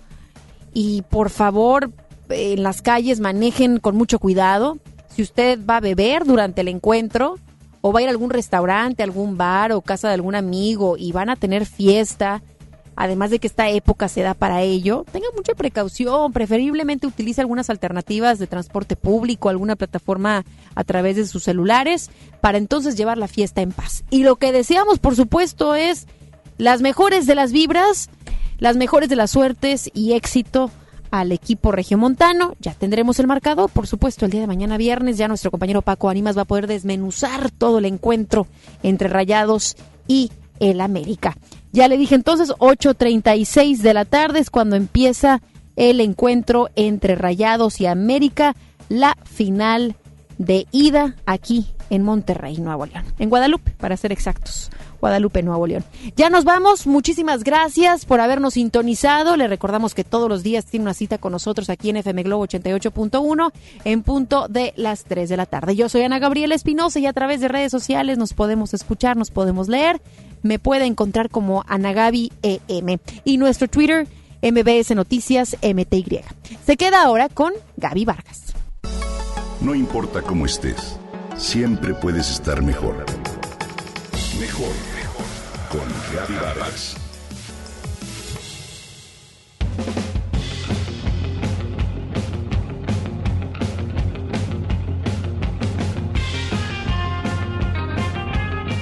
Y 0.72 1.02
por 1.02 1.30
favor, 1.30 1.90
en 2.28 2.62
las 2.62 2.82
calles 2.82 3.20
manejen 3.20 3.78
con 3.78 3.96
mucho 3.96 4.18
cuidado. 4.18 4.78
Si 5.08 5.22
usted 5.22 5.58
va 5.64 5.78
a 5.78 5.80
beber 5.80 6.24
durante 6.24 6.60
el 6.60 6.68
encuentro, 6.68 7.36
o 7.86 7.92
va 7.92 8.00
a 8.00 8.02
ir 8.02 8.08
a 8.08 8.10
algún 8.10 8.30
restaurante, 8.30 9.04
algún 9.04 9.36
bar 9.36 9.70
o 9.70 9.80
casa 9.80 10.08
de 10.08 10.14
algún 10.14 10.34
amigo 10.34 10.96
y 10.98 11.12
van 11.12 11.30
a 11.30 11.36
tener 11.36 11.66
fiesta, 11.66 12.42
además 12.96 13.30
de 13.30 13.38
que 13.38 13.46
esta 13.46 13.68
época 13.68 14.08
se 14.08 14.22
da 14.22 14.34
para 14.34 14.62
ello, 14.62 15.04
tenga 15.12 15.28
mucha 15.36 15.54
precaución, 15.54 16.32
preferiblemente 16.32 17.06
utilice 17.06 17.42
algunas 17.42 17.70
alternativas 17.70 18.40
de 18.40 18.48
transporte 18.48 18.96
público, 18.96 19.50
alguna 19.50 19.76
plataforma 19.76 20.44
a 20.74 20.82
través 20.82 21.14
de 21.14 21.26
sus 21.28 21.44
celulares, 21.44 22.10
para 22.40 22.58
entonces 22.58 22.96
llevar 22.96 23.18
la 23.18 23.28
fiesta 23.28 23.62
en 23.62 23.70
paz. 23.70 24.02
Y 24.10 24.24
lo 24.24 24.34
que 24.34 24.50
deseamos, 24.50 24.98
por 24.98 25.14
supuesto, 25.14 25.76
es 25.76 26.08
las 26.58 26.82
mejores 26.82 27.24
de 27.26 27.36
las 27.36 27.52
vibras, 27.52 28.10
las 28.58 28.76
mejores 28.76 29.08
de 29.08 29.14
las 29.14 29.30
suertes 29.30 29.92
y 29.94 30.14
éxito 30.14 30.72
al 31.10 31.32
equipo 31.32 31.72
regiomontano. 31.72 32.54
Ya 32.60 32.74
tendremos 32.74 33.18
el 33.18 33.26
marcador, 33.26 33.70
por 33.70 33.86
supuesto, 33.86 34.24
el 34.24 34.30
día 34.30 34.40
de 34.40 34.46
mañana 34.46 34.76
viernes. 34.76 35.18
Ya 35.18 35.28
nuestro 35.28 35.50
compañero 35.50 35.82
Paco 35.82 36.08
Animas 36.08 36.36
va 36.36 36.42
a 36.42 36.46
poder 36.46 36.66
desmenuzar 36.66 37.50
todo 37.50 37.78
el 37.78 37.84
encuentro 37.84 38.46
entre 38.82 39.08
Rayados 39.08 39.76
y 40.08 40.30
el 40.60 40.80
América. 40.80 41.36
Ya 41.72 41.88
le 41.88 41.98
dije 41.98 42.14
entonces, 42.14 42.50
8.36 42.58 43.78
de 43.78 43.94
la 43.94 44.04
tarde 44.04 44.40
es 44.40 44.50
cuando 44.50 44.76
empieza 44.76 45.42
el 45.76 46.00
encuentro 46.00 46.70
entre 46.74 47.14
Rayados 47.14 47.80
y 47.80 47.86
América, 47.86 48.56
la 48.88 49.16
final 49.24 49.96
de 50.38 50.66
ida 50.72 51.16
aquí 51.26 51.66
en 51.90 52.02
Monterrey, 52.02 52.58
Nuevo 52.58 52.86
León. 52.86 53.04
En 53.18 53.28
Guadalupe, 53.28 53.72
para 53.72 53.96
ser 53.96 54.12
exactos. 54.12 54.70
Guadalupe, 55.00 55.42
Nuevo 55.42 55.66
León. 55.66 55.84
Ya 56.16 56.30
nos 56.30 56.44
vamos. 56.44 56.86
Muchísimas 56.86 57.44
gracias 57.44 58.04
por 58.04 58.20
habernos 58.20 58.54
sintonizado. 58.54 59.36
Le 59.36 59.48
recordamos 59.48 59.94
que 59.94 60.04
todos 60.04 60.28
los 60.28 60.42
días 60.42 60.64
tiene 60.66 60.84
una 60.84 60.94
cita 60.94 61.18
con 61.18 61.32
nosotros 61.32 61.70
aquí 61.70 61.90
en 61.90 61.96
FM 61.98 62.22
Globo 62.22 62.46
88.1 62.46 63.52
en 63.84 64.02
punto 64.02 64.48
de 64.48 64.72
las 64.76 65.04
3 65.04 65.28
de 65.28 65.36
la 65.36 65.46
tarde. 65.46 65.76
Yo 65.76 65.88
soy 65.88 66.02
Ana 66.02 66.18
Gabriela 66.18 66.54
Espinosa 66.54 66.98
y 66.98 67.06
a 67.06 67.12
través 67.12 67.40
de 67.40 67.48
redes 67.48 67.70
sociales 67.70 68.18
nos 68.18 68.32
podemos 68.32 68.74
escuchar, 68.74 69.16
nos 69.16 69.30
podemos 69.30 69.68
leer. 69.68 70.00
Me 70.42 70.58
puede 70.58 70.84
encontrar 70.84 71.30
como 71.30 71.64
Anagabi 71.66 72.32
EM. 72.42 72.98
Y 73.24 73.38
nuestro 73.38 73.68
Twitter, 73.68 74.06
MBS 74.42 74.94
Noticias 74.94 75.56
MTY. 75.62 76.20
Se 76.64 76.76
queda 76.76 77.02
ahora 77.02 77.28
con 77.28 77.52
Gaby 77.76 78.04
Vargas. 78.04 78.54
No 79.60 79.74
importa 79.74 80.22
cómo 80.22 80.46
estés, 80.46 80.98
siempre 81.36 81.94
puedes 81.94 82.30
estar 82.30 82.62
mejor. 82.62 83.25
Mejor, 84.40 84.68
mejor. 84.94 85.24
Con 85.70 85.88
Gaby. 86.14 86.34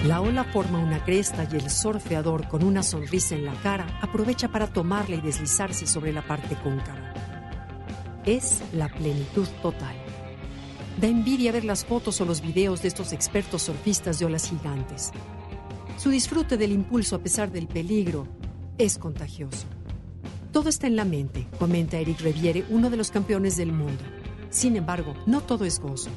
La 0.09 0.21
ola 0.21 0.43
forma 0.45 0.81
una 0.81 1.05
cresta 1.05 1.47
y 1.51 1.55
el 1.55 1.71
surfeador 1.71 2.49
con 2.49 2.65
una 2.65 2.83
sonrisa 2.83 3.37
en 3.37 3.45
la 3.45 3.55
cara 3.63 3.87
aprovecha 4.03 4.49
para 4.49 4.67
tomarla 4.67 5.17
y 5.17 5.21
deslizarse 5.21 5.87
sobre 5.87 6.13
la 6.13 6.27
parte 6.27 6.57
cóncava. 6.57 7.15
Es 8.25 8.61
la 8.73 8.89
plenitud 8.89 9.47
total. 9.63 9.95
Da 11.01 11.07
envidia 11.07 11.53
ver 11.53 11.65
las 11.65 11.85
fotos 11.85 12.21
o 12.21 12.25
los 12.25 12.41
videos 12.41 12.83
de 12.83 12.89
estos 12.89 13.13
expertos 13.13 13.63
surfistas 13.63 14.19
de 14.19 14.27
olas 14.27 14.49
gigantes. 14.49 15.13
Su 15.97 16.11
disfrute 16.11 16.57
del 16.57 16.73
impulso 16.73 17.17
a 17.17 17.21
pesar 17.21 17.51
del 17.53 17.69
peligro 17.69 18.27
es 18.79 18.99
contagioso. 18.99 19.67
Todo 20.53 20.69
está 20.69 20.87
en 20.87 20.97
la 20.97 21.05
mente, 21.05 21.47
comenta 21.59 21.99
Eric 21.99 22.21
Reviere, 22.21 22.65
uno 22.69 22.91
de 22.91 22.97
los 22.97 23.11
campeones 23.11 23.57
del 23.57 23.73
mundo. 23.73 24.03
Sin 24.51 24.77
embargo, 24.77 25.15
no 25.27 25.41
todo 25.41 25.65
es 25.65 25.81
gozo. 25.81 26.11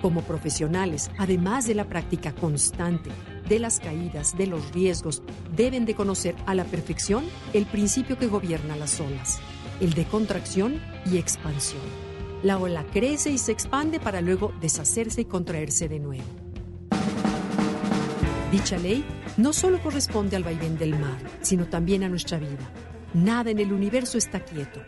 Como 0.00 0.22
profesionales, 0.22 1.10
además 1.18 1.66
de 1.66 1.74
la 1.74 1.88
práctica 1.88 2.32
constante, 2.34 3.10
de 3.48 3.58
las 3.58 3.80
caídas, 3.80 4.36
de 4.36 4.46
los 4.46 4.72
riesgos, 4.72 5.22
deben 5.54 5.84
de 5.84 5.94
conocer 5.94 6.34
a 6.46 6.54
la 6.54 6.64
perfección 6.64 7.24
el 7.52 7.66
principio 7.66 8.18
que 8.18 8.26
gobierna 8.26 8.76
las 8.76 9.00
olas, 9.00 9.40
el 9.80 9.94
de 9.94 10.04
contracción 10.04 10.80
y 11.10 11.18
expansión. 11.18 11.82
La 12.42 12.58
ola 12.58 12.84
crece 12.92 13.30
y 13.30 13.38
se 13.38 13.52
expande 13.52 14.00
para 14.00 14.20
luego 14.20 14.52
deshacerse 14.60 15.22
y 15.22 15.24
contraerse 15.24 15.88
de 15.88 15.98
nuevo. 15.98 16.43
Dicha 18.54 18.78
ley 18.78 19.04
no 19.36 19.52
solo 19.52 19.82
corresponde 19.82 20.36
al 20.36 20.44
vaivén 20.44 20.78
del 20.78 20.96
mar, 20.96 21.18
sino 21.40 21.66
también 21.66 22.04
a 22.04 22.08
nuestra 22.08 22.38
vida. 22.38 22.70
Nada 23.12 23.50
en 23.50 23.58
el 23.58 23.72
universo 23.72 24.16
está 24.16 24.38
quieto, 24.44 24.80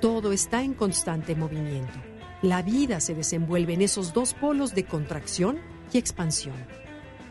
todo 0.00 0.32
está 0.32 0.62
en 0.62 0.72
constante 0.72 1.36
movimiento. 1.36 1.92
La 2.40 2.62
vida 2.62 2.98
se 2.98 3.14
desenvuelve 3.14 3.74
en 3.74 3.82
esos 3.82 4.14
dos 4.14 4.32
polos 4.32 4.74
de 4.74 4.84
contracción 4.86 5.58
y 5.92 5.98
expansión. 5.98 6.54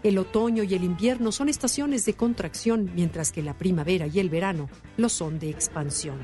El 0.04 0.20
otoño 0.20 0.62
y 0.62 0.76
el 0.76 0.84
invierno 0.84 1.32
son 1.32 1.50
estaciones 1.50 2.06
de 2.06 2.14
contracción, 2.14 2.92
mientras 2.94 3.32
que 3.32 3.42
la 3.42 3.58
primavera 3.58 4.06
y 4.06 4.20
el 4.20 4.30
verano 4.30 4.70
lo 4.96 5.10
son 5.10 5.40
de 5.40 5.50
expansión. 5.50 6.20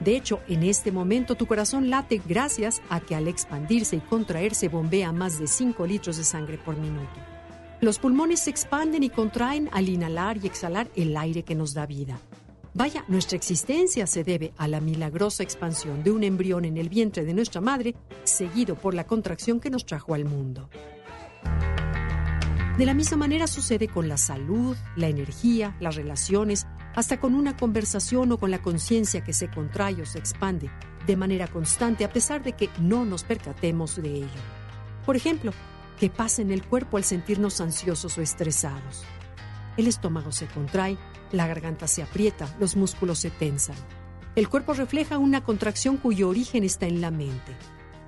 De 0.00 0.16
hecho, 0.16 0.40
en 0.48 0.62
este 0.62 0.92
momento 0.92 1.34
tu 1.34 1.44
corazón 1.44 1.90
late 1.90 2.22
gracias 2.26 2.80
a 2.88 3.00
que 3.00 3.14
al 3.14 3.28
expandirse 3.28 3.96
y 3.96 4.00
contraerse 4.00 4.68
bombea 4.68 5.12
más 5.12 5.38
de 5.38 5.46
5 5.46 5.86
litros 5.86 6.16
de 6.16 6.24
sangre 6.24 6.56
por 6.56 6.78
minuto. 6.78 7.37
Los 7.80 8.00
pulmones 8.00 8.40
se 8.40 8.50
expanden 8.50 9.04
y 9.04 9.10
contraen 9.10 9.70
al 9.72 9.88
inhalar 9.88 10.38
y 10.42 10.48
exhalar 10.48 10.90
el 10.96 11.16
aire 11.16 11.44
que 11.44 11.54
nos 11.54 11.74
da 11.74 11.86
vida. 11.86 12.18
Vaya, 12.74 13.04
nuestra 13.06 13.36
existencia 13.36 14.06
se 14.06 14.24
debe 14.24 14.52
a 14.56 14.66
la 14.66 14.80
milagrosa 14.80 15.44
expansión 15.44 16.02
de 16.02 16.10
un 16.10 16.24
embrión 16.24 16.64
en 16.64 16.76
el 16.76 16.88
vientre 16.88 17.24
de 17.24 17.34
nuestra 17.34 17.60
madre, 17.60 17.94
seguido 18.24 18.74
por 18.74 18.94
la 18.94 19.06
contracción 19.06 19.60
que 19.60 19.70
nos 19.70 19.86
trajo 19.86 20.14
al 20.14 20.24
mundo. 20.24 20.68
De 22.76 22.86
la 22.86 22.94
misma 22.94 23.16
manera 23.16 23.46
sucede 23.46 23.88
con 23.88 24.08
la 24.08 24.16
salud, 24.16 24.76
la 24.96 25.08
energía, 25.08 25.76
las 25.80 25.94
relaciones, 25.96 26.66
hasta 26.96 27.20
con 27.20 27.34
una 27.34 27.56
conversación 27.56 28.32
o 28.32 28.38
con 28.38 28.50
la 28.50 28.60
conciencia 28.60 29.22
que 29.22 29.32
se 29.32 29.48
contrae 29.48 30.02
o 30.02 30.06
se 30.06 30.18
expande 30.18 30.70
de 31.06 31.16
manera 31.16 31.46
constante 31.46 32.04
a 32.04 32.12
pesar 32.12 32.42
de 32.42 32.52
que 32.52 32.70
no 32.80 33.04
nos 33.04 33.22
percatemos 33.22 33.96
de 33.96 34.16
ello. 34.16 34.40
Por 35.06 35.16
ejemplo, 35.16 35.52
¿qué 35.98 36.10
pasa 36.10 36.42
en 36.42 36.50
el 36.50 36.64
cuerpo 36.64 36.96
al 36.96 37.04
sentirnos 37.04 37.60
ansiosos 37.60 38.16
o 38.18 38.22
estresados? 38.22 39.04
El 39.76 39.86
estómago 39.86 40.32
se 40.32 40.46
contrae, 40.46 40.96
la 41.32 41.46
garganta 41.46 41.86
se 41.86 42.02
aprieta, 42.02 42.54
los 42.58 42.76
músculos 42.76 43.18
se 43.18 43.30
tensan. 43.30 43.76
El 44.34 44.48
cuerpo 44.48 44.72
refleja 44.72 45.18
una 45.18 45.42
contracción 45.42 45.96
cuyo 45.96 46.28
origen 46.28 46.64
está 46.64 46.86
en 46.86 47.00
la 47.00 47.10
mente. 47.10 47.52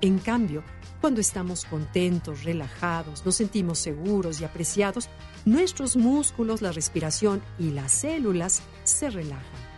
En 0.01 0.17
cambio, 0.17 0.63
cuando 0.99 1.21
estamos 1.21 1.65
contentos, 1.65 2.43
relajados, 2.43 3.25
nos 3.25 3.35
sentimos 3.35 3.79
seguros 3.79 4.41
y 4.41 4.45
apreciados, 4.45 5.09
nuestros 5.45 5.95
músculos, 5.95 6.61
la 6.61 6.71
respiración 6.71 7.41
y 7.59 7.71
las 7.71 7.91
células 7.91 8.61
se 8.83 9.09
relajan. 9.09 9.71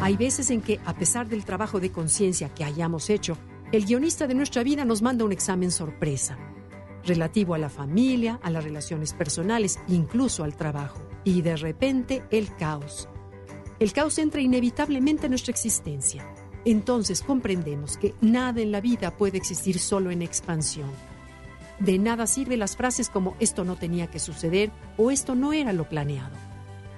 Hay 0.00 0.16
veces 0.16 0.50
en 0.50 0.62
que, 0.62 0.80
a 0.86 0.94
pesar 0.94 1.28
del 1.28 1.44
trabajo 1.44 1.80
de 1.80 1.92
conciencia 1.92 2.48
que 2.54 2.64
hayamos 2.64 3.10
hecho, 3.10 3.36
el 3.72 3.84
guionista 3.84 4.26
de 4.26 4.34
nuestra 4.34 4.62
vida 4.62 4.84
nos 4.84 5.02
manda 5.02 5.24
un 5.24 5.32
examen 5.32 5.70
sorpresa, 5.70 6.38
relativo 7.04 7.54
a 7.54 7.58
la 7.58 7.68
familia, 7.68 8.38
a 8.42 8.50
las 8.50 8.64
relaciones 8.64 9.12
personales, 9.12 9.78
incluso 9.88 10.44
al 10.44 10.56
trabajo. 10.56 11.00
Y 11.24 11.42
de 11.42 11.56
repente 11.56 12.22
el 12.30 12.54
caos. 12.56 13.08
El 13.78 13.92
caos 13.92 14.18
entra 14.18 14.40
inevitablemente 14.40 15.26
en 15.26 15.30
nuestra 15.30 15.52
existencia. 15.52 16.26
Entonces 16.64 17.22
comprendemos 17.22 17.96
que 17.96 18.14
nada 18.20 18.60
en 18.60 18.72
la 18.72 18.80
vida 18.80 19.16
puede 19.16 19.38
existir 19.38 19.78
solo 19.78 20.10
en 20.10 20.22
expansión. 20.22 20.90
De 21.78 21.98
nada 21.98 22.26
sirven 22.26 22.58
las 22.58 22.76
frases 22.76 23.08
como 23.08 23.34
esto 23.40 23.64
no 23.64 23.76
tenía 23.76 24.08
que 24.08 24.18
suceder 24.18 24.70
o 24.98 25.10
esto 25.10 25.34
no 25.34 25.54
era 25.54 25.72
lo 25.72 25.88
planeado. 25.88 26.36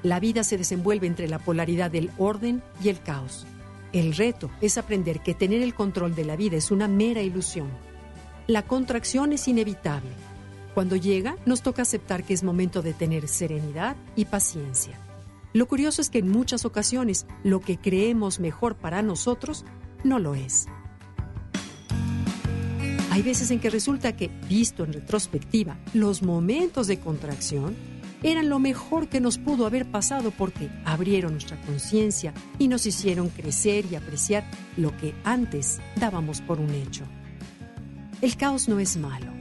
La 0.02 0.18
vida 0.18 0.42
se 0.42 0.58
desenvuelve 0.58 1.06
entre 1.06 1.28
la 1.28 1.38
polaridad 1.38 1.92
del 1.92 2.10
orden 2.18 2.62
y 2.82 2.88
el 2.88 3.00
caos. 3.00 3.46
El 3.92 4.16
reto 4.16 4.50
es 4.60 4.78
aprender 4.78 5.20
que 5.20 5.34
tener 5.34 5.62
el 5.62 5.74
control 5.74 6.16
de 6.16 6.24
la 6.24 6.34
vida 6.34 6.56
es 6.56 6.72
una 6.72 6.88
mera 6.88 7.22
ilusión. 7.22 7.68
La 8.48 8.62
contracción 8.62 9.32
es 9.32 9.46
inevitable. 9.46 10.10
Cuando 10.74 10.96
llega, 10.96 11.36
nos 11.46 11.62
toca 11.62 11.82
aceptar 11.82 12.24
que 12.24 12.34
es 12.34 12.42
momento 12.42 12.82
de 12.82 12.92
tener 12.92 13.28
serenidad 13.28 13.96
y 14.16 14.24
paciencia. 14.24 14.98
Lo 15.52 15.68
curioso 15.68 16.02
es 16.02 16.10
que 16.10 16.18
en 16.18 16.28
muchas 16.28 16.64
ocasiones 16.64 17.26
lo 17.44 17.60
que 17.60 17.78
creemos 17.78 18.40
mejor 18.40 18.74
para 18.74 19.02
nosotros 19.02 19.64
no 20.02 20.18
lo 20.18 20.34
es. 20.34 20.66
Hay 23.10 23.22
veces 23.22 23.50
en 23.50 23.60
que 23.60 23.70
resulta 23.70 24.16
que, 24.16 24.28
visto 24.48 24.84
en 24.84 24.94
retrospectiva, 24.94 25.76
los 25.92 26.22
momentos 26.22 26.86
de 26.86 26.98
contracción 26.98 27.76
eran 28.22 28.48
lo 28.48 28.58
mejor 28.58 29.08
que 29.08 29.20
nos 29.20 29.38
pudo 29.38 29.66
haber 29.66 29.90
pasado 29.90 30.30
porque 30.30 30.70
abrieron 30.84 31.32
nuestra 31.32 31.60
conciencia 31.60 32.32
y 32.58 32.68
nos 32.68 32.86
hicieron 32.86 33.28
crecer 33.28 33.84
y 33.90 33.96
apreciar 33.96 34.44
lo 34.76 34.96
que 34.96 35.14
antes 35.22 35.80
dábamos 35.96 36.40
por 36.40 36.58
un 36.58 36.70
hecho. 36.70 37.04
El 38.22 38.36
caos 38.36 38.68
no 38.68 38.78
es 38.78 38.96
malo. 38.96 39.32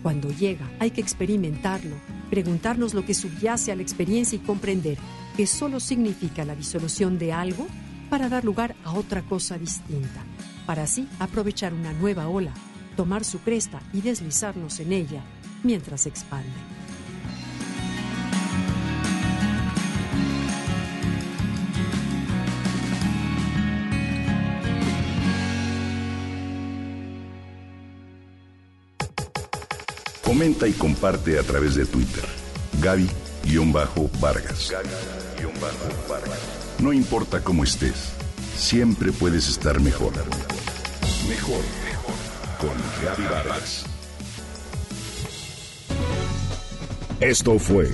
Cuando 0.00 0.30
llega 0.30 0.70
hay 0.78 0.92
que 0.92 1.00
experimentarlo, 1.00 1.96
preguntarnos 2.30 2.94
lo 2.94 3.04
que 3.04 3.14
subyace 3.14 3.72
a 3.72 3.74
la 3.74 3.82
experiencia 3.82 4.36
y 4.36 4.38
comprender 4.38 4.96
que 5.36 5.48
solo 5.48 5.80
significa 5.80 6.44
la 6.44 6.54
disolución 6.54 7.18
de 7.18 7.32
algo 7.32 7.66
para 8.10 8.28
dar 8.28 8.44
lugar 8.44 8.76
a 8.84 8.92
otra 8.92 9.22
cosa 9.22 9.58
distinta, 9.58 10.22
para 10.66 10.84
así 10.84 11.08
aprovechar 11.18 11.74
una 11.74 11.92
nueva 11.94 12.28
ola, 12.28 12.54
tomar 12.96 13.24
su 13.24 13.40
cresta 13.40 13.82
y 13.92 14.02
deslizarnos 14.02 14.78
en 14.78 14.92
ella 14.92 15.24
mientras 15.64 16.02
se 16.02 16.10
expande. 16.10 16.52
Comenta 30.42 30.66
y 30.66 30.72
comparte 30.72 31.38
a 31.38 31.44
través 31.44 31.76
de 31.76 31.86
Twitter. 31.86 32.24
Gaby-Vargas. 32.80 34.72
Gaby-Vargas. 34.72 36.38
No 36.80 36.92
importa 36.92 37.44
cómo 37.44 37.62
estés, 37.62 38.10
siempre 38.56 39.12
puedes 39.12 39.48
estar 39.48 39.78
mejor. 39.78 40.12
Mejor, 41.28 41.60
mejor. 41.84 42.14
Con 42.58 42.72
Gaby 43.04 43.22
Vargas. 43.30 43.84
Esto 47.20 47.60
fue 47.60 47.88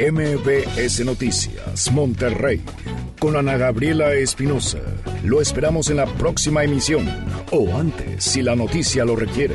MBS 0.00 1.04
Noticias 1.04 1.92
Monterrey 1.92 2.60
con 3.20 3.36
Ana 3.36 3.56
Gabriela 3.56 4.14
Espinosa. 4.14 4.80
Lo 5.22 5.40
esperamos 5.40 5.90
en 5.90 5.98
la 5.98 6.06
próxima 6.06 6.64
emisión 6.64 7.08
o 7.52 7.76
antes 7.76 8.24
si 8.24 8.42
la 8.42 8.56
noticia 8.56 9.04
lo 9.04 9.14
requiere. 9.14 9.54